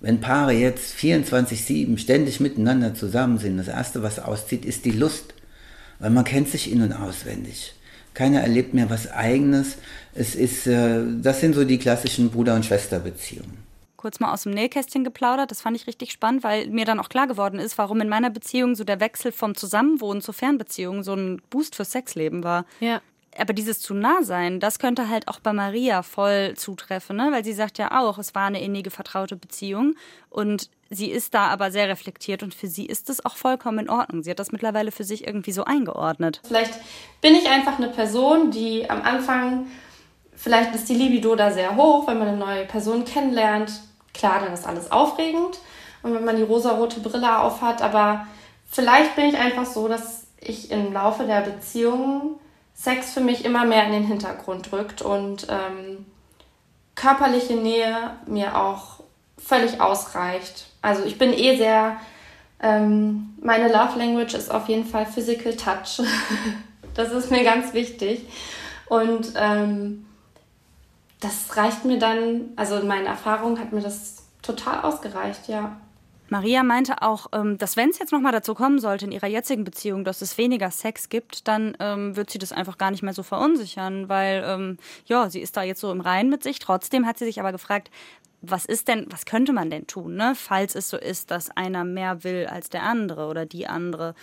Wenn 0.00 0.20
Paare 0.20 0.52
jetzt 0.52 0.94
24-7 0.96 1.98
ständig 1.98 2.40
miteinander 2.40 2.94
zusammen 2.94 3.38
sind, 3.38 3.56
das 3.56 3.68
Erste, 3.68 4.02
was 4.02 4.18
auszieht, 4.18 4.64
ist 4.64 4.84
die 4.84 4.92
Lust 4.92 5.34
weil 5.98 6.10
man 6.10 6.24
kennt 6.24 6.48
sich 6.48 6.70
in- 6.70 6.82
und 6.82 6.92
auswendig. 6.92 7.74
Keiner 8.14 8.40
erlebt 8.40 8.74
mehr 8.74 8.90
was 8.90 9.10
Eigenes. 9.10 9.76
Es 10.14 10.34
ist, 10.34 10.66
äh, 10.66 11.02
das 11.22 11.40
sind 11.40 11.54
so 11.54 11.64
die 11.64 11.78
klassischen 11.78 12.30
Bruder- 12.30 12.54
und 12.54 12.64
Schwesterbeziehungen. 12.64 13.57
Kurz 13.98 14.18
mal 14.20 14.32
aus 14.32 14.44
dem 14.44 14.52
Nähkästchen 14.52 15.04
geplaudert, 15.04 15.50
das 15.50 15.60
fand 15.60 15.76
ich 15.76 15.86
richtig 15.86 16.12
spannend, 16.12 16.42
weil 16.42 16.68
mir 16.68 16.86
dann 16.86 17.00
auch 17.00 17.10
klar 17.10 17.26
geworden 17.26 17.58
ist, 17.58 17.76
warum 17.76 18.00
in 18.00 18.08
meiner 18.08 18.30
Beziehung 18.30 18.74
so 18.74 18.84
der 18.84 19.00
Wechsel 19.00 19.30
vom 19.32 19.54
Zusammenwohnen 19.54 20.22
zur 20.22 20.32
Fernbeziehung 20.32 21.02
so 21.02 21.12
ein 21.12 21.42
Boost 21.50 21.76
fürs 21.76 21.92
Sexleben 21.92 22.42
war. 22.42 22.64
Ja 22.80 23.02
aber 23.38 23.52
dieses 23.52 23.80
zu 23.80 23.94
nah 23.94 24.22
sein, 24.22 24.60
das 24.60 24.78
könnte 24.78 25.08
halt 25.08 25.28
auch 25.28 25.40
bei 25.40 25.52
Maria 25.52 26.02
voll 26.02 26.54
zutreffen, 26.56 27.16
ne? 27.16 27.28
weil 27.30 27.44
sie 27.44 27.52
sagt 27.52 27.78
ja 27.78 28.00
auch, 28.00 28.18
es 28.18 28.34
war 28.34 28.46
eine 28.46 28.60
innige, 28.60 28.90
vertraute 28.90 29.36
Beziehung 29.36 29.94
und 30.30 30.70
sie 30.90 31.10
ist 31.10 31.34
da 31.34 31.46
aber 31.46 31.70
sehr 31.70 31.88
reflektiert 31.88 32.42
und 32.42 32.54
für 32.54 32.66
sie 32.66 32.86
ist 32.86 33.10
es 33.10 33.24
auch 33.24 33.36
vollkommen 33.36 33.80
in 33.80 33.90
Ordnung. 33.90 34.22
Sie 34.22 34.30
hat 34.30 34.38
das 34.38 34.52
mittlerweile 34.52 34.90
für 34.90 35.04
sich 35.04 35.26
irgendwie 35.26 35.52
so 35.52 35.64
eingeordnet. 35.64 36.40
Vielleicht 36.46 36.74
bin 37.20 37.34
ich 37.34 37.48
einfach 37.48 37.78
eine 37.78 37.88
Person, 37.88 38.50
die 38.50 38.88
am 38.88 39.02
Anfang, 39.02 39.66
vielleicht 40.38 40.74
ist 40.74 40.88
die 40.88 40.94
Libido 40.94 41.34
da 41.34 41.50
sehr 41.50 41.76
hoch, 41.76 42.06
wenn 42.06 42.18
man 42.18 42.28
eine 42.28 42.36
neue 42.36 42.64
Person 42.64 43.04
kennenlernt. 43.04 43.72
Klar, 44.14 44.40
dann 44.40 44.54
ist 44.54 44.66
alles 44.66 44.90
aufregend 44.90 45.58
und 46.02 46.14
wenn 46.14 46.24
man 46.24 46.36
die 46.36 46.42
rosarote 46.42 47.00
Brille 47.00 47.40
aufhat, 47.40 47.82
aber 47.82 48.26
vielleicht 48.70 49.16
bin 49.16 49.26
ich 49.26 49.36
einfach 49.36 49.66
so, 49.66 49.88
dass 49.88 50.26
ich 50.40 50.70
im 50.70 50.92
Laufe 50.92 51.24
der 51.24 51.40
Beziehung 51.40 52.38
Sex 52.74 53.12
für 53.12 53.20
mich 53.20 53.44
immer 53.44 53.64
mehr 53.64 53.84
in 53.86 53.92
den 53.92 54.04
Hintergrund 54.04 54.72
rückt 54.72 55.02
und 55.02 55.48
ähm, 55.50 56.06
körperliche 56.94 57.54
Nähe 57.54 58.12
mir 58.26 58.56
auch 58.56 59.00
völlig 59.36 59.80
ausreicht. 59.80 60.66
Also 60.80 61.04
ich 61.04 61.18
bin 61.18 61.32
eh 61.32 61.56
sehr, 61.56 61.96
ähm, 62.62 63.34
meine 63.42 63.66
Love 63.66 63.98
Language 63.98 64.34
ist 64.34 64.50
auf 64.50 64.68
jeden 64.68 64.84
Fall 64.84 65.06
Physical 65.06 65.56
Touch. 65.56 66.06
das 66.94 67.10
ist 67.10 67.32
mir 67.32 67.42
ganz 67.42 67.72
wichtig. 67.72 68.26
Und 68.88 69.32
ähm, 69.36 70.06
das 71.20 71.56
reicht 71.56 71.84
mir 71.84 71.98
dann, 71.98 72.50
also 72.56 72.76
in 72.76 72.86
meinen 72.86 73.06
Erfahrungen 73.06 73.58
hat 73.58 73.72
mir 73.72 73.80
das 73.80 74.24
total 74.42 74.82
ausgereicht, 74.82 75.48
ja. 75.48 75.76
Maria 76.30 76.62
meinte 76.62 77.00
auch, 77.02 77.28
ähm, 77.32 77.56
dass 77.56 77.76
wenn 77.76 77.88
es 77.88 77.98
jetzt 77.98 78.12
nochmal 78.12 78.32
dazu 78.32 78.54
kommen 78.54 78.78
sollte 78.78 79.06
in 79.06 79.12
ihrer 79.12 79.26
jetzigen 79.26 79.64
Beziehung, 79.64 80.04
dass 80.04 80.20
es 80.20 80.36
weniger 80.36 80.70
Sex 80.70 81.08
gibt, 81.08 81.48
dann 81.48 81.74
ähm, 81.80 82.16
wird 82.16 82.30
sie 82.30 82.38
das 82.38 82.52
einfach 82.52 82.76
gar 82.76 82.90
nicht 82.90 83.02
mehr 83.02 83.14
so 83.14 83.22
verunsichern, 83.22 84.08
weil 84.10 84.44
ähm, 84.46 84.76
ja, 85.06 85.30
sie 85.30 85.40
ist 85.40 85.56
da 85.56 85.62
jetzt 85.62 85.80
so 85.80 85.90
im 85.90 86.02
Reinen 86.02 86.28
mit 86.28 86.42
sich. 86.42 86.58
Trotzdem 86.58 87.06
hat 87.06 87.18
sie 87.18 87.24
sich 87.24 87.40
aber 87.40 87.52
gefragt, 87.52 87.90
was 88.42 88.66
ist 88.66 88.88
denn, 88.88 89.06
was 89.10 89.24
könnte 89.24 89.52
man 89.52 89.70
denn 89.70 89.86
tun, 89.86 90.16
ne? 90.16 90.34
falls 90.36 90.74
es 90.74 90.90
so 90.90 90.96
ist, 90.96 91.30
dass 91.30 91.50
einer 91.50 91.84
mehr 91.84 92.24
will 92.24 92.46
als 92.46 92.68
der 92.68 92.82
andere 92.82 93.26
oder 93.26 93.46
die 93.46 93.66
andere. 93.66 94.14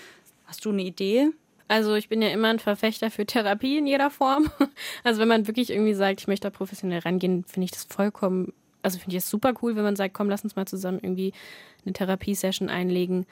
Hast 0.45 0.63
du 0.63 0.69
eine 0.69 0.83
Idee? 0.83 1.31
Also 1.67 1.95
ich 1.95 2.09
bin 2.09 2.21
ja 2.21 2.29
immer 2.29 2.49
ein 2.49 2.59
Verfechter 2.59 3.09
für 3.09 3.25
Therapie 3.25 3.77
in 3.77 3.87
jeder 3.87 4.09
Form. 4.09 4.49
Also 5.03 5.21
wenn 5.21 5.27
man 5.27 5.47
wirklich 5.47 5.69
irgendwie 5.69 5.93
sagt, 5.93 6.21
ich 6.21 6.27
möchte 6.27 6.47
da 6.47 6.55
professionell 6.55 6.99
rangehen, 6.99 7.43
finde 7.45 7.65
ich 7.65 7.71
das 7.71 7.85
vollkommen, 7.85 8.53
also 8.81 8.97
finde 8.99 9.15
ich 9.15 9.23
es 9.23 9.29
super 9.29 9.53
cool, 9.61 9.75
wenn 9.75 9.83
man 9.83 9.95
sagt, 9.95 10.13
komm, 10.13 10.29
lass 10.29 10.43
uns 10.43 10.55
mal 10.55 10.67
zusammen 10.67 10.99
irgendwie 11.01 11.33
eine 11.85 11.93
Therapiesession 11.93 12.69
einlegen. 12.69 13.25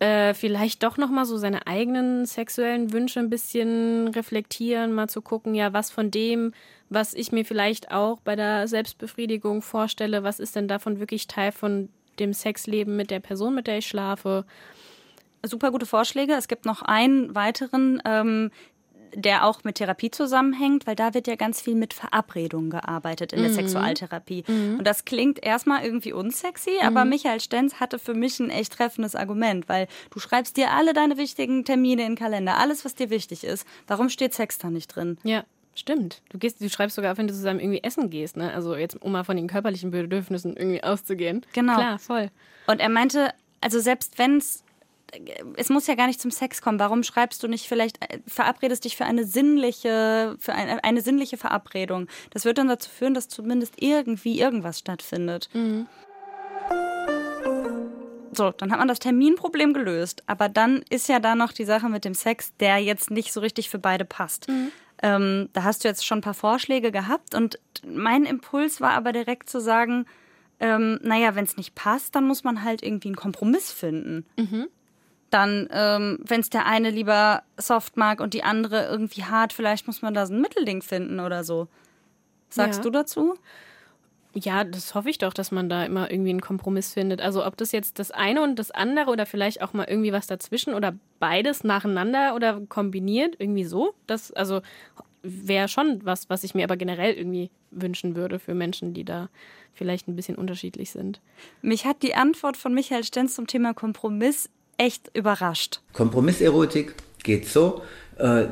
Äh, 0.00 0.34
vielleicht 0.34 0.82
doch 0.82 0.96
nochmal 0.96 1.26
so 1.26 1.36
seine 1.36 1.66
eigenen 1.66 2.24
sexuellen 2.24 2.92
Wünsche 2.92 3.20
ein 3.20 3.28
bisschen 3.28 4.08
reflektieren, 4.08 4.92
mal 4.92 5.08
zu 5.08 5.20
gucken, 5.20 5.54
ja, 5.54 5.72
was 5.72 5.90
von 5.90 6.10
dem, 6.10 6.54
was 6.88 7.12
ich 7.12 7.32
mir 7.32 7.44
vielleicht 7.44 7.92
auch 7.92 8.20
bei 8.20 8.34
der 8.34 8.66
Selbstbefriedigung 8.66 9.60
vorstelle, 9.62 10.22
was 10.22 10.40
ist 10.40 10.56
denn 10.56 10.68
davon 10.68 11.00
wirklich 11.00 11.26
Teil 11.26 11.52
von 11.52 11.90
dem 12.18 12.32
Sexleben 12.32 12.96
mit 12.96 13.10
der 13.10 13.20
Person, 13.20 13.54
mit 13.54 13.66
der 13.66 13.78
ich 13.78 13.86
schlafe. 13.86 14.46
Super 15.44 15.70
gute 15.70 15.86
Vorschläge. 15.86 16.34
Es 16.34 16.48
gibt 16.48 16.66
noch 16.66 16.82
einen 16.82 17.34
weiteren, 17.34 18.02
ähm, 18.04 18.50
der 19.14 19.44
auch 19.44 19.64
mit 19.64 19.76
Therapie 19.76 20.10
zusammenhängt, 20.10 20.86
weil 20.86 20.94
da 20.94 21.14
wird 21.14 21.26
ja 21.26 21.36
ganz 21.36 21.60
viel 21.60 21.74
mit 21.74 21.94
Verabredungen 21.94 22.70
gearbeitet 22.70 23.32
in 23.32 23.40
der 23.40 23.50
mhm. 23.50 23.54
Sexualtherapie. 23.54 24.44
Mhm. 24.46 24.78
Und 24.78 24.86
das 24.86 25.04
klingt 25.04 25.42
erstmal 25.42 25.84
irgendwie 25.84 26.12
unsexy, 26.12 26.78
mhm. 26.80 26.86
aber 26.86 27.04
Michael 27.04 27.40
Stenz 27.40 27.74
hatte 27.74 27.98
für 27.98 28.14
mich 28.14 28.38
ein 28.40 28.50
echt 28.50 28.74
treffendes 28.74 29.16
Argument, 29.16 29.68
weil 29.68 29.88
du 30.10 30.20
schreibst 30.20 30.56
dir 30.56 30.70
alle 30.72 30.92
deine 30.92 31.16
wichtigen 31.16 31.64
Termine 31.64 32.02
in 32.02 32.12
den 32.12 32.16
Kalender, 32.16 32.58
alles, 32.58 32.84
was 32.84 32.94
dir 32.94 33.10
wichtig 33.10 33.44
ist. 33.44 33.66
Warum 33.86 34.08
steht 34.08 34.34
Sex 34.34 34.58
da 34.58 34.70
nicht 34.70 34.94
drin? 34.94 35.18
Ja. 35.22 35.44
Stimmt. 35.72 36.20
Du 36.30 36.38
gehst, 36.38 36.60
du 36.60 36.68
schreibst 36.68 36.96
sogar, 36.96 37.16
wenn 37.16 37.28
du 37.28 37.32
zusammen 37.32 37.60
irgendwie 37.60 37.82
essen 37.82 38.10
gehst, 38.10 38.36
ne? 38.36 38.52
Also 38.52 38.74
jetzt, 38.74 39.00
um 39.00 39.12
mal 39.12 39.22
von 39.22 39.36
den 39.36 39.46
körperlichen 39.46 39.92
Bedürfnissen 39.92 40.56
irgendwie 40.56 40.82
auszugehen. 40.82 41.46
Genau. 41.52 41.76
Klar, 41.76 41.98
voll. 41.98 42.30
Und 42.66 42.80
er 42.80 42.88
meinte, 42.88 43.32
also 43.60 43.78
selbst 43.78 44.18
wenn 44.18 44.38
es 44.38 44.64
es 45.56 45.68
muss 45.68 45.86
ja 45.86 45.94
gar 45.94 46.06
nicht 46.06 46.20
zum 46.20 46.30
Sex 46.30 46.62
kommen. 46.62 46.78
Warum 46.78 47.02
schreibst 47.02 47.42
du 47.42 47.48
nicht 47.48 47.66
vielleicht, 47.66 48.02
äh, 48.02 48.18
verabredest 48.26 48.84
dich 48.84 48.96
für 48.96 49.04
eine 49.04 49.24
sinnliche, 49.24 50.36
für 50.38 50.52
eine, 50.52 50.82
eine 50.84 51.00
sinnliche 51.00 51.36
Verabredung? 51.36 52.06
Das 52.30 52.44
wird 52.44 52.58
dann 52.58 52.68
dazu 52.68 52.90
führen, 52.90 53.14
dass 53.14 53.28
zumindest 53.28 53.74
irgendwie 53.78 54.40
irgendwas 54.40 54.78
stattfindet. 54.78 55.48
Mhm. 55.52 55.86
So, 58.32 58.52
dann 58.52 58.70
hat 58.70 58.78
man 58.78 58.88
das 58.88 59.00
Terminproblem 59.00 59.74
gelöst. 59.74 60.22
Aber 60.26 60.48
dann 60.48 60.82
ist 60.88 61.08
ja 61.08 61.18
da 61.18 61.34
noch 61.34 61.52
die 61.52 61.64
Sache 61.64 61.88
mit 61.88 62.04
dem 62.04 62.14
Sex, 62.14 62.54
der 62.58 62.78
jetzt 62.78 63.10
nicht 63.10 63.32
so 63.32 63.40
richtig 63.40 63.70
für 63.70 63.78
beide 63.78 64.04
passt. 64.04 64.48
Mhm. 64.48 64.72
Ähm, 65.02 65.48
da 65.52 65.64
hast 65.64 65.82
du 65.82 65.88
jetzt 65.88 66.06
schon 66.06 66.18
ein 66.18 66.22
paar 66.22 66.34
Vorschläge 66.34 66.92
gehabt 66.92 67.34
und 67.34 67.58
mein 67.86 68.24
Impuls 68.24 68.82
war 68.82 68.90
aber 68.90 69.12
direkt 69.12 69.48
zu 69.48 69.58
sagen, 69.58 70.04
ähm, 70.60 71.00
naja, 71.02 71.34
wenn 71.34 71.44
es 71.44 71.56
nicht 71.56 71.74
passt, 71.74 72.14
dann 72.14 72.26
muss 72.26 72.44
man 72.44 72.62
halt 72.62 72.82
irgendwie 72.82 73.08
einen 73.08 73.16
Kompromiss 73.16 73.72
finden. 73.72 74.26
Mhm 74.36 74.68
dann, 75.30 75.68
ähm, 75.70 76.18
wenn 76.26 76.40
es 76.40 76.50
der 76.50 76.66
eine 76.66 76.90
lieber 76.90 77.42
soft 77.56 77.96
mag 77.96 78.20
und 78.20 78.34
die 78.34 78.42
andere 78.42 78.86
irgendwie 78.86 79.24
hart, 79.24 79.52
vielleicht 79.52 79.86
muss 79.86 80.02
man 80.02 80.14
da 80.14 80.26
so 80.26 80.34
ein 80.34 80.40
Mittelding 80.40 80.82
finden 80.82 81.20
oder 81.20 81.44
so. 81.44 81.68
Sagst 82.48 82.78
ja. 82.78 82.82
du 82.84 82.90
dazu? 82.90 83.34
Ja, 84.34 84.62
das 84.62 84.94
hoffe 84.94 85.10
ich 85.10 85.18
doch, 85.18 85.32
dass 85.32 85.50
man 85.50 85.68
da 85.68 85.84
immer 85.84 86.10
irgendwie 86.10 86.30
einen 86.30 86.40
Kompromiss 86.40 86.92
findet. 86.92 87.20
Also 87.20 87.44
ob 87.44 87.56
das 87.56 87.72
jetzt 87.72 87.98
das 87.98 88.10
eine 88.12 88.42
und 88.42 88.58
das 88.58 88.70
andere 88.70 89.10
oder 89.10 89.26
vielleicht 89.26 89.60
auch 89.62 89.72
mal 89.72 89.86
irgendwie 89.88 90.12
was 90.12 90.28
dazwischen 90.28 90.74
oder 90.74 90.94
beides 91.18 91.64
nacheinander 91.64 92.34
oder 92.36 92.60
kombiniert, 92.68 93.34
irgendwie 93.38 93.64
so. 93.64 93.94
Das 94.06 94.32
also 94.32 94.60
wäre 95.22 95.68
schon 95.68 96.04
was, 96.04 96.30
was 96.30 96.44
ich 96.44 96.54
mir 96.54 96.64
aber 96.64 96.76
generell 96.76 97.14
irgendwie 97.14 97.50
wünschen 97.72 98.14
würde 98.14 98.38
für 98.38 98.54
Menschen, 98.54 98.94
die 98.94 99.04
da 99.04 99.28
vielleicht 99.74 100.08
ein 100.08 100.16
bisschen 100.16 100.36
unterschiedlich 100.36 100.90
sind. 100.90 101.20
Mich 101.60 101.84
hat 101.84 102.02
die 102.02 102.14
Antwort 102.14 102.56
von 102.56 102.72
Michael 102.72 103.04
Stenz 103.04 103.34
zum 103.34 103.46
Thema 103.46 103.74
Kompromiss 103.74 104.48
echt 104.80 105.10
überrascht. 105.14 105.80
Kompromisserotik 105.92 106.94
geht 107.22 107.46
so. 107.46 107.82
Äh, 108.16 108.46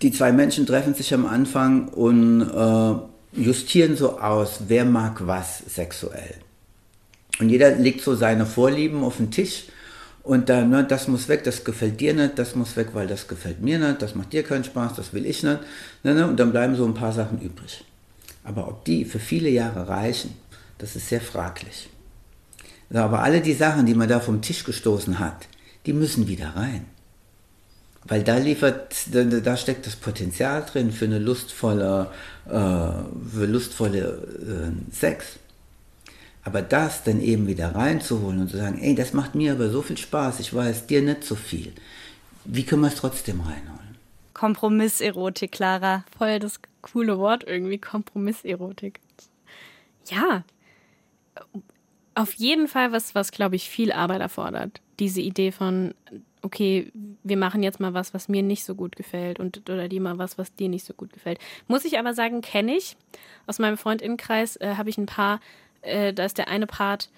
die 0.00 0.10
zwei 0.10 0.32
Menschen 0.32 0.66
treffen 0.66 0.94
sich 0.94 1.12
am 1.12 1.26
Anfang 1.26 1.88
und 1.88 2.40
äh, 2.40 3.40
justieren 3.40 3.96
so 3.96 4.18
aus, 4.18 4.62
wer 4.68 4.84
mag 4.84 5.26
was 5.26 5.58
sexuell. 5.58 6.34
Und 7.38 7.50
jeder 7.50 7.70
legt 7.76 8.00
so 8.00 8.14
seine 8.14 8.46
Vorlieben 8.46 9.04
auf 9.04 9.18
den 9.18 9.30
Tisch 9.30 9.64
und 10.22 10.48
dann, 10.48 10.70
ne, 10.70 10.84
das 10.84 11.06
muss 11.08 11.28
weg, 11.28 11.44
das 11.44 11.64
gefällt 11.64 12.00
dir 12.00 12.14
nicht, 12.14 12.38
das 12.38 12.54
muss 12.54 12.76
weg, 12.76 12.88
weil 12.94 13.06
das 13.06 13.28
gefällt 13.28 13.60
mir 13.60 13.78
nicht, 13.78 14.00
das 14.00 14.14
macht 14.14 14.32
dir 14.32 14.42
keinen 14.42 14.64
Spaß, 14.64 14.94
das 14.94 15.12
will 15.12 15.26
ich 15.26 15.42
nicht. 15.42 15.58
Ne, 16.02 16.14
ne, 16.14 16.26
und 16.26 16.38
dann 16.40 16.52
bleiben 16.52 16.76
so 16.76 16.84
ein 16.84 16.94
paar 16.94 17.12
Sachen 17.12 17.40
übrig. 17.40 17.84
Aber 18.44 18.68
ob 18.68 18.84
die 18.84 19.04
für 19.04 19.18
viele 19.20 19.50
Jahre 19.50 19.88
reichen, 19.88 20.34
das 20.78 20.96
ist 20.96 21.08
sehr 21.08 21.20
fraglich. 21.20 21.88
Aber 22.94 23.22
alle 23.22 23.40
die 23.40 23.54
Sachen, 23.54 23.86
die 23.86 23.94
man 23.94 24.08
da 24.08 24.20
vom 24.20 24.42
Tisch 24.42 24.64
gestoßen 24.64 25.18
hat, 25.18 25.48
die 25.86 25.92
müssen 25.92 26.28
wieder 26.28 26.56
rein. 26.56 26.86
Weil 28.04 28.24
da 28.24 28.36
liefert, 28.36 28.96
da, 29.12 29.56
steckt 29.56 29.86
das 29.86 29.94
Potenzial 29.94 30.64
drin 30.64 30.90
für 30.90 31.04
eine 31.04 31.20
lustvolle, 31.20 32.08
äh, 32.46 32.50
für 32.50 33.46
lustvolle 33.46 34.72
äh, 34.90 34.94
Sex. 34.94 35.38
Aber 36.44 36.62
das 36.62 37.04
dann 37.04 37.20
eben 37.20 37.46
wieder 37.46 37.74
reinzuholen 37.74 38.40
und 38.40 38.50
zu 38.50 38.56
sagen, 38.56 38.80
ey, 38.82 38.96
das 38.96 39.12
macht 39.12 39.36
mir 39.36 39.52
aber 39.52 39.70
so 39.70 39.82
viel 39.82 39.96
Spaß, 39.96 40.40
ich 40.40 40.52
weiß 40.52 40.88
dir 40.88 41.00
nicht 41.00 41.22
so 41.22 41.36
viel. 41.36 41.72
Wie 42.44 42.64
können 42.64 42.82
wir 42.82 42.88
es 42.88 42.96
trotzdem 42.96 43.40
reinholen? 43.40 43.96
Kompromisserotik, 44.34 45.52
Clara. 45.52 46.04
Voll 46.18 46.40
das 46.40 46.58
coole 46.80 47.18
Wort 47.18 47.44
irgendwie, 47.46 47.78
Kompromisserotik. 47.78 48.98
Ja, 50.10 50.42
auf 52.14 52.32
jeden 52.34 52.68
Fall 52.68 52.92
was, 52.92 53.14
was 53.14 53.32
glaube 53.32 53.56
ich 53.56 53.68
viel 53.68 53.92
Arbeit 53.92 54.20
erfordert. 54.20 54.80
Diese 54.98 55.20
Idee 55.20 55.52
von, 55.52 55.94
okay, 56.42 56.92
wir 57.22 57.36
machen 57.36 57.62
jetzt 57.62 57.80
mal 57.80 57.94
was, 57.94 58.12
was 58.14 58.28
mir 58.28 58.42
nicht 58.42 58.64
so 58.64 58.74
gut 58.74 58.96
gefällt 58.96 59.40
und 59.40 59.68
oder 59.70 59.88
die 59.88 60.00
mal 60.00 60.18
was, 60.18 60.38
was 60.38 60.54
dir 60.54 60.68
nicht 60.68 60.84
so 60.84 60.94
gut 60.94 61.12
gefällt. 61.12 61.38
Muss 61.68 61.84
ich 61.84 61.98
aber 61.98 62.14
sagen, 62.14 62.40
kenne 62.40 62.76
ich. 62.76 62.96
Aus 63.46 63.58
meinem 63.58 63.78
Freundinnenkreis 63.78 64.56
äh, 64.56 64.74
habe 64.76 64.90
ich 64.90 64.98
ein 64.98 65.06
paar, 65.06 65.40
äh, 65.82 66.12
da 66.12 66.24
ist 66.24 66.38
der 66.38 66.48
eine 66.48 66.66
Part 66.66 67.10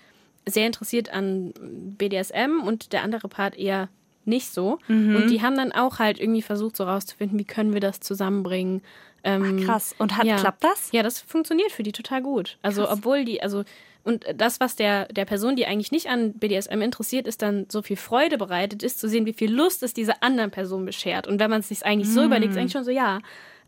sehr 0.46 0.66
interessiert 0.66 1.10
an 1.10 1.52
BDSM 1.98 2.62
und 2.64 2.92
der 2.92 3.02
andere 3.02 3.28
Part 3.28 3.56
eher 3.56 3.88
nicht 4.26 4.52
so. 4.52 4.78
Mhm. 4.88 5.16
Und 5.16 5.30
die 5.30 5.42
haben 5.42 5.56
dann 5.56 5.72
auch 5.72 5.98
halt 5.98 6.18
irgendwie 6.18 6.42
versucht, 6.42 6.76
so 6.76 6.84
rauszufinden, 6.84 7.38
wie 7.38 7.44
können 7.44 7.72
wir 7.72 7.80
das 7.80 8.00
zusammenbringen. 8.00 8.82
Ähm, 9.22 9.60
Ach, 9.60 9.66
krass. 9.66 9.94
Und 9.98 10.16
hat, 10.16 10.26
ja. 10.26 10.36
klappt 10.36 10.64
das? 10.64 10.92
Ja, 10.92 11.02
das 11.02 11.20
funktioniert 11.20 11.72
für 11.72 11.82
die 11.82 11.92
total 11.92 12.22
gut. 12.22 12.58
Also, 12.62 12.82
krass. 12.84 12.98
obwohl 12.98 13.24
die, 13.24 13.42
also 13.42 13.64
und 14.04 14.26
das, 14.36 14.60
was 14.60 14.76
der, 14.76 15.06
der 15.06 15.24
Person, 15.24 15.56
die 15.56 15.66
eigentlich 15.66 15.90
nicht 15.90 16.08
an 16.08 16.34
BDSM 16.34 16.82
interessiert 16.82 17.26
ist, 17.26 17.40
dann 17.40 17.66
so 17.70 17.80
viel 17.80 17.96
Freude 17.96 18.36
bereitet, 18.36 18.82
ist 18.82 19.00
zu 19.00 19.08
sehen, 19.08 19.24
wie 19.24 19.32
viel 19.32 19.50
Lust 19.52 19.82
es 19.82 19.94
dieser 19.94 20.22
anderen 20.22 20.50
Person 20.50 20.84
beschert. 20.84 21.26
Und 21.26 21.40
wenn 21.40 21.50
man 21.50 21.60
es 21.60 21.68
sich 21.68 21.84
eigentlich 21.86 22.10
so 22.10 22.20
mm. 22.20 22.26
überlegt, 22.26 22.52
ist 22.52 22.58
eigentlich 22.58 22.72
schon 22.72 22.84
so, 22.84 22.90
ja. 22.90 23.20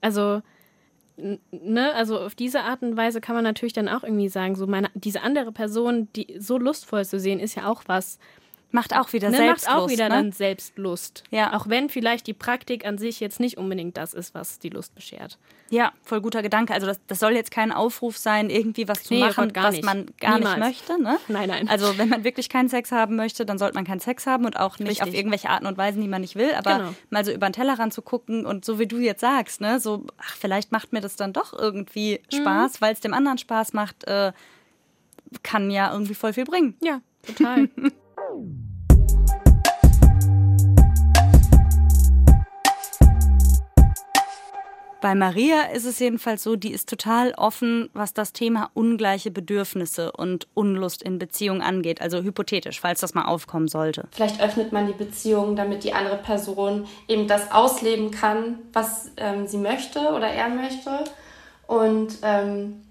Also, 0.03 0.43
ne, 1.17 1.95
also 1.95 2.21
auf 2.21 2.35
diese 2.35 2.61
Art 2.61 2.83
und 2.83 2.99
Weise 2.99 3.23
kann 3.23 3.35
man 3.35 3.45
natürlich 3.45 3.73
dann 3.73 3.89
auch 3.89 4.05
irgendwie 4.05 4.29
sagen, 4.29 4.57
so 4.57 4.67
meine, 4.67 4.91
diese 4.95 5.23
andere 5.23 5.53
Person, 5.53 6.09
die 6.15 6.37
so 6.39 6.59
lustvoll 6.59 7.07
zu 7.07 7.19
sehen, 7.19 7.41
ist 7.41 7.55
ja 7.55 7.67
auch 7.67 7.85
was, 7.87 8.19
Macht 8.73 8.97
auch 8.97 9.13
wieder 9.13 9.31
ne, 9.31 9.37
Selbstlust. 9.37 9.69
Macht 9.69 9.79
auch 9.79 9.89
wieder 9.89 10.09
ne? 10.09 10.15
dann 10.17 10.33
Selbstlust. 10.33 11.23
Ja. 11.31 11.57
Auch 11.57 11.69
wenn 11.69 11.89
vielleicht 11.89 12.27
die 12.27 12.33
Praktik 12.35 12.85
an 12.85 12.99
sich 12.99 13.21
jetzt 13.21 13.39
nicht 13.39 13.59
unbedingt 13.59 13.97
das 13.97 14.13
ist, 14.13 14.35
was 14.35 14.59
die 14.59 14.71
Lust 14.71 14.95
beschert. 14.95 15.39
Ja, 15.71 15.93
voll 16.03 16.21
guter 16.21 16.43
Gedanke. 16.43 16.75
Also 16.75 16.87
das, 16.87 17.01
das 17.07 17.21
soll 17.21 17.33
jetzt 17.33 17.51
kein 17.51 17.73
Aufruf 17.73 18.17
sein, 18.17 18.51
irgendwie 18.51 18.89
was 18.89 19.05
zu 19.05 19.15
nee, 19.15 19.21
machen, 19.21 19.53
was 19.55 19.77
nicht. 19.77 19.85
man 19.85 20.07
gar 20.21 20.39
Niemals. 20.39 20.59
nicht 20.59 20.89
möchte. 20.89 21.03
Ne? 21.03 21.19
Nein, 21.29 21.49
nein. 21.49 21.69
Also 21.69 21.97
wenn 21.97 22.09
man 22.09 22.25
wirklich 22.25 22.49
keinen 22.49 22.69
Sex 22.69 22.93
haben 22.93 23.17
möchte, 23.17 23.47
dann 23.47 23.59
sollte 23.59 23.75
man 23.75 23.85
keinen 23.85 24.01
Sex 24.01 24.27
haben 24.27 24.45
und 24.45 24.59
auch 24.59 24.79
nicht 24.79 24.91
Richtig. 24.91 25.09
auf 25.09 25.15
irgendwelche 25.15 25.49
Arten 25.49 25.67
und 25.67 25.79
Weisen, 25.79 26.03
die 26.03 26.09
man 26.09 26.21
nicht 26.21 26.37
will. 26.37 26.53
Aber 26.55 26.79
genau. 26.79 26.95
mal 27.11 27.25
so 27.25 27.33
über 27.33 27.49
den 27.49 27.53
Tellerrand 27.53 27.95
zu 27.95 28.03
gucken 28.03 28.47
und 28.47 28.65
so 28.65 28.79
wie 28.79 28.87
du 28.87 28.99
jetzt 28.99 29.21
sagst, 29.21 29.61
ne, 29.61 29.81
so, 29.81 30.05
ach, 30.19 30.37
vielleicht 30.37 30.73
macht 30.73 30.93
mir 30.93 31.01
das 31.01 31.17
dann 31.17 31.33
doch 31.33 31.53
irgendwie 31.53 32.21
mhm. 32.33 32.37
Spaß, 32.37 32.75
mhm. 32.75 32.85
weil 32.85 32.93
es 32.93 33.01
dem 33.01 33.15
anderen 33.15 33.39
Spaß 33.39 33.73
macht, 33.73 34.05
äh, 34.05 34.33
kann 35.43 35.71
ja 35.71 35.93
irgendwie 35.93 36.15
voll 36.15 36.33
viel 36.33 36.45
bringen. 36.45 36.77
Ja, 36.83 37.01
total. 37.27 37.69
Bei 45.07 45.15
Maria 45.15 45.63
ist 45.73 45.85
es 45.85 46.01
jedenfalls 46.01 46.43
so, 46.43 46.57
die 46.57 46.73
ist 46.73 46.89
total 46.89 47.33
offen, 47.37 47.91
was 47.93 48.13
das 48.13 48.33
Thema 48.33 48.71
ungleiche 48.75 49.31
Bedürfnisse 49.31 50.11
und 50.11 50.49
Unlust 50.55 51.01
in 51.01 51.21
Beziehungen 51.21 51.61
angeht. 51.61 52.01
Also 52.01 52.23
hypothetisch, 52.23 52.81
falls 52.81 53.03
das 53.03 53.15
mal 53.15 53.27
aufkommen 53.27 53.69
sollte. 53.69 54.09
Vielleicht 54.11 54.41
öffnet 54.41 54.73
man 54.73 54.89
die 54.89 54.95
Beziehung, 54.95 55.55
damit 55.55 55.85
die 55.85 55.93
andere 55.93 56.17
Person 56.17 56.89
eben 57.07 57.29
das 57.29 57.53
ausleben 57.53 58.11
kann, 58.11 58.59
was 58.73 59.13
ähm, 59.17 59.47
sie 59.47 59.59
möchte 59.59 60.01
oder 60.01 60.27
er 60.27 60.49
möchte. 60.49 61.05
Und 61.69 62.19
ähm, 62.23 62.83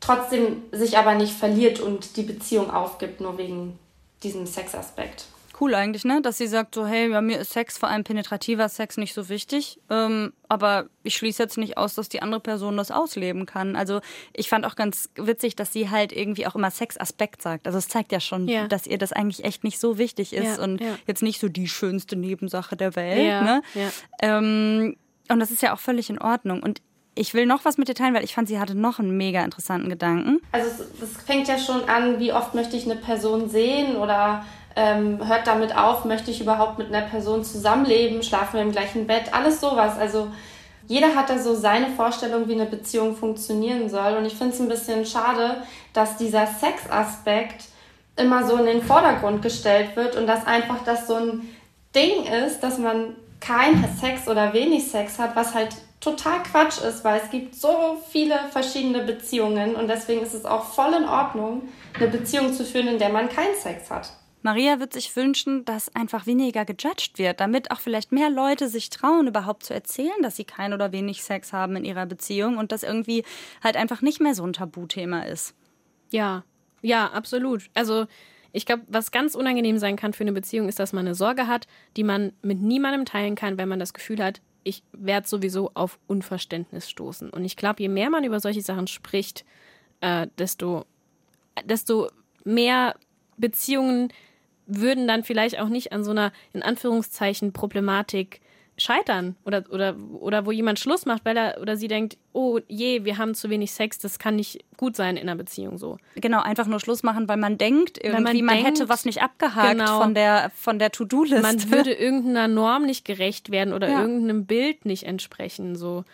trotzdem 0.00 0.62
sich 0.72 0.98
aber 0.98 1.14
nicht 1.14 1.34
verliert 1.34 1.78
und 1.78 2.16
die 2.16 2.22
Beziehung 2.22 2.70
aufgibt, 2.72 3.20
nur 3.20 3.38
wegen 3.38 3.78
diesem 4.24 4.46
Sexaspekt 4.46 5.26
cool 5.60 5.74
eigentlich, 5.74 6.04
ne? 6.04 6.20
Dass 6.20 6.38
sie 6.38 6.46
sagt 6.46 6.74
so, 6.74 6.86
hey, 6.86 7.10
ja, 7.10 7.20
mir 7.20 7.38
ist 7.38 7.52
Sex, 7.52 7.78
vor 7.78 7.88
allem 7.88 8.04
penetrativer 8.04 8.68
Sex, 8.68 8.96
nicht 8.96 9.14
so 9.14 9.28
wichtig. 9.28 9.78
Ähm, 9.90 10.32
aber 10.48 10.86
ich 11.02 11.16
schließe 11.16 11.42
jetzt 11.42 11.58
nicht 11.58 11.76
aus, 11.78 11.94
dass 11.94 12.08
die 12.08 12.22
andere 12.22 12.40
Person 12.40 12.76
das 12.76 12.90
ausleben 12.90 13.46
kann. 13.46 13.76
Also 13.76 14.00
ich 14.32 14.48
fand 14.48 14.66
auch 14.66 14.76
ganz 14.76 15.10
witzig, 15.16 15.56
dass 15.56 15.72
sie 15.72 15.90
halt 15.90 16.12
irgendwie 16.12 16.46
auch 16.46 16.54
immer 16.54 16.70
Sexaspekt 16.70 17.42
sagt. 17.42 17.66
Also 17.66 17.78
es 17.78 17.88
zeigt 17.88 18.12
ja 18.12 18.20
schon, 18.20 18.48
ja. 18.48 18.66
dass 18.68 18.86
ihr 18.86 18.98
das 18.98 19.12
eigentlich 19.12 19.44
echt 19.44 19.64
nicht 19.64 19.78
so 19.78 19.98
wichtig 19.98 20.32
ist 20.32 20.58
ja, 20.58 20.62
und 20.62 20.80
ja. 20.80 20.98
jetzt 21.06 21.22
nicht 21.22 21.40
so 21.40 21.48
die 21.48 21.68
schönste 21.68 22.16
Nebensache 22.16 22.76
der 22.76 22.96
Welt. 22.96 23.24
ne? 23.42 23.62
Ähm, 24.20 24.96
und 25.28 25.40
das 25.40 25.50
ist 25.50 25.62
ja 25.62 25.74
auch 25.74 25.80
völlig 25.80 26.10
in 26.10 26.18
Ordnung. 26.18 26.62
Und 26.62 26.82
ich 27.14 27.34
will 27.34 27.46
noch 27.46 27.64
was 27.64 27.78
mit 27.78 27.88
dir 27.88 27.94
teilen, 27.94 28.14
weil 28.14 28.24
ich 28.24 28.34
fand, 28.34 28.48
sie 28.48 28.58
hatte 28.58 28.74
noch 28.74 28.98
einen 28.98 29.16
mega 29.16 29.42
interessanten 29.44 29.88
Gedanken. 29.88 30.40
Also 30.52 30.84
das 31.00 31.10
fängt 31.24 31.48
ja 31.48 31.58
schon 31.58 31.88
an, 31.88 32.18
wie 32.18 32.32
oft 32.32 32.54
möchte 32.54 32.76
ich 32.76 32.84
eine 32.84 32.96
Person 32.96 33.48
sehen 33.48 33.96
oder 33.96 34.44
ähm, 34.76 35.26
hört 35.26 35.46
damit 35.46 35.76
auf, 35.76 36.04
möchte 36.04 36.30
ich 36.30 36.40
überhaupt 36.40 36.78
mit 36.78 36.88
einer 36.88 37.06
Person 37.06 37.44
zusammenleben, 37.44 38.22
schlafen 38.22 38.54
wir 38.54 38.62
im 38.62 38.72
gleichen 38.72 39.06
Bett, 39.06 39.32
alles 39.32 39.60
sowas. 39.60 39.96
Also 39.98 40.28
jeder 40.86 41.14
hat 41.14 41.30
da 41.30 41.38
so 41.38 41.54
seine 41.54 41.88
Vorstellung, 41.90 42.48
wie 42.48 42.54
eine 42.54 42.66
Beziehung 42.66 43.16
funktionieren 43.16 43.88
soll. 43.88 44.16
Und 44.16 44.26
ich 44.26 44.34
finde 44.34 44.54
es 44.54 44.60
ein 44.60 44.68
bisschen 44.68 45.06
schade, 45.06 45.62
dass 45.92 46.16
dieser 46.16 46.46
Sexaspekt 46.46 47.66
immer 48.16 48.46
so 48.46 48.56
in 48.56 48.66
den 48.66 48.82
Vordergrund 48.82 49.42
gestellt 49.42 49.96
wird 49.96 50.16
und 50.16 50.26
dass 50.26 50.46
einfach 50.46 50.84
das 50.84 51.06
so 51.06 51.14
ein 51.14 51.48
Ding 51.94 52.26
ist, 52.46 52.60
dass 52.60 52.78
man 52.78 53.16
kein 53.40 53.84
Sex 54.00 54.28
oder 54.28 54.52
wenig 54.52 54.88
Sex 54.88 55.18
hat, 55.18 55.36
was 55.36 55.54
halt 55.54 55.74
total 56.04 56.42
Quatsch 56.42 56.80
ist, 56.80 57.04
weil 57.04 57.20
es 57.20 57.30
gibt 57.30 57.54
so 57.54 58.00
viele 58.10 58.38
verschiedene 58.50 59.02
Beziehungen 59.02 59.74
und 59.74 59.88
deswegen 59.88 60.22
ist 60.22 60.34
es 60.34 60.44
auch 60.44 60.64
voll 60.64 60.92
in 60.94 61.04
Ordnung, 61.04 61.68
eine 61.94 62.08
Beziehung 62.08 62.52
zu 62.52 62.64
führen, 62.64 62.88
in 62.88 62.98
der 62.98 63.08
man 63.08 63.28
keinen 63.28 63.54
Sex 63.56 63.90
hat. 63.90 64.12
Maria 64.42 64.78
wird 64.78 64.92
sich 64.92 65.16
wünschen, 65.16 65.64
dass 65.64 65.94
einfach 65.96 66.26
weniger 66.26 66.66
gejudged 66.66 67.18
wird, 67.18 67.40
damit 67.40 67.70
auch 67.70 67.80
vielleicht 67.80 68.12
mehr 68.12 68.28
Leute 68.28 68.68
sich 68.68 68.90
trauen, 68.90 69.26
überhaupt 69.26 69.64
zu 69.64 69.72
erzählen, 69.72 70.22
dass 70.22 70.36
sie 70.36 70.44
kein 70.44 70.74
oder 70.74 70.92
wenig 70.92 71.24
Sex 71.24 71.54
haben 71.54 71.76
in 71.76 71.84
ihrer 71.86 72.04
Beziehung 72.04 72.58
und 72.58 72.70
das 72.70 72.82
irgendwie 72.82 73.24
halt 73.62 73.76
einfach 73.78 74.02
nicht 74.02 74.20
mehr 74.20 74.34
so 74.34 74.44
ein 74.44 74.52
Tabuthema 74.52 75.22
ist. 75.22 75.54
Ja, 76.10 76.44
ja, 76.82 77.06
absolut. 77.06 77.70
Also 77.72 78.06
ich 78.52 78.66
glaube, 78.66 78.82
was 78.86 79.10
ganz 79.12 79.34
unangenehm 79.34 79.78
sein 79.78 79.96
kann 79.96 80.12
für 80.12 80.24
eine 80.24 80.32
Beziehung, 80.32 80.68
ist, 80.68 80.78
dass 80.78 80.92
man 80.92 81.06
eine 81.06 81.14
Sorge 81.14 81.46
hat, 81.46 81.66
die 81.96 82.04
man 82.04 82.34
mit 82.42 82.60
niemandem 82.60 83.06
teilen 83.06 83.36
kann, 83.36 83.56
wenn 83.56 83.70
man 83.70 83.78
das 83.80 83.94
Gefühl 83.94 84.22
hat, 84.22 84.42
ich 84.64 84.82
werde 84.92 85.28
sowieso 85.28 85.70
auf 85.74 85.98
Unverständnis 86.06 86.90
stoßen. 86.90 87.30
Und 87.30 87.44
ich 87.44 87.56
glaube, 87.56 87.82
je 87.82 87.88
mehr 87.88 88.10
man 88.10 88.24
über 88.24 88.40
solche 88.40 88.62
Sachen 88.62 88.86
spricht, 88.86 89.44
äh, 90.00 90.26
desto, 90.38 90.86
desto 91.64 92.10
mehr 92.44 92.96
Beziehungen 93.36 94.12
würden 94.66 95.06
dann 95.06 95.24
vielleicht 95.24 95.60
auch 95.60 95.68
nicht 95.68 95.92
an 95.92 96.04
so 96.04 96.10
einer, 96.10 96.32
in 96.52 96.62
Anführungszeichen, 96.62 97.52
Problematik 97.52 98.40
scheitern 98.76 99.36
oder, 99.44 99.64
oder, 99.70 99.96
oder 100.20 100.46
wo 100.46 100.50
jemand 100.50 100.78
Schluss 100.78 101.06
macht, 101.06 101.24
weil 101.24 101.36
er 101.36 101.60
oder 101.60 101.76
sie 101.76 101.88
denkt, 101.88 102.16
oh 102.32 102.58
je, 102.66 103.04
wir 103.04 103.18
haben 103.18 103.34
zu 103.34 103.48
wenig 103.50 103.72
Sex, 103.72 103.98
das 103.98 104.18
kann 104.18 104.36
nicht 104.36 104.64
gut 104.76 104.96
sein 104.96 105.16
in 105.16 105.28
einer 105.28 105.36
Beziehung 105.36 105.78
so. 105.78 105.98
Genau, 106.16 106.42
einfach 106.42 106.66
nur 106.66 106.80
Schluss 106.80 107.02
machen, 107.02 107.28
weil 107.28 107.36
man 107.36 107.56
denkt, 107.56 108.02
irgendwie 108.02 108.42
man, 108.42 108.46
man 108.46 108.54
denkt, 108.56 108.80
hätte 108.80 108.88
was 108.88 109.04
nicht 109.04 109.22
abgehakt 109.22 109.70
genau, 109.70 110.00
von 110.00 110.14
der, 110.14 110.50
von 110.54 110.78
der 110.78 110.90
To-Do-Liste. 110.90 111.42
Man 111.42 111.70
würde 111.70 111.92
irgendeiner 111.92 112.48
Norm 112.48 112.84
nicht 112.84 113.04
gerecht 113.04 113.50
werden 113.50 113.72
oder 113.72 113.88
ja. 113.88 114.00
irgendeinem 114.00 114.46
Bild 114.46 114.84
nicht 114.84 115.04
entsprechen, 115.04 115.76
so. 115.76 116.04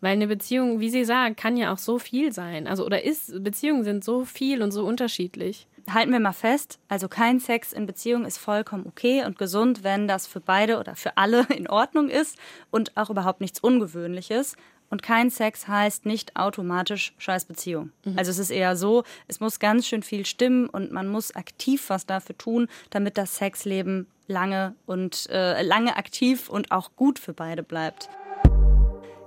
Weil 0.00 0.12
eine 0.12 0.26
Beziehung, 0.26 0.80
wie 0.80 0.90
sie 0.90 1.04
sagt, 1.04 1.38
kann 1.38 1.56
ja 1.56 1.72
auch 1.72 1.78
so 1.78 1.98
viel 1.98 2.32
sein. 2.32 2.66
Also, 2.66 2.84
oder 2.84 3.04
ist, 3.04 3.42
Beziehungen 3.42 3.82
sind 3.82 4.04
so 4.04 4.24
viel 4.24 4.62
und 4.62 4.70
so 4.70 4.84
unterschiedlich 4.86 5.66
halten 5.92 6.12
wir 6.12 6.20
mal 6.20 6.32
fest, 6.32 6.78
also 6.88 7.08
kein 7.08 7.40
Sex 7.40 7.72
in 7.72 7.86
Beziehung 7.86 8.24
ist 8.24 8.38
vollkommen 8.38 8.86
okay 8.86 9.24
und 9.24 9.38
gesund, 9.38 9.84
wenn 9.84 10.08
das 10.08 10.26
für 10.26 10.40
beide 10.40 10.78
oder 10.78 10.96
für 10.96 11.16
alle 11.16 11.46
in 11.56 11.68
Ordnung 11.68 12.08
ist 12.08 12.36
und 12.70 12.96
auch 12.96 13.10
überhaupt 13.10 13.40
nichts 13.40 13.60
Ungewöhnliches. 13.60 14.56
Und 14.88 15.02
kein 15.02 15.30
Sex 15.30 15.66
heißt 15.66 16.06
nicht 16.06 16.36
automatisch 16.36 17.12
Scheißbeziehung. 17.18 17.90
Mhm. 18.04 18.18
Also 18.18 18.30
es 18.30 18.38
ist 18.38 18.50
eher 18.50 18.76
so, 18.76 19.02
es 19.26 19.40
muss 19.40 19.58
ganz 19.58 19.86
schön 19.86 20.02
viel 20.02 20.24
stimmen 20.24 20.68
und 20.68 20.92
man 20.92 21.08
muss 21.08 21.34
aktiv 21.34 21.84
was 21.88 22.06
dafür 22.06 22.38
tun, 22.38 22.68
damit 22.90 23.18
das 23.18 23.36
Sexleben 23.36 24.06
lange 24.28 24.74
und 24.86 25.28
äh, 25.30 25.62
lange 25.62 25.96
aktiv 25.96 26.48
und 26.48 26.70
auch 26.70 26.90
gut 26.94 27.18
für 27.18 27.32
beide 27.32 27.62
bleibt. 27.62 28.08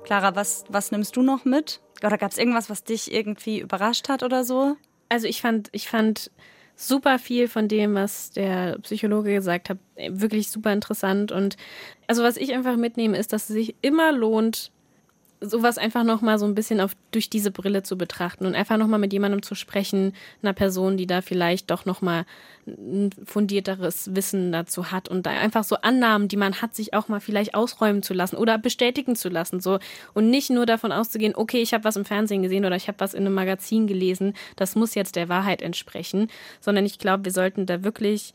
Clara, 0.03 0.35
was, 0.35 0.63
was 0.69 0.91
nimmst 0.91 1.15
du 1.17 1.21
noch 1.21 1.45
mit? 1.45 1.81
Oder 2.03 2.17
gab 2.17 2.31
es 2.31 2.37
irgendwas, 2.37 2.69
was 2.69 2.83
dich 2.83 3.13
irgendwie 3.13 3.59
überrascht 3.59 4.07
hat 4.07 4.23
oder 4.23 4.43
so? 4.43 4.77
Also 5.09 5.27
ich 5.27 5.41
fand, 5.41 5.69
ich 5.71 5.87
fand 5.89 6.31
super 6.75 7.19
viel 7.19 7.47
von 7.47 7.67
dem, 7.67 7.95
was 7.95 8.31
der 8.31 8.79
Psychologe 8.79 9.33
gesagt 9.33 9.69
hat, 9.69 9.77
wirklich 9.97 10.49
super 10.49 10.71
interessant. 10.71 11.31
Und 11.31 11.57
also 12.07 12.23
was 12.23 12.37
ich 12.37 12.53
einfach 12.53 12.77
mitnehme, 12.77 13.17
ist, 13.17 13.33
dass 13.33 13.49
es 13.49 13.55
sich 13.55 13.75
immer 13.81 14.11
lohnt, 14.11 14.71
sowas 15.41 15.77
einfach 15.77 16.03
nochmal 16.03 16.37
so 16.37 16.45
ein 16.45 16.55
bisschen 16.55 16.81
auf, 16.81 16.91
durch 17.11 17.29
diese 17.29 17.51
Brille 17.51 17.81
zu 17.83 17.97
betrachten 17.97 18.45
und 18.45 18.55
einfach 18.55 18.77
nochmal 18.77 18.99
mit 18.99 19.13
jemandem 19.13 19.41
zu 19.41 19.55
sprechen, 19.55 20.13
einer 20.41 20.53
Person, 20.53 20.97
die 20.97 21.07
da 21.07 21.21
vielleicht 21.21 21.71
doch 21.71 21.85
nochmal 21.85 22.25
ein 22.67 23.09
fundierteres 23.25 24.13
Wissen 24.15 24.51
dazu 24.51 24.91
hat 24.91 25.07
und 25.07 25.25
da 25.25 25.31
einfach 25.31 25.63
so 25.63 25.77
Annahmen, 25.77 26.27
die 26.27 26.37
man 26.37 26.61
hat, 26.61 26.75
sich 26.75 26.93
auch 26.93 27.07
mal 27.07 27.21
vielleicht 27.21 27.55
ausräumen 27.55 28.03
zu 28.03 28.13
lassen 28.13 28.35
oder 28.35 28.57
bestätigen 28.57 29.15
zu 29.15 29.29
lassen, 29.29 29.61
so. 29.61 29.79
Und 30.13 30.29
nicht 30.29 30.49
nur 30.49 30.65
davon 30.65 30.91
auszugehen, 30.91 31.35
okay, 31.35 31.61
ich 31.61 31.73
habe 31.73 31.85
was 31.85 31.95
im 31.95 32.05
Fernsehen 32.05 32.43
gesehen 32.43 32.65
oder 32.65 32.75
ich 32.75 32.87
habe 32.87 32.99
was 32.99 33.13
in 33.13 33.25
einem 33.25 33.35
Magazin 33.35 33.87
gelesen, 33.87 34.33
das 34.57 34.75
muss 34.75 34.93
jetzt 34.93 35.15
der 35.15 35.29
Wahrheit 35.29 35.61
entsprechen, 35.61 36.29
sondern 36.59 36.85
ich 36.85 36.99
glaube, 36.99 37.25
wir 37.25 37.31
sollten 37.31 37.65
da 37.65 37.83
wirklich 37.83 38.33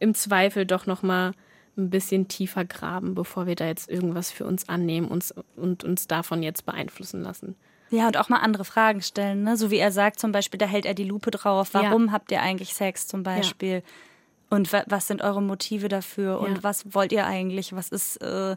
im 0.00 0.14
Zweifel 0.14 0.66
doch 0.66 0.86
nochmal 0.86 1.32
ein 1.76 1.90
bisschen 1.90 2.28
tiefer 2.28 2.64
graben, 2.64 3.14
bevor 3.14 3.46
wir 3.46 3.56
da 3.56 3.66
jetzt 3.66 3.90
irgendwas 3.90 4.30
für 4.30 4.44
uns 4.44 4.68
annehmen 4.68 5.08
uns, 5.08 5.34
und 5.56 5.84
uns 5.84 6.06
davon 6.06 6.42
jetzt 6.42 6.66
beeinflussen 6.66 7.22
lassen. 7.22 7.56
Ja, 7.90 8.06
und 8.06 8.16
auch 8.16 8.28
mal 8.28 8.38
andere 8.38 8.64
Fragen 8.64 9.02
stellen, 9.02 9.42
ne? 9.42 9.56
So 9.56 9.70
wie 9.70 9.78
er 9.78 9.92
sagt 9.92 10.18
zum 10.18 10.32
Beispiel, 10.32 10.58
da 10.58 10.66
hält 10.66 10.86
er 10.86 10.94
die 10.94 11.04
Lupe 11.04 11.30
drauf. 11.30 11.74
Warum 11.74 12.06
ja. 12.06 12.12
habt 12.12 12.32
ihr 12.32 12.40
eigentlich 12.40 12.74
Sex 12.74 13.06
zum 13.06 13.22
Beispiel? 13.22 13.76
Ja. 13.76 14.56
Und 14.56 14.72
was 14.72 15.06
sind 15.06 15.22
eure 15.22 15.42
Motive 15.42 15.88
dafür? 15.88 16.40
Und 16.40 16.56
ja. 16.56 16.62
was 16.62 16.94
wollt 16.94 17.12
ihr 17.12 17.26
eigentlich? 17.26 17.74
Was 17.74 17.88
ist, 17.88 18.16
äh, 18.22 18.56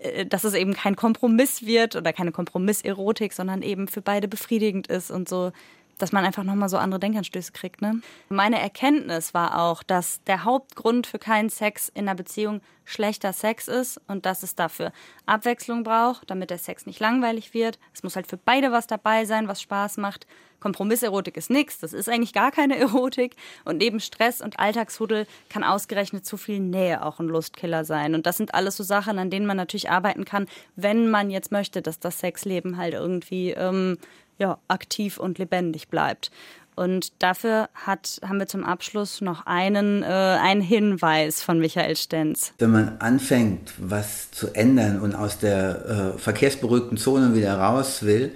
äh, 0.00 0.26
dass 0.26 0.44
es 0.44 0.54
eben 0.54 0.74
kein 0.74 0.96
Kompromiss 0.96 1.66
wird 1.66 1.96
oder 1.96 2.12
keine 2.12 2.32
Kompromisserotik, 2.32 3.32
sondern 3.32 3.62
eben 3.62 3.88
für 3.88 4.00
beide 4.00 4.28
befriedigend 4.28 4.86
ist 4.86 5.10
und 5.10 5.28
so 5.28 5.52
dass 5.98 6.12
man 6.12 6.24
einfach 6.24 6.44
nochmal 6.44 6.68
so 6.68 6.76
andere 6.76 7.00
Denkanstöße 7.00 7.52
kriegt. 7.52 7.82
Ne? 7.82 8.00
Meine 8.28 8.60
Erkenntnis 8.60 9.34
war 9.34 9.60
auch, 9.60 9.82
dass 9.82 10.22
der 10.24 10.44
Hauptgrund 10.44 11.06
für 11.06 11.18
keinen 11.18 11.50
Sex 11.50 11.88
in 11.88 12.08
einer 12.08 12.14
Beziehung 12.14 12.60
schlechter 12.84 13.32
Sex 13.32 13.68
ist 13.68 14.00
und 14.08 14.26
dass 14.26 14.42
es 14.42 14.54
dafür 14.54 14.92
Abwechslung 15.26 15.84
braucht, 15.84 16.30
damit 16.30 16.50
der 16.50 16.58
Sex 16.58 16.86
nicht 16.86 17.00
langweilig 17.00 17.54
wird. 17.54 17.78
Es 17.94 18.02
muss 18.02 18.16
halt 18.16 18.26
für 18.26 18.36
beide 18.36 18.72
was 18.72 18.86
dabei 18.86 19.24
sein, 19.24 19.48
was 19.48 19.62
Spaß 19.62 19.96
macht. 19.96 20.26
Kompromisserotik 20.60 21.36
ist 21.36 21.50
nichts, 21.50 21.78
das 21.78 21.92
ist 21.92 22.08
eigentlich 22.08 22.32
gar 22.32 22.50
keine 22.50 22.78
Erotik. 22.78 23.36
Und 23.64 23.78
neben 23.78 24.00
Stress 24.00 24.40
und 24.40 24.58
Alltagshuddel 24.58 25.26
kann 25.50 25.64
ausgerechnet 25.64 26.24
zu 26.24 26.36
viel 26.36 26.60
Nähe 26.60 27.04
auch 27.04 27.20
ein 27.20 27.28
Lustkiller 27.28 27.84
sein. 27.84 28.14
Und 28.14 28.26
das 28.26 28.36
sind 28.36 28.54
alles 28.54 28.76
so 28.76 28.82
Sachen, 28.82 29.18
an 29.18 29.30
denen 29.30 29.46
man 29.46 29.56
natürlich 29.56 29.90
arbeiten 29.90 30.24
kann, 30.24 30.46
wenn 30.76 31.10
man 31.10 31.30
jetzt 31.30 31.52
möchte, 31.52 31.82
dass 31.82 32.00
das 32.00 32.18
Sexleben 32.18 32.76
halt 32.76 32.94
irgendwie 32.94 33.50
ähm, 33.50 33.98
ja, 34.38 34.58
aktiv 34.68 35.18
und 35.18 35.38
lebendig 35.38 35.88
bleibt. 35.88 36.30
Und 36.76 37.12
dafür 37.22 37.68
hat, 37.74 38.20
haben 38.26 38.38
wir 38.38 38.48
zum 38.48 38.64
Abschluss 38.64 39.20
noch 39.20 39.46
einen, 39.46 40.02
äh, 40.02 40.06
einen 40.06 40.60
Hinweis 40.60 41.40
von 41.40 41.60
Michael 41.60 41.94
Stenz. 41.96 42.52
Wenn 42.58 42.72
man 42.72 42.98
anfängt, 42.98 43.72
was 43.78 44.32
zu 44.32 44.52
ändern 44.54 45.00
und 45.00 45.14
aus 45.14 45.38
der 45.38 46.14
äh, 46.16 46.18
verkehrsberuhigten 46.18 46.98
Zone 46.98 47.34
wieder 47.36 47.58
raus 47.58 48.02
will, 48.02 48.32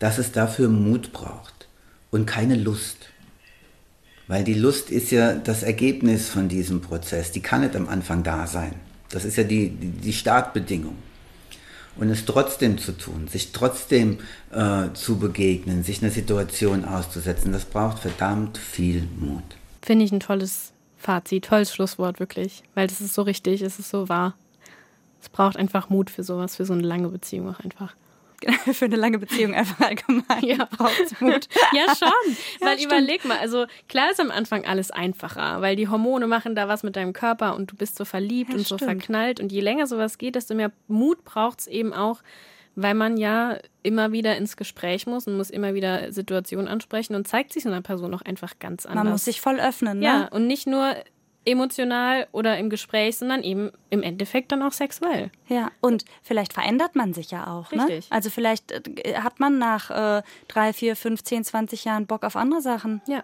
dass 0.00 0.18
es 0.18 0.32
dafür 0.32 0.68
Mut 0.68 1.12
braucht 1.12 1.68
und 2.10 2.26
keine 2.26 2.56
Lust. 2.56 2.96
Weil 4.26 4.42
die 4.42 4.54
Lust 4.54 4.90
ist 4.90 5.12
ja 5.12 5.34
das 5.34 5.62
Ergebnis 5.62 6.28
von 6.28 6.48
diesem 6.48 6.80
Prozess. 6.80 7.30
Die 7.30 7.40
kann 7.40 7.60
nicht 7.60 7.76
am 7.76 7.88
Anfang 7.88 8.24
da 8.24 8.48
sein. 8.48 8.74
Das 9.10 9.24
ist 9.24 9.36
ja 9.36 9.44
die, 9.44 9.70
die, 9.70 9.90
die 9.90 10.12
Startbedingung 10.12 10.96
und 11.98 12.10
es 12.10 12.24
trotzdem 12.24 12.78
zu 12.78 12.92
tun, 12.92 13.28
sich 13.28 13.52
trotzdem 13.52 14.18
äh, 14.52 14.92
zu 14.94 15.18
begegnen, 15.18 15.82
sich 15.82 16.02
einer 16.02 16.10
Situation 16.10 16.84
auszusetzen, 16.84 17.52
das 17.52 17.64
braucht 17.64 17.98
verdammt 17.98 18.58
viel 18.58 19.08
Mut. 19.18 19.42
Finde 19.82 20.04
ich 20.04 20.12
ein 20.12 20.20
tolles 20.20 20.72
Fazit, 20.98 21.44
tolles 21.44 21.72
Schlusswort 21.72 22.20
wirklich, 22.20 22.62
weil 22.74 22.86
das 22.86 23.00
ist 23.00 23.14
so 23.14 23.22
richtig, 23.22 23.62
es 23.62 23.78
ist 23.78 23.90
so 23.90 24.08
wahr. 24.08 24.34
Es 25.20 25.28
braucht 25.28 25.56
einfach 25.56 25.88
Mut 25.88 26.10
für 26.10 26.22
sowas, 26.22 26.56
für 26.56 26.64
so 26.64 26.72
eine 26.72 26.82
lange 26.82 27.08
Beziehung 27.08 27.48
auch 27.48 27.60
einfach. 27.60 27.94
für 28.72 28.84
eine 28.86 28.96
lange 28.96 29.18
Beziehung 29.18 29.54
einfach 29.54 29.80
allgemein 29.80 30.42
ja. 30.42 30.64
braucht 30.64 31.20
Mut. 31.20 31.48
ja, 31.72 31.94
schon. 31.96 32.08
Ja, 32.60 32.66
weil 32.66 32.78
stimmt. 32.78 32.92
überleg 32.92 33.24
mal, 33.24 33.38
also 33.38 33.66
klar 33.88 34.10
ist 34.10 34.20
am 34.20 34.30
Anfang 34.30 34.64
alles 34.64 34.90
einfacher, 34.90 35.60
weil 35.60 35.76
die 35.76 35.88
Hormone 35.88 36.26
machen 36.26 36.54
da 36.54 36.68
was 36.68 36.82
mit 36.82 36.96
deinem 36.96 37.12
Körper 37.12 37.54
und 37.54 37.70
du 37.70 37.76
bist 37.76 37.96
so 37.96 38.04
verliebt 38.04 38.50
ja, 38.50 38.56
und 38.56 38.66
so 38.66 38.78
verknallt. 38.78 39.40
Und 39.40 39.52
je 39.52 39.60
länger 39.60 39.86
sowas 39.86 40.18
geht, 40.18 40.34
desto 40.34 40.54
mehr 40.54 40.72
Mut 40.88 41.24
braucht 41.24 41.60
es 41.60 41.66
eben 41.66 41.92
auch, 41.92 42.22
weil 42.74 42.94
man 42.94 43.16
ja 43.16 43.58
immer 43.82 44.12
wieder 44.12 44.36
ins 44.36 44.56
Gespräch 44.56 45.06
muss 45.06 45.26
und 45.26 45.36
muss 45.36 45.50
immer 45.50 45.74
wieder 45.74 46.12
Situationen 46.12 46.68
ansprechen 46.68 47.14
und 47.14 47.26
zeigt 47.26 47.52
sich 47.52 47.62
so 47.62 47.68
einer 47.70 47.82
Person 47.82 48.14
auch 48.14 48.22
einfach 48.22 48.58
ganz 48.58 48.86
anders. 48.86 49.04
Man 49.04 49.12
muss 49.12 49.24
sich 49.24 49.40
voll 49.40 49.58
öffnen, 49.60 49.98
ne? 49.98 50.04
Ja, 50.04 50.28
und 50.28 50.46
nicht 50.46 50.66
nur 50.66 50.94
emotional 51.46 52.26
oder 52.32 52.58
im 52.58 52.68
Gespräch, 52.68 53.18
sondern 53.18 53.42
eben 53.42 53.70
im 53.90 54.02
Endeffekt 54.02 54.52
dann 54.52 54.62
auch 54.62 54.72
sexuell. 54.72 55.30
Ja, 55.48 55.70
und 55.80 56.04
vielleicht 56.22 56.52
verändert 56.52 56.96
man 56.96 57.14
sich 57.14 57.30
ja 57.30 57.46
auch. 57.46 57.70
Ne? 57.72 57.84
Richtig. 57.84 58.10
Ne? 58.10 58.16
Also 58.16 58.30
vielleicht 58.30 58.72
äh, 58.72 59.14
hat 59.14 59.40
man 59.40 59.58
nach 59.58 59.90
äh, 59.90 60.22
drei, 60.48 60.72
vier, 60.72 60.96
fünf, 60.96 61.22
zehn, 61.22 61.44
zwanzig 61.44 61.84
Jahren 61.84 62.06
Bock 62.06 62.24
auf 62.24 62.36
andere 62.36 62.60
Sachen. 62.60 63.00
Ja. 63.06 63.22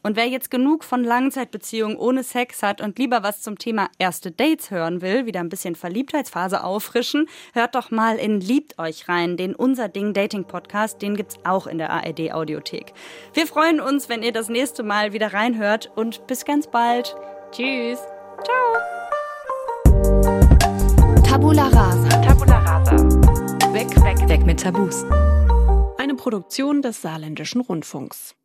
Und 0.06 0.16
wer 0.18 0.28
jetzt 0.28 0.52
genug 0.52 0.84
von 0.84 1.04
Langzeitbeziehungen 1.04 1.98
ohne 1.98 2.22
Sex 2.22 2.62
hat 2.62 2.80
und 2.80 3.00
lieber 3.00 3.24
was 3.24 3.42
zum 3.42 3.58
Thema 3.58 3.90
erste 3.98 4.30
Dates 4.30 4.70
hören 4.70 5.02
will, 5.02 5.26
wieder 5.26 5.40
ein 5.40 5.50
bisschen 5.50 5.74
Verliebtheitsphase 5.74 6.64
auffrischen, 6.64 7.28
hört 7.54 7.74
doch 7.74 7.90
mal 7.90 8.18
in 8.18 8.40
Liebt 8.40 8.78
euch 8.78 9.10
rein, 9.10 9.36
den 9.36 9.56
Unser 9.56 9.90
Ding 9.90 10.14
Dating 10.14 10.46
Podcast, 10.46 11.02
den 11.02 11.16
gibt's 11.16 11.40
auch 11.44 11.66
in 11.66 11.80
der 11.80 11.90
ARD 11.90 12.34
Audiothek. 12.34 12.94
Wir 13.34 13.48
freuen 13.48 13.80
uns, 13.80 14.08
wenn 14.08 14.22
ihr 14.22 14.32
das 14.32 14.48
nächste 14.48 14.84
Mal 14.84 15.12
wieder 15.12 15.34
reinhört 15.34 15.92
und 15.96 16.28
bis 16.28 16.46
ganz 16.46 16.68
bald. 16.68 17.16
Tschüss. 17.50 17.98
Ciao. 18.44 18.76
Tabula 21.24 21.64
rasa. 21.70 22.10
Tabula 22.22 22.60
rasa. 22.60 22.94
Weg, 23.74 23.90
weg, 24.04 24.30
weg 24.30 24.46
mit 24.46 24.60
Tabus. 24.60 25.04
Eine 25.98 26.14
Produktion 26.14 26.84
des 26.84 27.02
Saarländischen 27.02 27.62
Rundfunks. 27.62 28.36